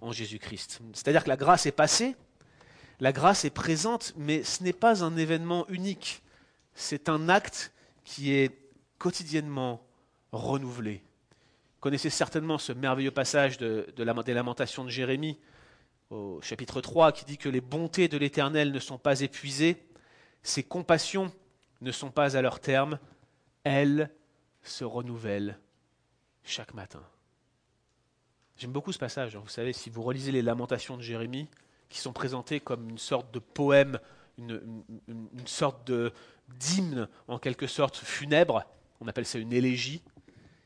en 0.00 0.12
Jésus-Christ. 0.12 0.80
C'est-à-dire 0.92 1.24
que 1.24 1.28
la 1.28 1.36
grâce 1.36 1.66
est 1.66 1.72
passée, 1.72 2.16
la 3.00 3.12
grâce 3.12 3.44
est 3.44 3.50
présente, 3.50 4.12
mais 4.16 4.42
ce 4.44 4.62
n'est 4.62 4.72
pas 4.74 5.02
un 5.02 5.16
événement 5.16 5.66
unique. 5.68 6.22
C'est 6.74 7.08
un 7.08 7.28
acte 7.28 7.72
qui 8.04 8.32
est 8.32 8.56
quotidiennement 8.98 9.82
renouvelé. 10.32 11.02
Vous 11.74 11.80
connaissez 11.80 12.10
certainement 12.10 12.58
ce 12.58 12.72
merveilleux 12.72 13.10
passage 13.10 13.58
de, 13.58 13.86
la, 13.98 14.14
des 14.22 14.34
lamentations 14.34 14.84
de 14.84 14.90
Jérémie, 14.90 15.38
au 16.10 16.40
chapitre 16.42 16.80
3 16.80 17.12
qui 17.12 17.24
dit 17.24 17.38
que 17.38 17.48
les 17.48 17.60
bontés 17.60 18.08
de 18.08 18.18
l'Éternel 18.18 18.72
ne 18.72 18.78
sont 18.78 18.98
pas 18.98 19.20
épuisées, 19.20 19.82
ses 20.44 20.62
compassions 20.62 21.32
ne 21.80 21.90
sont 21.90 22.12
pas 22.12 22.36
à 22.36 22.42
leur 22.42 22.60
terme, 22.60 23.00
elles 23.64 24.10
se 24.62 24.84
renouvellent 24.84 25.58
chaque 26.44 26.74
matin. 26.74 27.02
J'aime 28.56 28.70
beaucoup 28.70 28.92
ce 28.92 28.98
passage. 28.98 29.34
Hein. 29.34 29.40
Vous 29.42 29.50
savez, 29.50 29.72
si 29.72 29.90
vous 29.90 30.02
relisez 30.02 30.30
les 30.30 30.42
lamentations 30.42 30.96
de 30.96 31.02
Jérémie, 31.02 31.48
qui 31.88 31.98
sont 31.98 32.12
présentées 32.12 32.60
comme 32.60 32.88
une 32.88 32.98
sorte 32.98 33.32
de 33.34 33.38
poème, 33.38 33.98
une, 34.38 34.82
sorte 35.46 35.86
de 35.86 36.12
d'hymne 36.48 37.08
en 37.26 37.38
quelque 37.38 37.66
sorte 37.66 37.96
funèbre, 37.96 38.64
on 39.00 39.08
appelle 39.08 39.26
ça 39.26 39.38
une 39.38 39.52
élégie, 39.52 40.02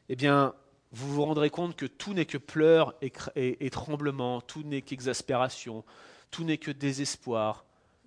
eh 0.09 0.17
bien, 0.17 0.55
vous 0.91 1.15
vous 1.15 1.25
rendrez 1.25 1.51
compte 1.51 1.77
que 1.77 1.87
tout 1.87 2.15
n'est 2.15 2.25
que 2.25 2.39
pleurs 2.39 2.95
et, 3.01 3.71
tremblements, 3.71 4.41
tout 4.41 4.63
n'est 4.63 4.83
qu'exaspération, 4.83 5.85
tout 6.31 6.45
n'est 6.45 6.59
que 6.59 6.71
désespoir. 6.71 7.65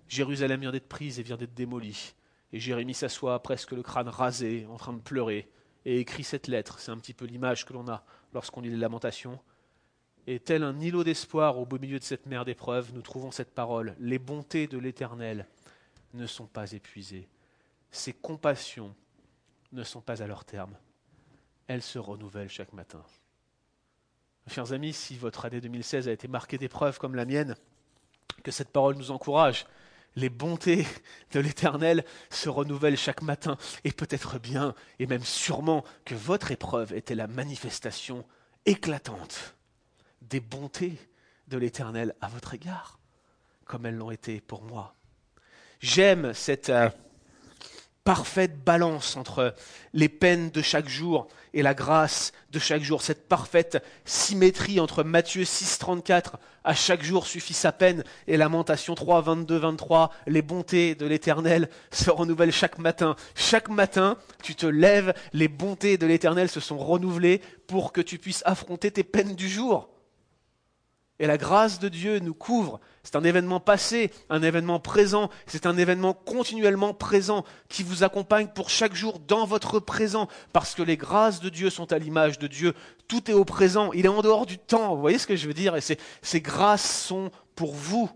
Jérusalem 0.08 0.60
vient 0.60 0.72
d'être 0.72 0.88
prise 0.88 1.18
et 1.18 1.22
vient 1.22 1.36
d'être 1.36 1.54
démolie. 1.54 2.14
Et 2.52 2.60
Jérémie 2.60 2.94
s'assoit 2.94 3.42
presque 3.42 3.72
le 3.72 3.82
crâne 3.82 4.08
rasé, 4.08 4.66
en 4.70 4.76
train 4.76 4.92
de 4.92 5.00
pleurer, 5.00 5.50
et 5.84 5.98
écrit 5.98 6.24
cette 6.24 6.48
lettre. 6.48 6.78
C'est 6.78 6.90
un 6.90 6.98
petit 6.98 7.14
peu 7.14 7.24
l'image 7.24 7.64
que 7.64 7.72
l'on 7.72 7.88
a 7.88 8.04
lorsqu'on 8.34 8.60
lit 8.60 8.70
les 8.70 8.76
lamentations. 8.76 9.40
Et 10.26 10.38
tel 10.38 10.62
un 10.62 10.78
îlot 10.78 11.02
d'espoir 11.02 11.58
au 11.58 11.66
beau 11.66 11.78
milieu 11.78 11.98
de 11.98 12.04
cette 12.04 12.26
mer 12.26 12.44
d'épreuves, 12.44 12.92
nous 12.94 13.02
trouvons 13.02 13.30
cette 13.30 13.54
parole. 13.54 13.96
Les 13.98 14.18
bontés 14.18 14.66
de 14.66 14.78
l'Éternel 14.78 15.46
ne 16.14 16.26
sont 16.26 16.46
pas 16.46 16.72
épuisées. 16.72 17.28
Ses 17.90 18.12
compassions 18.12 18.94
ne 19.72 19.82
sont 19.82 20.00
pas 20.00 20.22
à 20.22 20.26
leur 20.26 20.44
terme 20.44 20.76
elle 21.72 21.82
se 21.82 21.98
renouvelle 21.98 22.48
chaque 22.48 22.72
matin. 22.72 23.02
Chers 24.48 24.72
amis, 24.72 24.92
si 24.92 25.16
votre 25.16 25.44
année 25.44 25.60
2016 25.60 26.08
a 26.08 26.12
été 26.12 26.28
marquée 26.28 26.58
d'épreuves 26.58 26.98
comme 26.98 27.14
la 27.14 27.24
mienne, 27.24 27.56
que 28.42 28.50
cette 28.50 28.70
parole 28.70 28.96
nous 28.96 29.10
encourage. 29.10 29.66
Les 30.16 30.28
bontés 30.28 30.86
de 31.32 31.40
l'Éternel 31.40 32.04
se 32.30 32.48
renouvellent 32.48 32.96
chaque 32.96 33.22
matin, 33.22 33.56
et 33.84 33.92
peut-être 33.92 34.38
bien, 34.38 34.74
et 34.98 35.06
même 35.06 35.24
sûrement, 35.24 35.84
que 36.04 36.14
votre 36.14 36.50
épreuve 36.50 36.92
était 36.92 37.14
la 37.14 37.26
manifestation 37.26 38.24
éclatante 38.66 39.54
des 40.20 40.40
bontés 40.40 40.96
de 41.48 41.58
l'Éternel 41.58 42.14
à 42.20 42.28
votre 42.28 42.54
égard, 42.54 42.98
comme 43.64 43.86
elles 43.86 43.96
l'ont 43.96 44.10
été 44.10 44.40
pour 44.40 44.62
moi. 44.62 44.94
J'aime 45.80 46.32
cette, 46.32 46.70
euh, 46.70 46.90
parfaite 48.04 48.64
balance 48.64 49.16
entre 49.16 49.54
les 49.92 50.08
peines 50.08 50.50
de 50.50 50.60
chaque 50.60 50.88
jour 50.88 51.28
et 51.54 51.62
la 51.62 51.74
grâce 51.74 52.32
de 52.50 52.58
chaque 52.58 52.82
jour, 52.82 53.02
cette 53.02 53.28
parfaite 53.28 53.84
symétrie 54.04 54.80
entre 54.80 55.04
Matthieu 55.04 55.44
6, 55.44 55.78
34, 55.78 56.38
à 56.64 56.74
chaque 56.74 57.02
jour 57.02 57.26
suffit 57.26 57.54
sa 57.54 57.72
peine, 57.72 58.04
et 58.26 58.36
Lamentation 58.36 58.94
3, 58.94 59.20
22, 59.20 59.56
23, 59.58 60.10
les 60.26 60.42
bontés 60.42 60.94
de 60.94 61.06
l'Éternel 61.06 61.68
se 61.90 62.10
renouvellent 62.10 62.52
chaque 62.52 62.78
matin. 62.78 63.16
Chaque 63.34 63.68
matin, 63.68 64.16
tu 64.42 64.54
te 64.54 64.66
lèves, 64.66 65.14
les 65.32 65.48
bontés 65.48 65.98
de 65.98 66.06
l'Éternel 66.06 66.48
se 66.48 66.60
sont 66.60 66.78
renouvelées 66.78 67.40
pour 67.66 67.92
que 67.92 68.00
tu 68.00 68.18
puisses 68.18 68.42
affronter 68.46 68.90
tes 68.90 69.04
peines 69.04 69.34
du 69.34 69.48
jour. 69.48 69.88
Et 71.22 71.28
la 71.28 71.38
grâce 71.38 71.78
de 71.78 71.88
Dieu 71.88 72.18
nous 72.18 72.34
couvre. 72.34 72.80
C'est 73.04 73.14
un 73.14 73.22
événement 73.22 73.60
passé, 73.60 74.10
un 74.28 74.42
événement 74.42 74.80
présent, 74.80 75.30
c'est 75.46 75.66
un 75.66 75.78
événement 75.78 76.14
continuellement 76.14 76.94
présent 76.94 77.44
qui 77.68 77.84
vous 77.84 78.02
accompagne 78.02 78.48
pour 78.48 78.70
chaque 78.70 78.96
jour 78.96 79.20
dans 79.20 79.46
votre 79.46 79.78
présent, 79.78 80.26
parce 80.52 80.74
que 80.74 80.82
les 80.82 80.96
grâces 80.96 81.38
de 81.38 81.48
Dieu 81.48 81.70
sont 81.70 81.92
à 81.92 81.98
l'image 81.98 82.40
de 82.40 82.48
Dieu. 82.48 82.74
Tout 83.06 83.30
est 83.30 83.34
au 83.34 83.44
présent, 83.44 83.92
il 83.92 84.04
est 84.04 84.08
en 84.08 84.20
dehors 84.20 84.46
du 84.46 84.58
temps. 84.58 84.96
Vous 84.96 85.00
voyez 85.00 85.16
ce 85.16 85.28
que 85.28 85.36
je 85.36 85.46
veux 85.46 85.54
dire? 85.54 85.76
Et 85.76 85.80
ces, 85.80 85.96
ces 86.22 86.40
grâces 86.40 87.04
sont 87.04 87.30
pour 87.54 87.72
vous. 87.72 88.10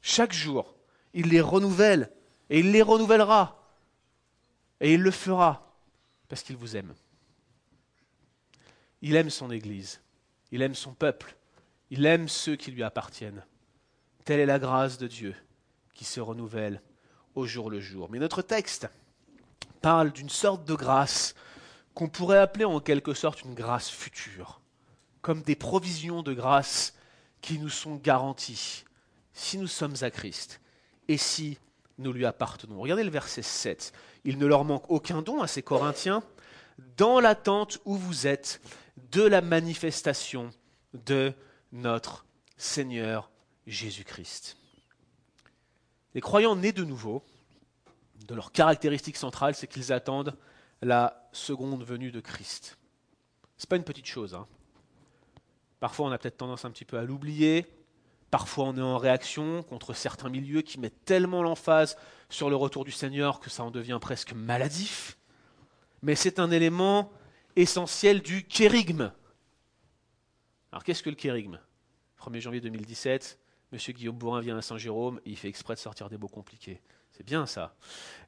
Chaque 0.00 0.32
jour, 0.32 0.76
il 1.12 1.28
les 1.28 1.42
renouvelle, 1.42 2.10
et 2.48 2.60
il 2.60 2.72
les 2.72 2.80
renouvellera, 2.80 3.68
et 4.80 4.94
il 4.94 5.02
le 5.02 5.10
fera, 5.10 5.76
parce 6.26 6.42
qu'il 6.42 6.56
vous 6.56 6.74
aime. 6.74 6.94
Il 9.02 9.14
aime 9.14 9.28
son 9.28 9.50
Église, 9.50 10.00
il 10.52 10.62
aime 10.62 10.74
son 10.74 10.94
peuple. 10.94 11.36
Il 11.90 12.06
aime 12.06 12.28
ceux 12.28 12.56
qui 12.56 12.70
lui 12.70 12.82
appartiennent. 12.82 13.44
Telle 14.24 14.40
est 14.40 14.46
la 14.46 14.58
grâce 14.58 14.98
de 14.98 15.06
Dieu 15.06 15.34
qui 15.94 16.04
se 16.04 16.20
renouvelle 16.20 16.80
au 17.34 17.46
jour 17.46 17.70
le 17.70 17.80
jour. 17.80 18.08
Mais 18.10 18.18
notre 18.18 18.42
texte 18.42 18.88
parle 19.80 20.12
d'une 20.12 20.28
sorte 20.28 20.64
de 20.64 20.74
grâce 20.74 21.34
qu'on 21.94 22.08
pourrait 22.08 22.38
appeler 22.38 22.64
en 22.64 22.80
quelque 22.80 23.14
sorte 23.14 23.42
une 23.42 23.54
grâce 23.54 23.90
future, 23.90 24.60
comme 25.20 25.42
des 25.42 25.56
provisions 25.56 26.22
de 26.22 26.32
grâce 26.32 26.94
qui 27.40 27.58
nous 27.58 27.68
sont 27.68 27.96
garanties 27.96 28.84
si 29.32 29.58
nous 29.58 29.66
sommes 29.66 29.96
à 30.02 30.10
Christ 30.10 30.60
et 31.08 31.16
si 31.16 31.58
nous 31.98 32.12
lui 32.12 32.26
appartenons. 32.26 32.80
Regardez 32.80 33.04
le 33.04 33.10
verset 33.10 33.42
7. 33.42 33.92
Il 34.24 34.38
ne 34.38 34.46
leur 34.46 34.64
manque 34.64 34.90
aucun 34.90 35.22
don 35.22 35.42
à 35.42 35.46
ces 35.46 35.62
Corinthiens 35.62 36.22
dans 36.96 37.20
l'attente 37.20 37.78
où 37.84 37.96
vous 37.96 38.26
êtes 38.26 38.60
de 39.12 39.22
la 39.22 39.40
manifestation 39.40 40.50
de 40.94 41.32
notre 41.72 42.24
Seigneur 42.56 43.30
Jésus-Christ. 43.66 44.56
Les 46.14 46.20
croyants 46.20 46.56
nés 46.56 46.72
de 46.72 46.84
nouveau, 46.84 47.22
de 48.26 48.34
leur 48.34 48.52
caractéristique 48.52 49.16
centrale, 49.16 49.54
c'est 49.54 49.66
qu'ils 49.66 49.92
attendent 49.92 50.36
la 50.82 51.28
seconde 51.32 51.84
venue 51.84 52.10
de 52.10 52.20
Christ. 52.20 52.78
Ce 53.56 53.64
n'est 53.64 53.68
pas 53.68 53.76
une 53.76 53.84
petite 53.84 54.06
chose. 54.06 54.34
Hein. 54.34 54.46
Parfois, 55.78 56.06
on 56.06 56.12
a 56.12 56.18
peut-être 56.18 56.38
tendance 56.38 56.64
un 56.64 56.70
petit 56.70 56.84
peu 56.84 56.98
à 56.98 57.04
l'oublier. 57.04 57.66
Parfois, 58.30 58.66
on 58.66 58.76
est 58.76 58.82
en 58.82 58.98
réaction 58.98 59.62
contre 59.62 59.92
certains 59.92 60.28
milieux 60.28 60.62
qui 60.62 60.78
mettent 60.78 61.04
tellement 61.04 61.42
l'emphase 61.42 61.96
sur 62.28 62.48
le 62.48 62.56
retour 62.56 62.84
du 62.84 62.92
Seigneur 62.92 63.40
que 63.40 63.50
ça 63.50 63.64
en 63.64 63.70
devient 63.70 63.98
presque 64.00 64.32
maladif. 64.32 65.18
Mais 66.02 66.14
c'est 66.14 66.38
un 66.38 66.50
élément 66.50 67.10
essentiel 67.56 68.22
du 68.22 68.44
kérigme, 68.44 69.12
alors 70.72 70.84
qu'est-ce 70.84 71.02
que 71.02 71.10
le 71.10 71.16
kérigme 71.16 71.58
1er 72.20 72.40
janvier 72.40 72.60
2017, 72.60 73.38
M. 73.72 73.78
Guillaume 73.94 74.16
Bourrin 74.16 74.40
vient 74.40 74.58
à 74.58 74.62
Saint-Jérôme 74.62 75.20
et 75.24 75.30
il 75.30 75.36
fait 75.36 75.48
exprès 75.48 75.74
de 75.74 75.78
sortir 75.78 76.08
des 76.08 76.18
mots 76.18 76.28
compliqués. 76.28 76.80
C'est 77.12 77.24
bien 77.24 77.46
ça. 77.46 77.74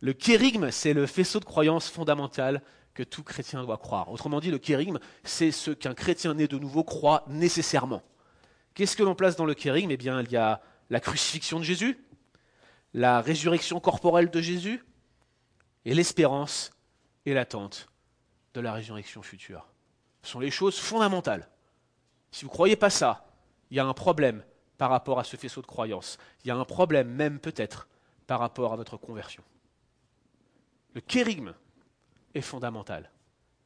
Le 0.01 0.13
kérigme, 0.13 0.71
c'est 0.71 0.93
le 0.93 1.07
faisceau 1.07 1.41
de 1.41 1.45
croyances 1.45 1.89
fondamentales 1.89 2.63
que 2.95 3.03
tout 3.03 3.23
chrétien 3.23 3.63
doit 3.63 3.79
croire. 3.79 4.11
Autrement 4.11 4.41
dit, 4.41 4.51
le 4.51 4.59
kérigme, 4.59 4.99
c'est 5.25 5.51
ce 5.51 5.71
qu'un 5.71 5.95
chrétien 5.95 6.35
né 6.35 6.49
de 6.49 6.59
nouveau 6.59 6.85
croit 6.85 7.25
nécessairement. 7.29 8.03
Qu'est-ce 8.75 8.97
que 8.97 9.03
l'on 9.03 9.15
place 9.15 9.37
dans 9.37 9.47
le 9.47 9.55
kérigme 9.55 9.91
Eh 9.91 9.97
bien, 9.97 10.21
il 10.23 10.31
y 10.31 10.37
a 10.37 10.61
la 10.91 11.01
crucifixion 11.01 11.59
de 11.59 11.65
Jésus, 11.65 11.99
la 12.93 13.21
résurrection 13.21 13.81
corporelle 13.81 14.31
de 14.31 14.41
Jésus, 14.41 14.85
et 15.85 15.95
l'espérance 15.95 16.71
et 17.27 17.35
l'attente 17.35 17.89
de 18.55 18.61
la 18.61 18.73
résurrection 18.73 19.23
future. 19.23 19.69
Ce 20.23 20.31
sont 20.31 20.41
les 20.41 20.51
choses 20.51 20.79
fondamentales. 20.79 21.49
Si 22.33 22.45
vous 22.45 22.51
ne 22.51 22.55
croyez 22.55 22.77
pas 22.77 22.91
ça, 22.91 23.27
il 23.71 23.77
y 23.77 23.81
a 23.81 23.87
un 23.87 23.95
problème 23.95 24.43
par 24.79 24.91
rapport 24.91 25.21
à 25.21 25.25
ce 25.25 25.37
faisceau 25.37 25.61
de 25.61 25.67
croyance. 25.67 26.19
Il 26.45 26.49
y 26.49 26.51
a 26.51 26.57
un 26.57 26.65
problème 26.65 27.09
même 27.09 27.39
peut-être 27.39 27.87
par 28.27 28.41
rapport 28.41 28.73
à 28.73 28.77
votre 28.77 28.97
conversion. 28.97 29.45
Le 30.95 31.01
kérigme 31.01 31.55
est 32.35 32.41
fondamental. 32.41 33.11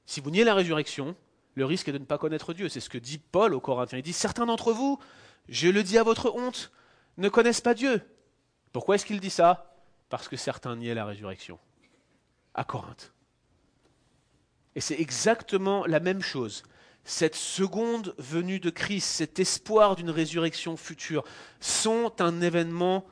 Si 0.04 0.20
vous 0.20 0.30
niez 0.30 0.44
la 0.44 0.54
résurrection, 0.54 1.16
le 1.54 1.64
risque 1.64 1.88
est 1.88 1.92
de 1.92 1.98
ne 1.98 2.04
pas 2.04 2.18
connaître 2.18 2.52
Dieu. 2.52 2.68
C'est 2.68 2.80
ce 2.80 2.90
que 2.90 2.98
dit 2.98 3.18
Paul 3.18 3.54
aux 3.54 3.60
Corinthiens. 3.60 3.98
Il 3.98 4.02
dit 4.02 4.12
Certains 4.12 4.46
d'entre 4.46 4.72
vous, 4.72 4.98
je 5.48 5.68
le 5.68 5.82
dis 5.82 5.98
à 5.98 6.02
votre 6.02 6.34
honte, 6.34 6.70
ne 7.16 7.28
connaissent 7.28 7.60
pas 7.60 7.74
Dieu. 7.74 8.02
Pourquoi 8.72 8.96
est-ce 8.96 9.06
qu'il 9.06 9.20
dit 9.20 9.30
ça? 9.30 9.74
Parce 10.08 10.28
que 10.28 10.36
certains 10.36 10.76
niaient 10.76 10.94
la 10.94 11.06
résurrection. 11.06 11.58
À 12.54 12.64
Corinthe. 12.64 13.12
Et 14.74 14.80
c'est 14.80 15.00
exactement 15.00 15.86
la 15.86 16.00
même 16.00 16.20
chose 16.20 16.62
cette 17.06 17.36
seconde 17.36 18.14
venue 18.18 18.60
de 18.60 18.68
Christ, 18.68 19.06
cet 19.06 19.38
espoir 19.38 19.96
d'une 19.96 20.10
résurrection 20.10 20.76
future, 20.76 21.24
sont 21.60 22.12
un 22.20 22.42
événement 22.42 23.06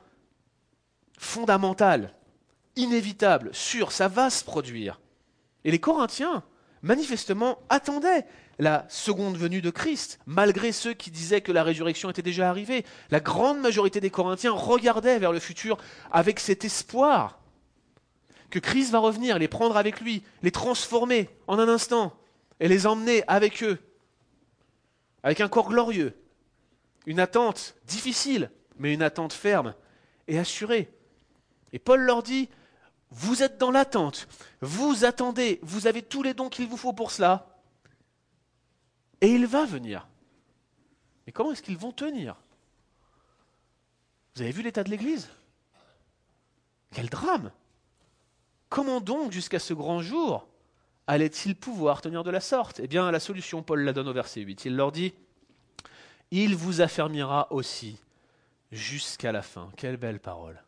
fondamental, 1.17 2.13
inévitable, 2.75 3.49
sûr, 3.53 3.91
ça 3.91 4.09
va 4.09 4.29
se 4.29 4.43
produire. 4.43 4.99
Et 5.63 5.71
les 5.71 5.79
Corinthiens, 5.79 6.43
manifestement, 6.83 7.57
attendaient 7.69 8.27
la 8.59 8.85
seconde 8.89 9.37
venue 9.37 9.61
de 9.61 9.69
Christ, 9.69 10.19
malgré 10.25 10.73
ceux 10.73 10.93
qui 10.93 11.09
disaient 11.09 11.41
que 11.41 11.51
la 11.51 11.63
résurrection 11.63 12.09
était 12.09 12.21
déjà 12.21 12.49
arrivée. 12.49 12.85
La 13.11 13.21
grande 13.21 13.59
majorité 13.59 14.01
des 14.01 14.09
Corinthiens 14.09 14.51
regardaient 14.51 15.19
vers 15.19 15.31
le 15.31 15.39
futur 15.39 15.77
avec 16.11 16.39
cet 16.39 16.65
espoir 16.65 17.39
que 18.49 18.59
Christ 18.59 18.91
va 18.91 18.99
revenir, 18.99 19.39
les 19.39 19.47
prendre 19.47 19.75
avec 19.77 19.99
lui, 20.01 20.23
les 20.43 20.51
transformer 20.51 21.29
en 21.47 21.59
un 21.59 21.67
instant, 21.67 22.13
et 22.59 22.67
les 22.67 22.87
emmener 22.87 23.23
avec 23.27 23.63
eux, 23.63 23.79
avec 25.23 25.41
un 25.41 25.49
corps 25.49 25.69
glorieux. 25.69 26.17
Une 27.05 27.19
attente 27.19 27.75
difficile, 27.85 28.51
mais 28.77 28.93
une 28.93 29.03
attente 29.03 29.33
ferme 29.33 29.75
et 30.27 30.39
assurée. 30.39 30.91
Et 31.71 31.79
Paul 31.79 32.01
leur 32.01 32.23
dit, 32.23 32.49
vous 33.11 33.43
êtes 33.43 33.57
dans 33.57 33.71
l'attente, 33.71 34.27
vous 34.61 35.05
attendez, 35.05 35.59
vous 35.61 35.87
avez 35.87 36.01
tous 36.01 36.23
les 36.23 36.33
dons 36.33 36.49
qu'il 36.49 36.67
vous 36.67 36.77
faut 36.77 36.93
pour 36.93 37.11
cela, 37.11 37.55
et 39.21 39.27
il 39.27 39.45
va 39.45 39.65
venir. 39.65 40.07
Mais 41.25 41.31
comment 41.31 41.51
est-ce 41.51 41.63
qu'ils 41.63 41.77
vont 41.77 41.91
tenir? 41.91 42.35
Vous 44.35 44.41
avez 44.41 44.51
vu 44.51 44.61
l'état 44.61 44.83
de 44.83 44.89
l'Église? 44.89 45.29
Quel 46.91 47.09
drame 47.09 47.51
Comment 48.69 48.99
donc, 48.99 49.31
jusqu'à 49.31 49.59
ce 49.59 49.73
grand 49.73 50.01
jour, 50.01 50.47
allait-il 51.07 51.55
pouvoir 51.55 52.01
tenir 52.01 52.23
de 52.23 52.31
la 52.31 52.39
sorte? 52.39 52.79
Eh 52.79 52.87
bien, 52.87 53.09
la 53.11 53.19
solution, 53.19 53.63
Paul 53.63 53.81
la 53.81 53.93
donne 53.93 54.07
au 54.07 54.13
verset 54.13 54.41
8. 54.41 54.65
Il 54.65 54.75
leur 54.75 54.91
dit, 54.91 55.13
Il 56.31 56.55
vous 56.55 56.81
affermira 56.81 57.47
aussi 57.51 57.99
jusqu'à 58.71 59.31
la 59.31 59.41
fin. 59.41 59.71
Quelle 59.77 59.97
belle 59.97 60.19
parole. 60.19 60.61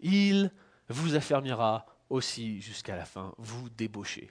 Il 0.00 0.50
vous 0.88 1.14
affermira 1.14 1.86
aussi 2.10 2.60
jusqu'à 2.60 2.96
la 2.96 3.04
fin, 3.04 3.34
vous 3.38 3.70
débauchez, 3.70 4.30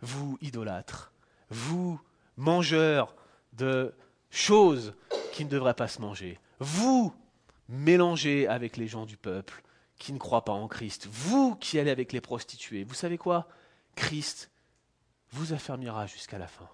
vous 0.00 0.36
idolâtres, 0.40 1.12
vous 1.50 2.00
mangeurs 2.36 3.14
de 3.52 3.94
choses 4.30 4.94
qui 5.32 5.44
ne 5.44 5.50
devraient 5.50 5.74
pas 5.74 5.88
se 5.88 6.00
manger, 6.00 6.38
vous 6.58 7.14
mélangez 7.68 8.48
avec 8.48 8.76
les 8.76 8.88
gens 8.88 9.06
du 9.06 9.16
peuple 9.16 9.62
qui 9.98 10.12
ne 10.12 10.18
croient 10.18 10.44
pas 10.44 10.52
en 10.52 10.68
Christ, 10.68 11.08
vous 11.10 11.56
qui 11.56 11.78
allez 11.78 11.90
avec 11.90 12.12
les 12.12 12.20
prostituées. 12.20 12.84
Vous 12.84 12.94
savez 12.94 13.18
quoi? 13.18 13.48
Christ 13.96 14.50
vous 15.32 15.52
affermira 15.52 16.06
jusqu'à 16.06 16.38
la 16.38 16.46
fin. 16.46 16.68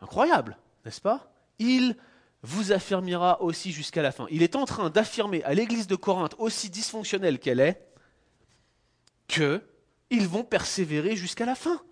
Incroyable, 0.00 0.56
n'est-ce 0.84 1.00
pas? 1.00 1.32
Il 1.58 1.96
vous 2.42 2.72
affermira 2.72 3.42
aussi 3.42 3.72
jusqu'à 3.72 4.02
la 4.02 4.12
fin. 4.12 4.26
Il 4.30 4.42
est 4.42 4.54
en 4.56 4.64
train 4.64 4.90
d'affirmer 4.90 5.42
à 5.44 5.54
l'église 5.54 5.86
de 5.86 5.96
Corinthe, 5.96 6.36
aussi 6.38 6.70
dysfonctionnelle 6.70 7.40
qu'elle 7.40 7.60
est, 7.60 7.84
qu'ils 9.26 10.28
vont 10.28 10.44
persévérer 10.44 11.16
jusqu'à 11.16 11.46
la 11.46 11.54
fin. 11.54 11.82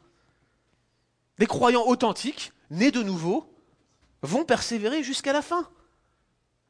Les 1.38 1.46
croyants 1.46 1.86
authentiques, 1.86 2.52
nés 2.70 2.92
de 2.92 3.02
nouveau, 3.02 3.52
vont 4.22 4.44
persévérer 4.44 5.02
jusqu'à 5.02 5.32
la 5.32 5.42
fin. 5.42 5.68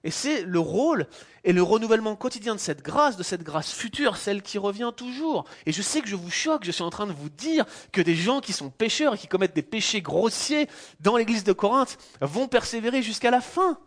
Et 0.07 0.13
c'est 0.13 0.43
le 0.43 0.61
rôle 0.61 1.09
et 1.43 1.53
le 1.53 1.65
renouvellement 1.65 2.15
quotidien 2.15 2.55
de 2.55 2.61
cette 2.61 2.81
grâce, 2.81 3.17
de 3.17 3.25
cette 3.25 3.43
grâce 3.43 3.73
future, 3.73 4.17
celle 4.17 4.41
qui 4.41 4.57
revient 4.57 4.93
toujours. 4.97 5.47
Et 5.67 5.73
je 5.73 5.83
sais 5.83 6.01
que 6.01 6.07
je 6.07 6.15
vous 6.15 6.31
choque, 6.31 6.63
je 6.63 6.71
suis 6.71 6.85
en 6.85 6.91
train 6.91 7.09
de 7.09 7.13
vous 7.13 7.29
dire 7.29 7.67
que 7.91 8.01
des 8.01 8.15
gens 8.15 8.41
qui 8.41 8.53
sont 8.53 8.71
pécheurs 8.71 9.15
et 9.15 9.19
qui 9.19 9.27
commettent 9.27 9.57
des 9.57 9.63
péchés 9.63 10.03
grossiers 10.03 10.69
dans 11.01 11.17
l'église 11.17 11.43
de 11.43 11.53
Corinthe 11.53 11.99
vont 12.21 12.47
persévérer 12.47 13.03
jusqu'à 13.03 13.33
la 13.33 13.41
fin. 13.41 13.81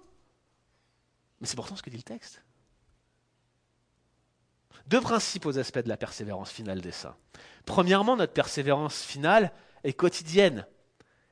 Mais 1.40 1.48
c'est 1.48 1.56
pourtant 1.56 1.78
ce 1.78 1.82
que 1.82 1.90
dit 1.90 1.96
le 1.96 2.04
texte. 2.04 2.44
Deux 4.88 5.00
principaux 5.00 5.58
aspects 5.58 5.80
de 5.80 5.88
la 5.88 5.96
persévérance 5.96 6.52
finale 6.52 6.82
des 6.82 6.92
saints. 6.92 7.16
Premièrement, 7.66 8.18
notre 8.18 8.34
persévérance 8.34 9.04
finale 9.04 9.54
est 9.86 9.94
quotidienne. 9.94 10.68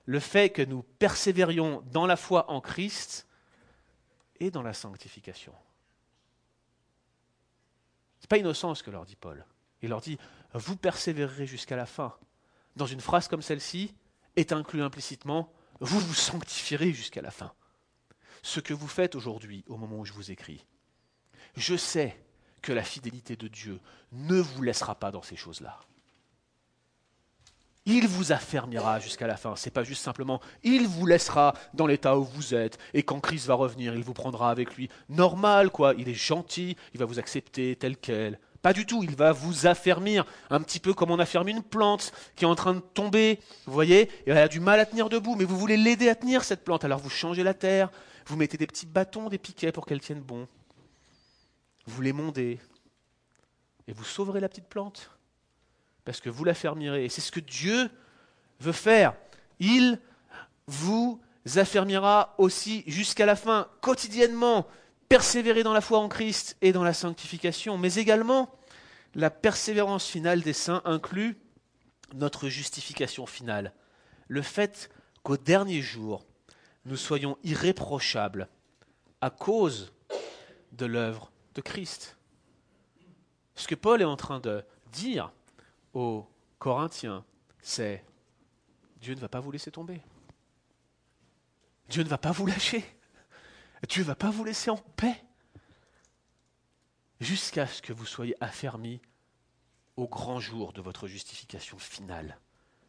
Le 0.05 0.21
fait 0.21 0.49
que 0.49 0.61
nous 0.61 0.83
persévérions 0.97 1.83
dans 1.91 2.05
la 2.05 2.15
foi 2.15 2.49
en 2.49 2.61
Christ 2.61 3.26
et 4.39 4.51
dans 4.51 4.63
la 4.63 4.73
sanctification. 4.73 5.53
Ce 8.19 8.23
n'est 8.23 8.27
pas 8.27 8.37
innocent 8.37 8.75
ce 8.75 8.83
que 8.83 8.91
leur 8.91 9.05
dit 9.05 9.15
Paul. 9.15 9.45
Il 9.81 9.89
leur 9.89 10.01
dit 10.01 10.17
Vous 10.53 10.75
persévérerez 10.75 11.45
jusqu'à 11.45 11.75
la 11.75 11.85
fin. 11.85 12.15
Dans 12.75 12.85
une 12.85 13.01
phrase 13.01 13.27
comme 13.27 13.41
celle-ci, 13.41 13.93
est 14.35 14.51
inclus 14.51 14.81
implicitement 14.81 15.51
Vous 15.79 15.99
vous 15.99 16.13
sanctifierez 16.13 16.91
jusqu'à 16.93 17.21
la 17.21 17.31
fin. 17.31 17.53
Ce 18.41 18.59
que 18.59 18.73
vous 18.73 18.87
faites 18.87 19.15
aujourd'hui, 19.15 19.63
au 19.67 19.77
moment 19.77 19.99
où 19.99 20.05
je 20.05 20.13
vous 20.13 20.31
écris. 20.31 20.65
Je 21.55 21.75
sais 21.75 22.19
que 22.61 22.71
la 22.73 22.83
fidélité 22.83 23.35
de 23.35 23.47
Dieu 23.47 23.79
ne 24.11 24.39
vous 24.39 24.61
laissera 24.61 24.95
pas 24.95 25.11
dans 25.11 25.21
ces 25.21 25.35
choses-là. 25.35 25.79
Il 27.89 28.05
vous 28.05 28.33
affermira 28.33 28.99
jusqu'à 28.99 29.27
la 29.27 29.37
fin. 29.37 29.55
C'est 29.55 29.71
pas 29.71 29.85
juste 29.85 30.03
simplement 30.03 30.41
il 30.61 30.87
vous 30.87 31.05
laissera 31.05 31.53
dans 31.73 31.87
l'état 31.87 32.17
où 32.17 32.25
vous 32.25 32.53
êtes 32.53 32.77
et 32.93 33.01
quand 33.01 33.21
Christ 33.21 33.47
va 33.47 33.53
revenir, 33.53 33.95
il 33.95 34.03
vous 34.03 34.13
prendra 34.13 34.51
avec 34.51 34.75
lui. 34.75 34.89
Normal 35.07 35.69
quoi, 35.71 35.93
il 35.97 36.09
est 36.09 36.13
gentil, 36.13 36.75
il 36.93 36.99
va 36.99 37.05
vous 37.05 37.17
accepter 37.17 37.77
tel 37.77 37.95
quel. 37.95 38.39
Pas 38.61 38.73
du 38.73 38.85
tout, 38.85 39.03
il 39.03 39.15
va 39.15 39.31
vous 39.31 39.67
affermir, 39.67 40.25
un 40.49 40.59
petit 40.59 40.81
peu 40.81 40.93
comme 40.93 41.11
on 41.11 41.19
afferme 41.19 41.47
une 41.47 41.63
plante 41.63 42.11
qui 42.35 42.43
est 42.43 42.47
en 42.47 42.55
train 42.55 42.73
de 42.73 42.81
tomber, 42.81 43.39
vous 43.65 43.73
voyez, 43.73 44.01
et 44.01 44.31
elle 44.31 44.37
a 44.37 44.49
du 44.49 44.59
mal 44.59 44.81
à 44.81 44.85
tenir 44.85 45.07
debout, 45.07 45.35
mais 45.35 45.45
vous 45.45 45.57
voulez 45.57 45.77
l'aider 45.77 46.09
à 46.09 46.15
tenir 46.15 46.43
cette 46.43 46.65
plante, 46.65 46.83
alors 46.83 46.99
vous 46.99 47.09
changez 47.09 47.43
la 47.43 47.53
terre, 47.53 47.89
vous 48.25 48.35
mettez 48.35 48.57
des 48.57 48.67
petits 48.67 48.87
bâtons, 48.87 49.29
des 49.29 49.37
piquets 49.37 49.71
pour 49.71 49.85
qu'elle 49.85 50.01
tienne 50.01 50.19
bon. 50.19 50.47
Vous 51.85 52.01
l'émondez, 52.01 52.59
et 53.87 53.93
vous 53.93 54.03
sauverez 54.03 54.41
la 54.41 54.49
petite 54.49 54.67
plante 54.67 55.16
parce 56.07 56.21
que 56.21 56.29
vous 56.29 56.45
la 56.45 56.53
fermerez. 56.53 57.03
Et 57.03 57.09
c'est 57.09 57.19
ce 57.19 57.33
que 57.33 57.41
Dieu 57.41 57.89
veut 58.61 58.71
faire. 58.71 59.13
Il 59.59 59.99
vous 60.65 61.21
affermira 61.57 62.33
aussi 62.37 62.85
jusqu'à 62.87 63.25
la 63.25 63.35
fin, 63.35 63.67
quotidiennement, 63.81 64.67
persévérer 65.09 65.63
dans 65.63 65.73
la 65.73 65.81
foi 65.81 65.99
en 65.99 66.07
Christ 66.07 66.55
et 66.61 66.71
dans 66.71 66.85
la 66.85 66.93
sanctification. 66.93 67.77
Mais 67.77 67.95
également, 67.95 68.49
la 69.15 69.29
persévérance 69.29 70.07
finale 70.07 70.39
des 70.39 70.53
saints 70.53 70.81
inclut 70.85 71.37
notre 72.13 72.47
justification 72.47 73.25
finale. 73.25 73.73
Le 74.29 74.41
fait 74.41 74.89
qu'au 75.23 75.35
dernier 75.35 75.81
jour, 75.81 76.25
nous 76.85 76.95
soyons 76.95 77.37
irréprochables 77.43 78.47
à 79.19 79.29
cause 79.29 79.91
de 80.71 80.85
l'œuvre 80.85 81.33
de 81.55 81.59
Christ. 81.59 82.17
Ce 83.55 83.67
que 83.67 83.75
Paul 83.75 84.01
est 84.01 84.05
en 84.05 84.15
train 84.15 84.39
de 84.39 84.63
dire, 84.93 85.33
aux 85.97 86.29
Corinthiens, 86.59 87.25
c'est 87.61 88.03
Dieu 89.01 89.15
ne 89.15 89.19
va 89.19 89.29
pas 89.29 89.39
vous 89.39 89.51
laisser 89.51 89.71
tomber. 89.71 89.99
Dieu 91.89 92.03
ne 92.03 92.07
va 92.07 92.19
pas 92.19 92.31
vous 92.31 92.45
lâcher. 92.45 92.85
Dieu 93.89 94.03
ne 94.03 94.07
va 94.07 94.15
pas 94.15 94.29
vous 94.29 94.43
laisser 94.43 94.69
en 94.69 94.77
paix 94.77 95.23
jusqu'à 97.19 97.65
ce 97.65 97.81
que 97.81 97.93
vous 97.93 98.05
soyez 98.05 98.35
affermis 98.43 99.01
au 99.95 100.07
grand 100.07 100.39
jour 100.39 100.71
de 100.71 100.81
votre 100.81 101.07
justification 101.07 101.79
finale, 101.79 102.37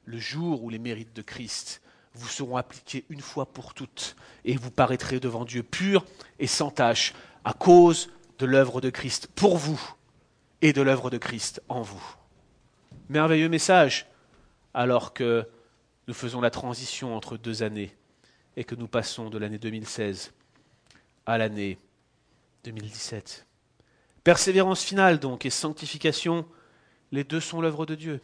le 0.05 0.19
jour 0.19 0.63
où 0.63 0.69
les 0.69 0.79
mérites 0.79 1.15
de 1.15 1.23
Christ 1.23 1.81
vous 2.13 2.29
seront 2.29 2.59
appliqués 2.59 3.07
une 3.09 3.23
fois 3.23 3.47
pour 3.47 3.73
toutes 3.73 4.17
et 4.45 4.57
vous 4.57 4.71
paraîtrez 4.71 5.19
devant 5.19 5.47
Dieu 5.47 5.63
pur 5.63 6.05
et 6.39 6.47
sans 6.47 6.71
tache 6.71 7.15
à 7.45 7.55
cause 7.55 8.11
de 8.39 8.45
l'œuvre 8.45 8.83
de 8.83 8.91
Christ 8.91 9.29
pour 9.29 9.57
vous 9.57 9.81
et 10.61 10.75
de 10.75 10.83
l'œuvre 10.83 11.09
de 11.09 11.17
Christ 11.17 11.63
en 11.71 11.81
vous. 11.81 12.18
Merveilleux 13.11 13.49
message, 13.49 14.07
alors 14.75 15.15
que 15.15 15.49
nous 16.09 16.13
faisons 16.13 16.43
la 16.43 16.51
transition 16.51 17.17
entre 17.17 17.39
deux 17.39 17.63
années 17.63 17.97
et 18.55 18.65
que 18.65 18.75
nous 18.75 18.87
passons 18.87 19.31
de 19.31 19.39
l'année 19.39 19.57
2016 19.57 20.35
à 21.25 21.39
l'année 21.39 21.79
2017. 22.65 23.47
Persévérance 24.25 24.83
finale 24.83 25.21
donc 25.21 25.47
et 25.47 25.51
sanctification, 25.51 26.47
les 27.11 27.25
deux 27.25 27.41
sont 27.41 27.63
l'œuvre 27.63 27.87
de 27.87 27.95
Dieu. 27.95 28.21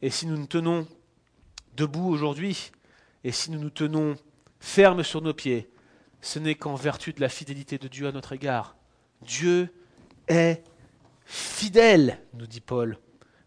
Et 0.00 0.10
si 0.10 0.28
nous 0.28 0.36
nous 0.36 0.46
tenons 0.46 0.86
debout 1.74 2.08
aujourd'hui, 2.08 2.70
et 3.24 3.32
si 3.32 3.50
nous 3.50 3.58
nous 3.58 3.70
tenons 3.70 4.14
fermes 4.60 5.02
sur 5.02 5.22
nos 5.22 5.34
pieds, 5.34 5.68
ce 6.20 6.38
n'est 6.38 6.54
qu'en 6.54 6.76
vertu 6.76 7.12
de 7.12 7.20
la 7.20 7.28
fidélité 7.28 7.78
de 7.78 7.88
Dieu 7.88 8.06
à 8.06 8.12
notre 8.12 8.32
égard. 8.32 8.76
Dieu 9.22 9.74
est 10.28 10.62
fidèle, 11.24 12.20
nous 12.34 12.46
dit 12.46 12.60
Paul 12.60 12.96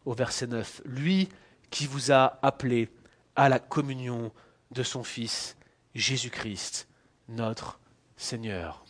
au 0.05 0.13
verset 0.13 0.47
9. 0.47 0.81
Lui 0.85 1.29
qui 1.69 1.87
vous 1.87 2.11
a 2.11 2.39
appelé 2.41 2.89
à 3.35 3.49
la 3.49 3.59
communion 3.59 4.31
de 4.71 4.83
son 4.83 5.03
Fils 5.03 5.55
Jésus-Christ, 5.95 6.87
notre 7.27 7.79
Seigneur. 8.17 8.85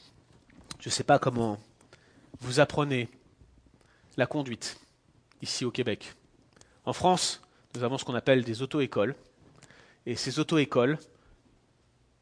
Je 0.79 0.89
ne 0.89 0.91
sais 0.91 1.03
pas 1.03 1.19
comment 1.19 1.59
vous 2.39 2.59
apprenez 2.59 3.09
la 4.17 4.25
conduite 4.25 4.79
ici 5.41 5.65
au 5.65 5.71
Québec. 5.71 6.13
En 6.85 6.93
France, 6.93 7.41
nous 7.75 7.83
avons 7.83 7.97
ce 7.97 8.05
qu'on 8.05 8.15
appelle 8.15 8.43
des 8.43 8.61
auto-écoles. 8.61 9.15
Et 10.05 10.15
ces 10.15 10.39
auto-écoles 10.39 10.97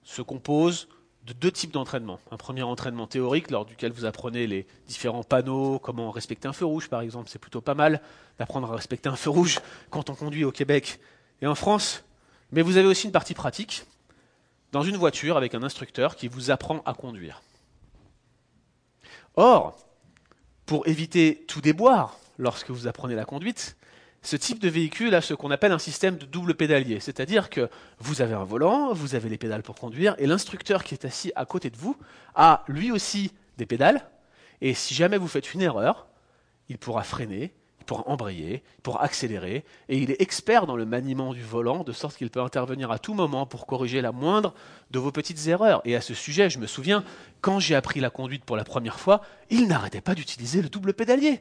se 0.04 0.22
composent 0.22 0.90
de 1.28 1.34
deux 1.34 1.52
types 1.52 1.72
d'entraînement. 1.72 2.20
Un 2.32 2.38
premier 2.38 2.64
entraînement 2.64 3.06
théorique, 3.06 3.52
lors 3.52 3.66
duquel 3.66 3.92
vous 3.92 4.06
apprenez 4.06 4.48
les 4.48 4.66
différents 4.88 5.24
panneaux, 5.24 5.78
comment 5.78 6.10
respecter 6.10 6.48
un 6.48 6.54
feu 6.54 6.66
rouge 6.66 6.88
par 6.88 7.02
exemple. 7.02 7.30
C'est 7.30 7.38
plutôt 7.38 7.60
pas 7.60 7.76
mal 7.76 8.02
d'apprendre 8.40 8.72
à 8.72 8.76
respecter 8.76 9.10
un 9.10 9.18
feu 9.18 9.30
rouge 9.30 9.60
quand 9.90 10.10
on 10.10 10.16
conduit 10.16 10.46
au 10.46 10.52
Québec 10.52 11.00
et 11.42 11.48
en 11.48 11.56
France. 11.56 12.06
Mais 12.54 12.62
vous 12.62 12.78
avez 12.78 12.88
aussi 12.88 13.08
une 13.08 13.12
partie 13.12 13.34
pratique 13.34 13.86
dans 14.72 14.84
une 14.84 14.96
voiture 14.96 15.36
avec 15.36 15.54
un 15.54 15.64
instructeur 15.64 16.16
qui 16.16 16.30
vous 16.30 16.50
apprend 16.50 16.82
à 16.86 16.94
conduire. 16.94 17.42
Or, 19.36 19.78
pour 20.66 20.88
éviter 20.88 21.44
tout 21.48 21.60
déboire 21.60 22.18
lorsque 22.38 22.70
vous 22.70 22.88
apprenez 22.88 23.16
la 23.16 23.26
conduite, 23.26 23.76
ce 24.28 24.36
type 24.36 24.60
de 24.60 24.68
véhicule 24.68 25.16
a 25.16 25.22
ce 25.22 25.34
qu'on 25.34 25.52
appelle 25.52 25.72
un 25.72 25.80
système 25.80 26.18
de 26.18 26.26
double 26.26 26.54
pédalier, 26.54 27.00
c'est-à-dire 27.00 27.50
que 27.50 27.70
vous 28.00 28.22
avez 28.22 28.34
un 28.34 28.44
volant, 28.44 28.92
vous 28.92 29.16
avez 29.16 29.30
les 29.30 29.38
pédales 29.38 29.64
pour 29.64 29.76
conduire, 29.76 30.16
et 30.18 30.28
l'instructeur 30.28 30.84
qui 30.84 30.96
est 30.96 31.06
assis 31.06 31.32
à 31.38 31.46
côté 31.46 31.70
de 31.70 31.78
vous 31.78 31.96
a 32.36 32.66
lui 32.68 32.92
aussi 32.92 33.32
des 33.58 33.66
pédales, 33.66 34.06
et 34.60 34.74
si 34.74 34.94
jamais 34.94 35.18
vous 35.18 35.30
faites 35.30 35.54
une 35.54 35.62
erreur, 35.62 36.08
il 36.68 36.78
pourra 36.78 37.04
freiner, 37.04 37.54
il 37.80 37.86
pourra 37.86 38.04
embrayer, 38.10 38.64
il 38.80 38.82
pourra 38.82 39.02
accélérer, 39.02 39.64
et 39.88 39.98
il 39.98 40.12
est 40.12 40.22
expert 40.22 40.66
dans 40.66 40.76
le 40.76 40.86
maniement 40.86 41.34
du 41.34 41.42
volant, 41.42 41.86
de 41.86 41.94
sorte 41.94 42.18
qu'il 42.18 42.30
peut 42.30 42.42
intervenir 42.42 42.92
à 42.92 43.00
tout 43.00 43.14
moment 43.14 43.46
pour 43.46 43.66
corriger 43.66 44.02
la 44.02 44.12
moindre 44.12 44.54
de 44.92 45.00
vos 45.00 45.14
petites 45.14 45.48
erreurs. 45.48 45.82
Et 45.86 45.96
à 45.96 46.02
ce 46.02 46.14
sujet, 46.14 46.50
je 46.50 46.60
me 46.60 46.68
souviens, 46.68 47.06
quand 47.40 47.62
j'ai 47.62 47.76
appris 47.76 48.02
la 48.02 48.10
conduite 48.10 48.44
pour 48.44 48.58
la 48.58 48.66
première 48.66 49.00
fois, 49.00 49.22
il 49.50 49.70
n'arrêtait 49.70 50.02
pas 50.02 50.16
d'utiliser 50.16 50.62
le 50.62 50.68
double 50.68 50.94
pédalier. 50.94 51.40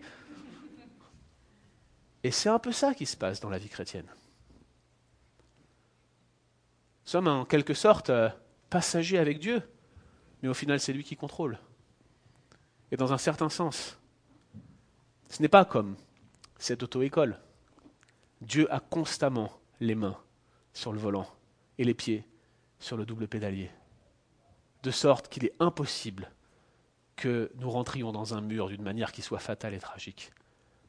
Et 2.27 2.33
c'est 2.33 2.49
un 2.49 2.59
peu 2.59 2.73
ça 2.73 2.93
qui 2.93 3.07
se 3.07 3.17
passe 3.17 3.39
dans 3.39 3.51
la 3.51 3.59
vie 3.59 3.69
chrétienne. 3.69 4.09
Nous 7.05 7.11
sommes 7.11 7.29
en 7.29 7.45
quelque 7.45 7.73
sorte 7.73 8.11
euh, 8.11 8.29
passagers 8.69 9.19
avec 9.19 9.39
Dieu, 9.39 9.63
mais 10.43 10.49
au 10.49 10.55
final 10.55 10.81
c'est 10.81 10.93
lui 10.93 11.05
qui 11.05 11.15
contrôle. 11.15 11.57
Et 12.91 12.97
dans 12.97 13.13
un 13.13 13.17
certain 13.17 13.49
sens, 13.49 14.01
ce 15.29 15.41
n'est 15.41 15.49
pas 15.49 15.65
comme 15.65 15.95
cette 16.59 16.83
auto-école. 16.83 17.39
Dieu 18.41 18.67
a 18.75 18.81
constamment 18.81 19.53
les 19.79 19.95
mains 19.95 20.19
sur 20.73 20.93
le 20.93 20.99
volant 20.99 21.33
et 21.79 21.85
les 21.85 21.95
pieds 21.95 22.27
sur 22.81 22.97
le 22.97 23.07
double 23.07 23.29
pédalier, 23.29 23.71
de 24.83 24.91
sorte 24.91 25.29
qu'il 25.29 25.45
est 25.45 25.55
impossible 25.61 26.33
que 27.15 27.53
nous 27.55 27.71
rentrions 27.71 28.11
dans 28.11 28.35
un 28.35 28.41
mur 28.41 28.67
d'une 28.67 28.83
manière 28.83 29.13
qui 29.13 29.23
soit 29.23 29.39
fatale 29.39 29.75
et 29.75 29.79
tragique. 29.79 30.33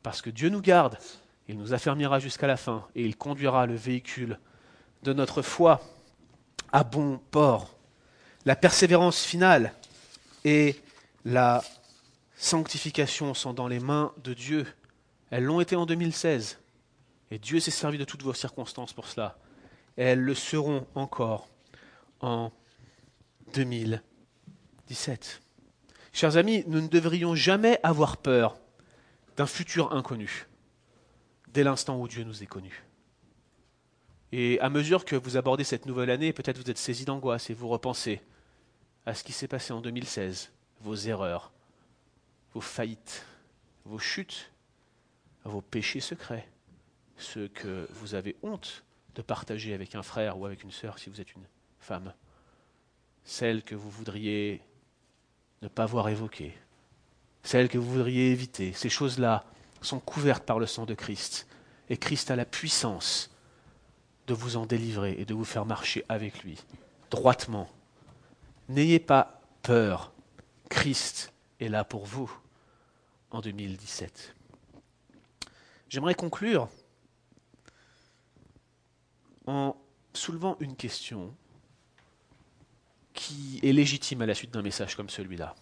Parce 0.01 0.23
que 0.23 0.31
Dieu 0.31 0.49
nous 0.49 0.61
garde 0.61 0.97
il 1.47 1.57
nous 1.57 1.73
affermira 1.73 2.19
jusqu'à 2.19 2.47
la 2.47 2.57
fin 2.57 2.85
et 2.95 3.03
il 3.03 3.15
conduira 3.15 3.65
le 3.65 3.75
véhicule 3.75 4.39
de 5.03 5.13
notre 5.13 5.41
foi 5.41 5.81
à 6.71 6.83
bon 6.83 7.19
port. 7.31 7.75
La 8.45 8.55
persévérance 8.55 9.23
finale 9.23 9.73
et 10.43 10.75
la 11.23 11.63
sanctification 12.35 13.33
sont 13.33 13.53
dans 13.53 13.67
les 13.67 13.79
mains 13.79 14.13
de 14.23 14.33
Dieu. 14.33 14.67
Elles 15.31 15.43
l'ont 15.43 15.61
été 15.61 15.75
en 15.75 15.85
2016 15.85 16.59
et 17.31 17.39
Dieu 17.39 17.59
s'est 17.59 17.71
servi 17.71 17.97
de 17.97 18.03
toutes 18.03 18.23
vos 18.23 18.33
circonstances 18.33 18.93
pour 18.93 19.07
cela. 19.07 19.37
Elles 19.95 20.21
le 20.21 20.35
seront 20.35 20.85
encore 20.95 21.47
en 22.19 22.51
2017. 23.53 25.41
Chers 26.13 26.37
amis, 26.37 26.63
nous 26.67 26.81
ne 26.81 26.87
devrions 26.87 27.35
jamais 27.35 27.79
avoir 27.83 28.17
peur 28.17 28.57
d'un 29.37 29.45
futur 29.45 29.93
inconnu 29.93 30.47
dès 31.57 31.63
l'instant 31.63 31.99
où 31.99 32.07
Dieu 32.07 32.23
nous 32.23 32.43
est 32.43 32.45
connu. 32.45 32.83
Et 34.31 34.59
à 34.59 34.69
mesure 34.69 35.05
que 35.05 35.15
vous 35.15 35.37
abordez 35.37 35.63
cette 35.63 35.87
nouvelle 35.87 36.11
année, 36.11 36.31
peut-être 36.31 36.59
vous 36.59 36.69
êtes 36.69 36.77
saisi 36.77 37.03
d'angoisse 37.03 37.49
et 37.49 37.55
vous 37.55 37.67
repensez 37.67 38.21
à 39.07 39.15
ce 39.15 39.23
qui 39.23 39.31
s'est 39.31 39.47
passé 39.47 39.73
en 39.73 39.81
2016, 39.81 40.51
vos 40.81 40.95
erreurs, 40.95 41.51
vos 42.53 42.61
faillites, 42.61 43.25
vos 43.85 43.97
chutes, 43.97 44.51
vos 45.45 45.61
péchés 45.61 45.99
secrets, 45.99 46.47
ceux 47.17 47.47
que 47.47 47.87
vous 47.93 48.13
avez 48.13 48.35
honte 48.43 48.83
de 49.15 49.23
partager 49.23 49.73
avec 49.73 49.95
un 49.95 50.03
frère 50.03 50.37
ou 50.37 50.45
avec 50.45 50.61
une 50.61 50.69
sœur 50.69 50.99
si 50.99 51.09
vous 51.09 51.19
êtes 51.21 51.33
une 51.33 51.47
femme, 51.79 52.13
celles 53.23 53.63
que 53.63 53.73
vous 53.73 53.89
voudriez 53.89 54.61
ne 55.63 55.69
pas 55.69 55.87
voir 55.87 56.07
évoquées, 56.09 56.55
celles 57.41 57.67
que 57.67 57.79
vous 57.79 57.93
voudriez 57.93 58.29
éviter, 58.29 58.73
ces 58.73 58.89
choses-là 58.89 59.43
sont 59.81 59.99
couvertes 59.99 60.43
par 60.43 60.59
le 60.59 60.65
sang 60.65 60.85
de 60.85 60.93
Christ. 60.93 61.47
Et 61.89 61.97
Christ 61.97 62.31
a 62.31 62.35
la 62.35 62.45
puissance 62.45 63.29
de 64.27 64.33
vous 64.33 64.57
en 64.57 64.65
délivrer 64.65 65.15
et 65.17 65.25
de 65.25 65.33
vous 65.33 65.45
faire 65.45 65.65
marcher 65.65 66.03
avec 66.09 66.43
lui, 66.43 66.57
droitement. 67.09 67.69
N'ayez 68.69 68.99
pas 68.99 69.41
peur, 69.63 70.11
Christ 70.69 71.31
est 71.59 71.69
là 71.69 71.83
pour 71.83 72.05
vous 72.05 72.31
en 73.31 73.41
2017. 73.41 74.35
J'aimerais 75.89 76.15
conclure 76.15 76.67
en 79.45 79.77
soulevant 80.13 80.57
une 80.59 80.75
question 80.75 81.33
qui 83.13 83.59
est 83.63 83.71
légitime 83.71 84.21
à 84.21 84.25
la 84.25 84.35
suite 84.35 84.51
d'un 84.51 84.61
message 84.61 84.95
comme 84.95 85.09
celui-là. 85.09 85.55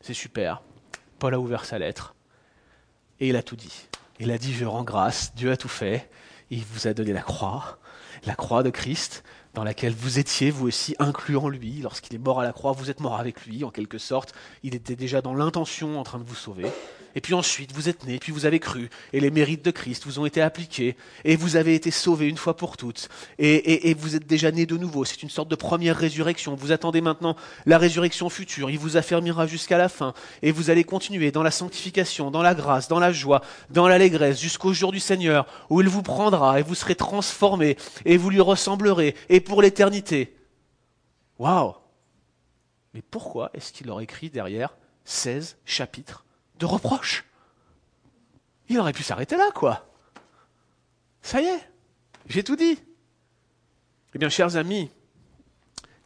C'est 0.00 0.14
super. 0.14 0.62
Paul 1.18 1.34
a 1.34 1.40
ouvert 1.40 1.64
sa 1.64 1.78
lettre 1.78 2.15
et 3.20 3.28
il 3.28 3.36
a 3.36 3.42
tout 3.42 3.56
dit. 3.56 3.86
Il 4.20 4.30
a 4.30 4.38
dit 4.38 4.52
Je 4.52 4.64
rends 4.64 4.84
grâce, 4.84 5.34
Dieu 5.34 5.50
a 5.50 5.56
tout 5.56 5.68
fait, 5.68 6.08
il 6.50 6.64
vous 6.64 6.86
a 6.86 6.94
donné 6.94 7.12
la 7.12 7.22
croix, 7.22 7.78
la 8.24 8.34
croix 8.34 8.62
de 8.62 8.70
Christ, 8.70 9.24
dans 9.54 9.64
laquelle 9.64 9.94
vous 9.94 10.18
étiez, 10.18 10.50
vous 10.50 10.66
aussi, 10.66 10.94
inclus 10.98 11.36
en 11.36 11.48
lui. 11.48 11.80
Lorsqu'il 11.80 12.14
est 12.14 12.18
mort 12.18 12.40
à 12.40 12.44
la 12.44 12.52
croix, 12.52 12.72
vous 12.72 12.90
êtes 12.90 13.00
mort 13.00 13.18
avec 13.18 13.46
lui, 13.46 13.64
en 13.64 13.70
quelque 13.70 13.98
sorte. 13.98 14.34
Il 14.62 14.74
était 14.74 14.96
déjà 14.96 15.22
dans 15.22 15.34
l'intention 15.34 15.98
en 15.98 16.02
train 16.02 16.18
de 16.18 16.24
vous 16.24 16.34
sauver. 16.34 16.66
Et 17.16 17.22
puis 17.22 17.32
ensuite, 17.32 17.72
vous 17.72 17.88
êtes 17.88 18.04
né, 18.04 18.18
puis 18.18 18.30
vous 18.30 18.44
avez 18.44 18.60
cru, 18.60 18.90
et 19.14 19.20
les 19.20 19.30
mérites 19.30 19.64
de 19.64 19.70
Christ 19.70 20.04
vous 20.04 20.18
ont 20.18 20.26
été 20.26 20.42
appliqués, 20.42 20.96
et 21.24 21.34
vous 21.34 21.56
avez 21.56 21.74
été 21.74 21.90
sauvés 21.90 22.28
une 22.28 22.36
fois 22.36 22.58
pour 22.58 22.76
toutes, 22.76 23.08
et, 23.38 23.94
vous 23.94 24.16
êtes 24.16 24.26
déjà 24.26 24.50
né 24.50 24.66
de 24.66 24.76
nouveau. 24.76 25.06
C'est 25.06 25.22
une 25.22 25.30
sorte 25.30 25.48
de 25.48 25.56
première 25.56 25.96
résurrection. 25.96 26.54
Vous 26.54 26.72
attendez 26.72 27.00
maintenant 27.00 27.34
la 27.64 27.78
résurrection 27.78 28.28
future. 28.28 28.68
Il 28.68 28.78
vous 28.78 28.98
affermira 28.98 29.46
jusqu'à 29.46 29.78
la 29.78 29.88
fin, 29.88 30.12
et 30.42 30.52
vous 30.52 30.68
allez 30.68 30.84
continuer 30.84 31.32
dans 31.32 31.42
la 31.42 31.50
sanctification, 31.50 32.30
dans 32.30 32.42
la 32.42 32.54
grâce, 32.54 32.86
dans 32.86 33.00
la 33.00 33.12
joie, 33.12 33.40
dans 33.70 33.88
l'allégresse, 33.88 34.38
jusqu'au 34.38 34.74
jour 34.74 34.92
du 34.92 35.00
Seigneur, 35.00 35.46
où 35.70 35.80
il 35.80 35.88
vous 35.88 36.02
prendra, 36.02 36.60
et 36.60 36.62
vous 36.62 36.74
serez 36.74 36.96
transformés, 36.96 37.78
et 38.04 38.18
vous 38.18 38.28
lui 38.28 38.42
ressemblerez, 38.42 39.14
et 39.30 39.40
pour 39.40 39.62
l'éternité. 39.62 40.36
Waouh 41.38 41.76
Mais 42.92 43.00
pourquoi 43.00 43.50
est-ce 43.54 43.72
qu'il 43.72 43.86
leur 43.86 44.02
écrit 44.02 44.28
derrière 44.28 44.76
16 45.06 45.56
chapitres? 45.64 46.25
De 46.58 46.66
reproches. 46.66 47.24
Il 48.68 48.78
aurait 48.78 48.92
pu 48.92 49.02
s'arrêter 49.02 49.36
là, 49.36 49.50
quoi. 49.54 49.86
Ça 51.22 51.40
y 51.40 51.44
est, 51.44 51.70
j'ai 52.26 52.44
tout 52.44 52.56
dit. 52.56 52.78
Eh 54.14 54.18
bien, 54.18 54.28
chers 54.28 54.56
amis, 54.56 54.90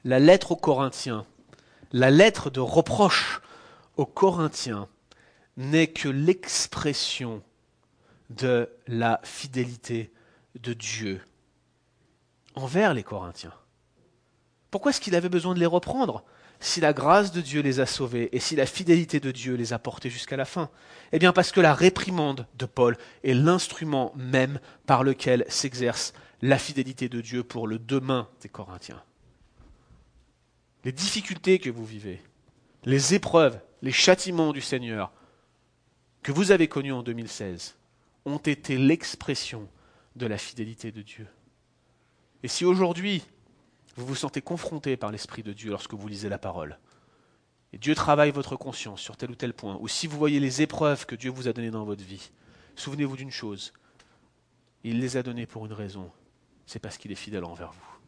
la 0.04 0.18
lettre 0.18 0.52
aux 0.52 0.56
Corinthiens, 0.56 1.26
la 1.92 2.10
lettre 2.10 2.50
de 2.50 2.60
reproche 2.60 3.40
aux 3.96 4.06
Corinthiens 4.06 4.88
n'est 5.56 5.88
que 5.88 6.08
l'expression 6.08 7.42
de 8.30 8.70
la 8.86 9.20
fidélité 9.24 10.12
de 10.58 10.72
Dieu 10.72 11.22
envers 12.54 12.94
les 12.94 13.02
Corinthiens. 13.02 13.54
Pourquoi 14.70 14.90
est-ce 14.90 15.00
qu'il 15.00 15.14
avait 15.14 15.28
besoin 15.28 15.54
de 15.54 15.60
les 15.60 15.66
reprendre? 15.66 16.24
Si 16.60 16.80
la 16.80 16.92
grâce 16.92 17.32
de 17.32 17.40
Dieu 17.40 17.62
les 17.62 17.80
a 17.80 17.86
sauvés 17.86 18.28
et 18.32 18.38
si 18.38 18.54
la 18.54 18.66
fidélité 18.66 19.18
de 19.18 19.30
Dieu 19.30 19.54
les 19.54 19.72
a 19.72 19.78
portés 19.78 20.10
jusqu'à 20.10 20.36
la 20.36 20.44
fin 20.44 20.70
Eh 21.10 21.18
bien 21.18 21.32
parce 21.32 21.52
que 21.52 21.60
la 21.60 21.74
réprimande 21.74 22.46
de 22.58 22.66
Paul 22.66 22.96
est 23.24 23.32
l'instrument 23.32 24.12
même 24.14 24.60
par 24.86 25.02
lequel 25.02 25.44
s'exerce 25.48 26.12
la 26.42 26.58
fidélité 26.58 27.08
de 27.08 27.20
Dieu 27.20 27.42
pour 27.42 27.66
le 27.66 27.78
demain 27.78 28.28
des 28.42 28.50
Corinthiens. 28.50 29.02
Les 30.84 30.92
difficultés 30.92 31.58
que 31.58 31.70
vous 31.70 31.84
vivez, 31.84 32.22
les 32.84 33.14
épreuves, 33.14 33.60
les 33.82 33.92
châtiments 33.92 34.52
du 34.52 34.60
Seigneur 34.60 35.12
que 36.22 36.32
vous 36.32 36.52
avez 36.52 36.68
connus 36.68 36.92
en 36.92 37.02
2016 37.02 37.76
ont 38.26 38.38
été 38.38 38.76
l'expression 38.76 39.66
de 40.16 40.26
la 40.26 40.36
fidélité 40.36 40.92
de 40.92 41.00
Dieu. 41.00 41.26
Et 42.42 42.48
si 42.48 42.64
aujourd'hui 42.64 43.22
vous 43.96 44.06
vous 44.06 44.14
sentez 44.14 44.40
confronté 44.40 44.96
par 44.96 45.10
l'Esprit 45.10 45.42
de 45.42 45.52
Dieu 45.52 45.70
lorsque 45.70 45.94
vous 45.94 46.08
lisez 46.08 46.28
la 46.28 46.38
parole, 46.38 46.78
et 47.72 47.78
Dieu 47.78 47.94
travaille 47.94 48.30
votre 48.30 48.56
conscience 48.56 49.00
sur 49.00 49.16
tel 49.16 49.30
ou 49.30 49.34
tel 49.34 49.52
point, 49.52 49.78
ou 49.80 49.88
si 49.88 50.06
vous 50.06 50.18
voyez 50.18 50.40
les 50.40 50.62
épreuves 50.62 51.06
que 51.06 51.14
Dieu 51.14 51.30
vous 51.30 51.48
a 51.48 51.52
données 51.52 51.70
dans 51.70 51.84
votre 51.84 52.02
vie, 52.02 52.30
souvenez-vous 52.74 53.16
d'une 53.16 53.30
chose, 53.30 53.72
il 54.82 55.00
les 55.00 55.16
a 55.16 55.22
données 55.22 55.46
pour 55.46 55.66
une 55.66 55.72
raison, 55.72 56.10
c'est 56.66 56.78
parce 56.78 56.98
qu'il 56.98 57.12
est 57.12 57.16
fidèle 57.16 57.44
envers 57.44 57.72
vous, 57.72 57.98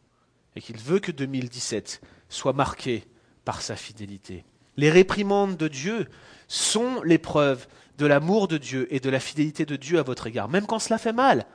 et 0.55 0.61
qu'il 0.61 0.77
veut 0.77 0.99
que 0.99 1.11
2017 1.11 2.01
soit 2.29 2.53
marqué 2.53 3.05
par 3.45 3.61
sa 3.61 3.75
fidélité. 3.75 4.45
Les 4.75 4.89
réprimandes 4.89 5.55
de 5.55 5.67
Dieu 5.67 6.07
sont 6.47 7.01
l'épreuve 7.03 7.67
de 7.97 8.05
l'amour 8.05 8.47
de 8.47 8.57
Dieu 8.57 8.87
et 8.93 8.99
de 8.99 9.09
la 9.09 9.19
fidélité 9.19 9.65
de 9.65 9.75
Dieu 9.75 9.99
à 9.99 10.03
votre 10.03 10.27
égard, 10.27 10.49
même 10.49 10.65
quand 10.65 10.79
cela 10.79 10.97
fait 10.97 11.13
mal, 11.13 11.45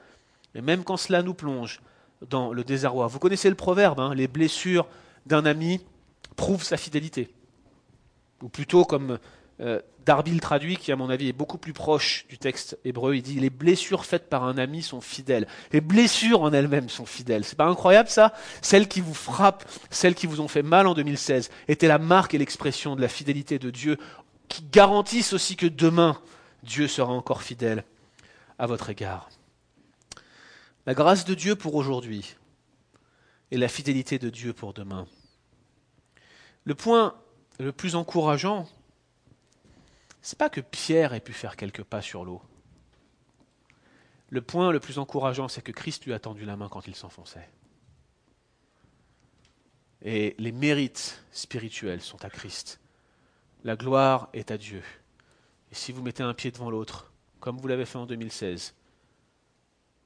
et 0.55 0.61
même 0.61 0.85
quand 0.85 0.97
cela 0.97 1.23
nous 1.23 1.35
plonge 1.35 1.81
dans 2.27 2.53
le 2.53 2.65
désarroi. 2.65 3.07
Vous 3.07 3.19
connaissez 3.19 3.49
le 3.49 3.55
proverbe, 3.55 4.01
hein, 4.01 4.15
les 4.15 4.29
blessures 4.29 4.87
d'un 5.27 5.45
ami 5.45 5.81
prouvent 6.37 6.63
sa 6.63 6.77
fidélité. 6.77 7.29
Ou 8.43 8.49
plutôt 8.49 8.85
comme 8.85 9.19
euh, 9.61 9.81
Darby 10.05 10.33
le 10.33 10.41
traduit, 10.41 10.77
qui 10.77 10.91
à 10.93 10.97
mon 10.97 11.11
avis 11.11 11.29
est 11.29 11.33
beaucoup 11.35 11.59
plus 11.59 11.73
proche 11.73 12.25
du 12.29 12.39
texte 12.39 12.79
hébreu, 12.85 13.17
il 13.17 13.23
dit 13.23 13.39
les 13.41 13.51
blessures 13.51 14.05
faites 14.05 14.29
par 14.29 14.45
un 14.45 14.57
ami 14.57 14.83
sont 14.83 15.01
fidèles. 15.01 15.47
Les 15.73 15.81
blessures 15.81 16.43
en 16.43 16.53
elles-mêmes 16.53 16.89
sont 16.89 17.05
fidèles. 17.05 17.45
C'est 17.45 17.59
pas 17.59 17.67
incroyable 17.67 18.09
ça? 18.09 18.33
Celles 18.63 18.89
qui 18.89 19.01
vous 19.01 19.15
frappent, 19.15 19.69
celles 19.91 20.15
qui 20.15 20.27
vous 20.27 20.41
ont 20.41 20.49
fait 20.49 20.63
mal 20.63 20.87
en 20.87 20.95
2016, 20.95 21.51
étaient 21.67 21.89
la 21.89 21.99
marque 21.99 22.35
et 22.35 22.39
l'expression 22.39 22.97
de 22.97 23.03
la 23.03 23.09
fidélité 23.09 23.59
de 23.59 23.71
Dieu, 23.71 23.99
qui 24.49 24.63
garantissent 24.63 25.35
aussi 25.35 25.57
que 25.57 25.67
demain, 25.67 26.17
Dieu 26.63 26.89
sera 26.89 27.13
encore 27.13 27.43
fidèle 27.43 27.85
à 28.59 28.67
votre 28.67 28.89
égard. 28.91 29.29
La 30.89 30.95
grâce 30.95 31.27
de 31.27 31.35
Dieu 31.35 31.55
pour 31.55 31.75
aujourd'hui 31.75 32.35
et 33.51 33.59
la 33.59 33.69
fidélité 33.69 34.19
de 34.19 34.31
Dieu 34.31 34.55
pour 34.55 34.73
demain. 34.73 35.07
Le 36.65 36.75
point 36.75 37.15
le 37.59 37.73
plus 37.73 37.95
encourageant, 37.95 38.67
c'est 40.23 40.39
pas 40.39 40.49
que 40.49 40.63
Pierre 40.63 41.13
ait 41.13 41.21
pu 41.21 41.35
faire 41.35 41.57
quelques 41.57 41.85
pas 41.85 42.01
sur 42.01 42.25
l'eau. 42.25 42.41
Le 44.31 44.41
point 44.41 44.73
le 44.73 44.81
plus 44.81 44.99
encourageant, 44.99 45.49
c'est 45.49 45.61
que 45.61 45.73
Christ 45.73 46.07
lui 46.07 46.15
a 46.15 46.19
tendu 46.19 46.47
la 46.47 46.57
main 46.57 46.71
quand 46.71 46.87
il 46.87 46.95
s'enfonçait. 46.95 47.51
Et 50.01 50.35
les 50.39 50.53
mérites 50.53 51.23
spirituels 51.33 52.01
sont 52.01 52.25
à 52.25 52.31
Christ. 52.31 52.81
La 53.63 53.77
gloire 53.77 54.31
est 54.33 54.51
à 54.51 54.57
Dieu. 54.57 54.83
Et 55.71 55.75
si 55.75 55.93
vous 55.93 56.01
mettez 56.01 56.23
un 56.23 56.33
pied 56.33 56.51
devant 56.51 56.71
l'autre, 56.71 57.13
comme 57.41 57.59
vous 57.59 57.69
l'avez 57.69 57.85
fait 57.85 57.99
en 57.99 58.07
2016, 58.07 58.75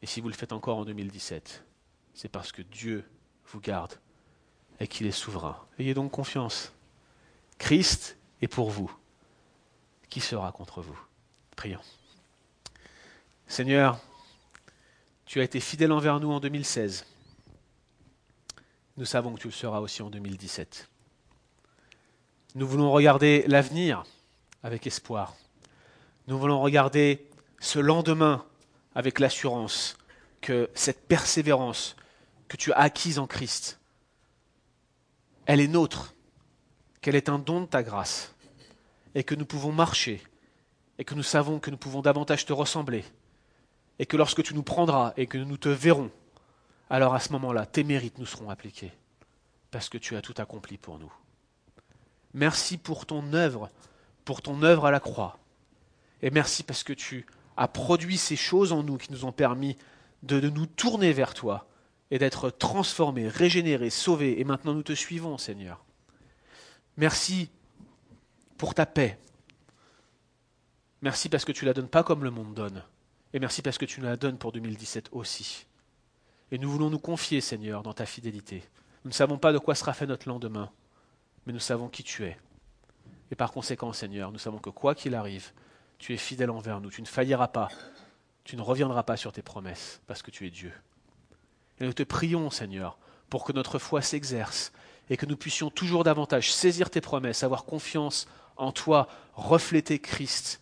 et 0.03 0.07
si 0.07 0.21
vous 0.21 0.29
le 0.29 0.35
faites 0.35 0.53
encore 0.53 0.79
en 0.79 0.85
2017, 0.85 1.65
c'est 2.13 2.29
parce 2.29 2.51
que 2.51 2.61
Dieu 2.61 3.09
vous 3.47 3.61
garde 3.61 3.95
et 4.81 4.89
qu'il 4.89 5.07
est 5.07 5.13
souverain. 5.13 5.57
Ayez 5.79 5.95
donc 5.95 6.11
confiance. 6.11 6.73
Christ 7.59 8.19
est 8.41 8.49
pour 8.49 8.71
vous. 8.71 8.93
Qui 10.11 10.21
sera 10.21 10.51
contre 10.51 10.83
vous? 10.83 10.99
Prions. 11.55 11.81
Seigneur, 13.47 14.01
tu 15.25 15.41
as 15.41 15.45
été 15.45 15.61
fidèle 15.61 15.93
envers 15.93 16.19
nous 16.19 16.33
en 16.33 16.41
2016. 16.41 17.07
Nous 18.97 19.05
savons 19.05 19.35
que 19.35 19.41
tu 19.41 19.49
le 19.49 19.53
seras 19.53 19.81
aussi 19.81 20.03
en 20.03 20.11
2017. 20.11 20.89
Nous 22.57 22.67
voulons 22.67 22.91
regarder 22.91 23.45
l'avenir 23.47 24.03
avec 24.63 24.87
espoir. 24.87 25.35
Nous 26.27 26.39
voulons 26.39 26.61
regarder 26.61 27.27
ce 27.61 27.79
lendemain 27.79 28.45
avec 28.95 29.19
l'assurance 29.19 29.97
que 30.41 30.71
cette 30.75 31.07
persévérance 31.07 31.97
que 32.49 32.57
tu 32.57 32.73
as 32.73 32.79
acquise 32.79 33.19
en 33.19 33.27
Christ, 33.27 33.81
elle 35.47 35.61
est 35.61 35.69
nôtre, 35.69 36.15
qu'elle 37.01 37.17
est 37.17 37.29
un 37.29 37.39
don 37.39 37.63
de 37.63 37.67
ta 37.67 37.83
grâce, 37.83 38.35
et 39.15 39.25
que 39.25 39.35
nous 39.35 39.47
pouvons 39.47 39.73
marcher, 39.73 40.23
et 40.99 41.05
que 41.05 41.15
nous 41.15 41.23
savons 41.23 41.59
que 41.59 41.71
nous 41.71 41.77
pouvons 41.77 42.03
davantage 42.03 42.45
te 42.45 42.53
ressembler, 42.53 43.05
et 43.99 44.07
que 44.07 44.17
lorsque 44.17 44.43
tu 44.43 44.55
nous 44.55 44.63
prendras 44.63 45.13
et 45.17 45.27
que 45.27 45.39
nous 45.39 45.57
te 45.57 45.69
verrons, 45.69 46.11
alors 46.91 47.15
à 47.15 47.21
ce 47.21 47.33
moment-là, 47.33 47.67
tes 47.67 47.85
mérites 47.85 48.19
nous 48.19 48.27
seront 48.27 48.51
appliqués, 48.51 48.93
parce 49.71 49.89
que 49.89 49.99
tu 49.99 50.17
as 50.17 50.23
tout 50.23 50.35
accompli 50.37 50.77
pour 50.77 50.99
nous. 50.99 51.13
Merci 52.35 52.79
pour 52.79 53.07
ton 53.07 53.33
œuvre, 53.33 53.71
pour 54.25 54.43
ton 54.43 54.63
œuvre 54.63 54.87
à 54.87 54.91
la 54.91 55.01
croix, 55.01 55.39
et 56.21 56.31
merci 56.31 56.63
parce 56.63 56.85
que 56.85 56.93
tu 56.93 57.27
a 57.57 57.69
produit 57.69 58.17
ces 58.17 58.37
choses 58.37 58.73
en 58.73 58.83
nous 58.83 58.99
qui 58.99 59.13
nous 59.13 59.25
ont 59.25 59.33
permis 59.33 59.77
de, 60.23 60.41
nous 60.49 60.67
tourner 60.67 61.13
vers 61.13 61.35
toi 61.35 61.67
et 62.11 62.19
d'être 62.19 62.51
transformés, 62.51 63.29
régénérés, 63.29 63.91
sauvés. 63.91 64.41
Et 64.41 64.45
maintenant 64.45 64.75
nous 64.75 64.83
te 64.83 64.93
suivons, 64.93 65.39
Seigneur. 65.39 65.85
Merci 66.97 67.51
pour 68.59 68.75
ta 68.75 68.87
paix. 68.87 69.19
Merci 71.01 71.29
parce 71.29 71.45
que 71.45 71.53
tu 71.53 71.65
la 71.65 71.75
donnes 71.75 71.89
pas 71.89 72.05
comme 72.05 72.23
le 72.23 72.31
monde 72.31 72.55
donne. 72.55 72.85
Et 73.33 73.41
merci 73.41 73.63
parce 73.63 73.79
que 73.79 73.87
tu 73.87 74.01
nous 74.01 74.07
la 74.07 74.17
donnes 74.17 74.39
pour 74.39 74.53
2017 74.53 75.09
aussi. 75.13 75.67
Et 76.51 76.59
nous 76.59 76.71
voulons 76.71 76.91
nous 76.91 76.99
confier, 76.99 77.41
Seigneur, 77.41 77.83
dans 77.83 77.95
ta 77.95 78.07
fidélité. 78.07 78.63
Nous 79.05 79.09
ne 79.09 79.15
savons 79.15 79.39
pas 79.39 79.53
de 79.53 79.59
quoi 79.59 79.75
sera 79.75 79.95
fait 79.95 80.07
notre 80.07 80.29
lendemain, 80.29 80.71
mais 81.47 81.53
nous 81.53 81.59
savons 81.59 81.89
qui 81.89 82.05
tu 82.05 82.25
es. 82.25 82.37
Et 83.31 83.35
par 83.35 83.51
conséquent, 83.51 83.93
Seigneur, 83.93 84.31
nous 84.31 84.39
savons 84.39 84.59
que 84.59 84.71
quoi 84.71 84.95
qu'il 84.95 85.15
arrive, 85.15 85.53
tu 86.03 86.13
es 86.13 86.17
fidèle 86.17 86.51
envers 86.51 86.81
nous, 86.81 86.91
tu 86.91 87.01
ne 87.01 87.07
failliras 87.07 87.47
pas, 87.47 87.69
tu 88.43 88.57
ne 88.57 88.61
reviendras 88.61 89.05
pas 89.05 89.17
sur 89.17 89.33
tes 89.33 89.41
promesses, 89.41 90.01
parce 90.09 90.21
que 90.21 90.33
tu 90.33 90.45
es 90.45 90.51
Dieu. 90.51 90.73
Et 91.79 91.87
nous 91.87 91.93
te 91.93 92.03
prions, 92.03 92.51
Seigneur, 92.51 92.99
pour 93.31 93.45
que 93.45 93.53
notre 93.53 93.79
foi 93.79 94.03
s'exerce 94.03 94.73
et 95.11 95.17
que 95.17 95.27
nous 95.27 95.37
puissions 95.37 95.71
toujours 95.71 96.03
davantage 96.03 96.53
saisir 96.53 96.91
tes 96.91 97.01
promesses, 97.01 97.45
avoir 97.45 97.65
confiance 97.65 98.27
en 98.57 98.73
toi, 98.73 99.07
refléter 99.35 100.01
Christ 100.01 100.61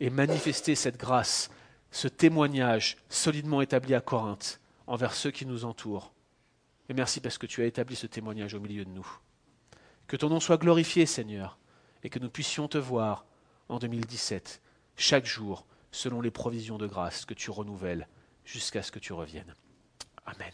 et 0.00 0.10
manifester 0.10 0.74
cette 0.74 0.98
grâce, 0.98 1.50
ce 1.92 2.08
témoignage 2.08 2.96
solidement 3.08 3.62
établi 3.62 3.94
à 3.94 4.00
Corinthe 4.00 4.60
envers 4.88 5.14
ceux 5.14 5.30
qui 5.30 5.46
nous 5.46 5.64
entourent. 5.64 6.12
Et 6.88 6.94
merci 6.94 7.20
parce 7.20 7.38
que 7.38 7.46
tu 7.46 7.62
as 7.62 7.66
établi 7.66 7.94
ce 7.94 8.08
témoignage 8.08 8.54
au 8.54 8.60
milieu 8.60 8.84
de 8.84 8.90
nous. 8.90 9.06
Que 10.08 10.16
ton 10.16 10.30
nom 10.30 10.40
soit 10.40 10.56
glorifié, 10.56 11.06
Seigneur, 11.06 11.58
et 12.02 12.10
que 12.10 12.18
nous 12.18 12.28
puissions 12.28 12.66
te 12.66 12.78
voir 12.78 13.24
en 13.68 13.78
2017, 13.78 14.60
chaque 15.00 15.24
jour, 15.24 15.64
selon 15.92 16.20
les 16.20 16.30
provisions 16.30 16.76
de 16.76 16.86
grâce 16.86 17.24
que 17.24 17.32
tu 17.32 17.50
renouvelles 17.50 18.06
jusqu'à 18.44 18.82
ce 18.82 18.92
que 18.92 18.98
tu 18.98 19.14
reviennes. 19.14 19.54
Amen. 20.26 20.52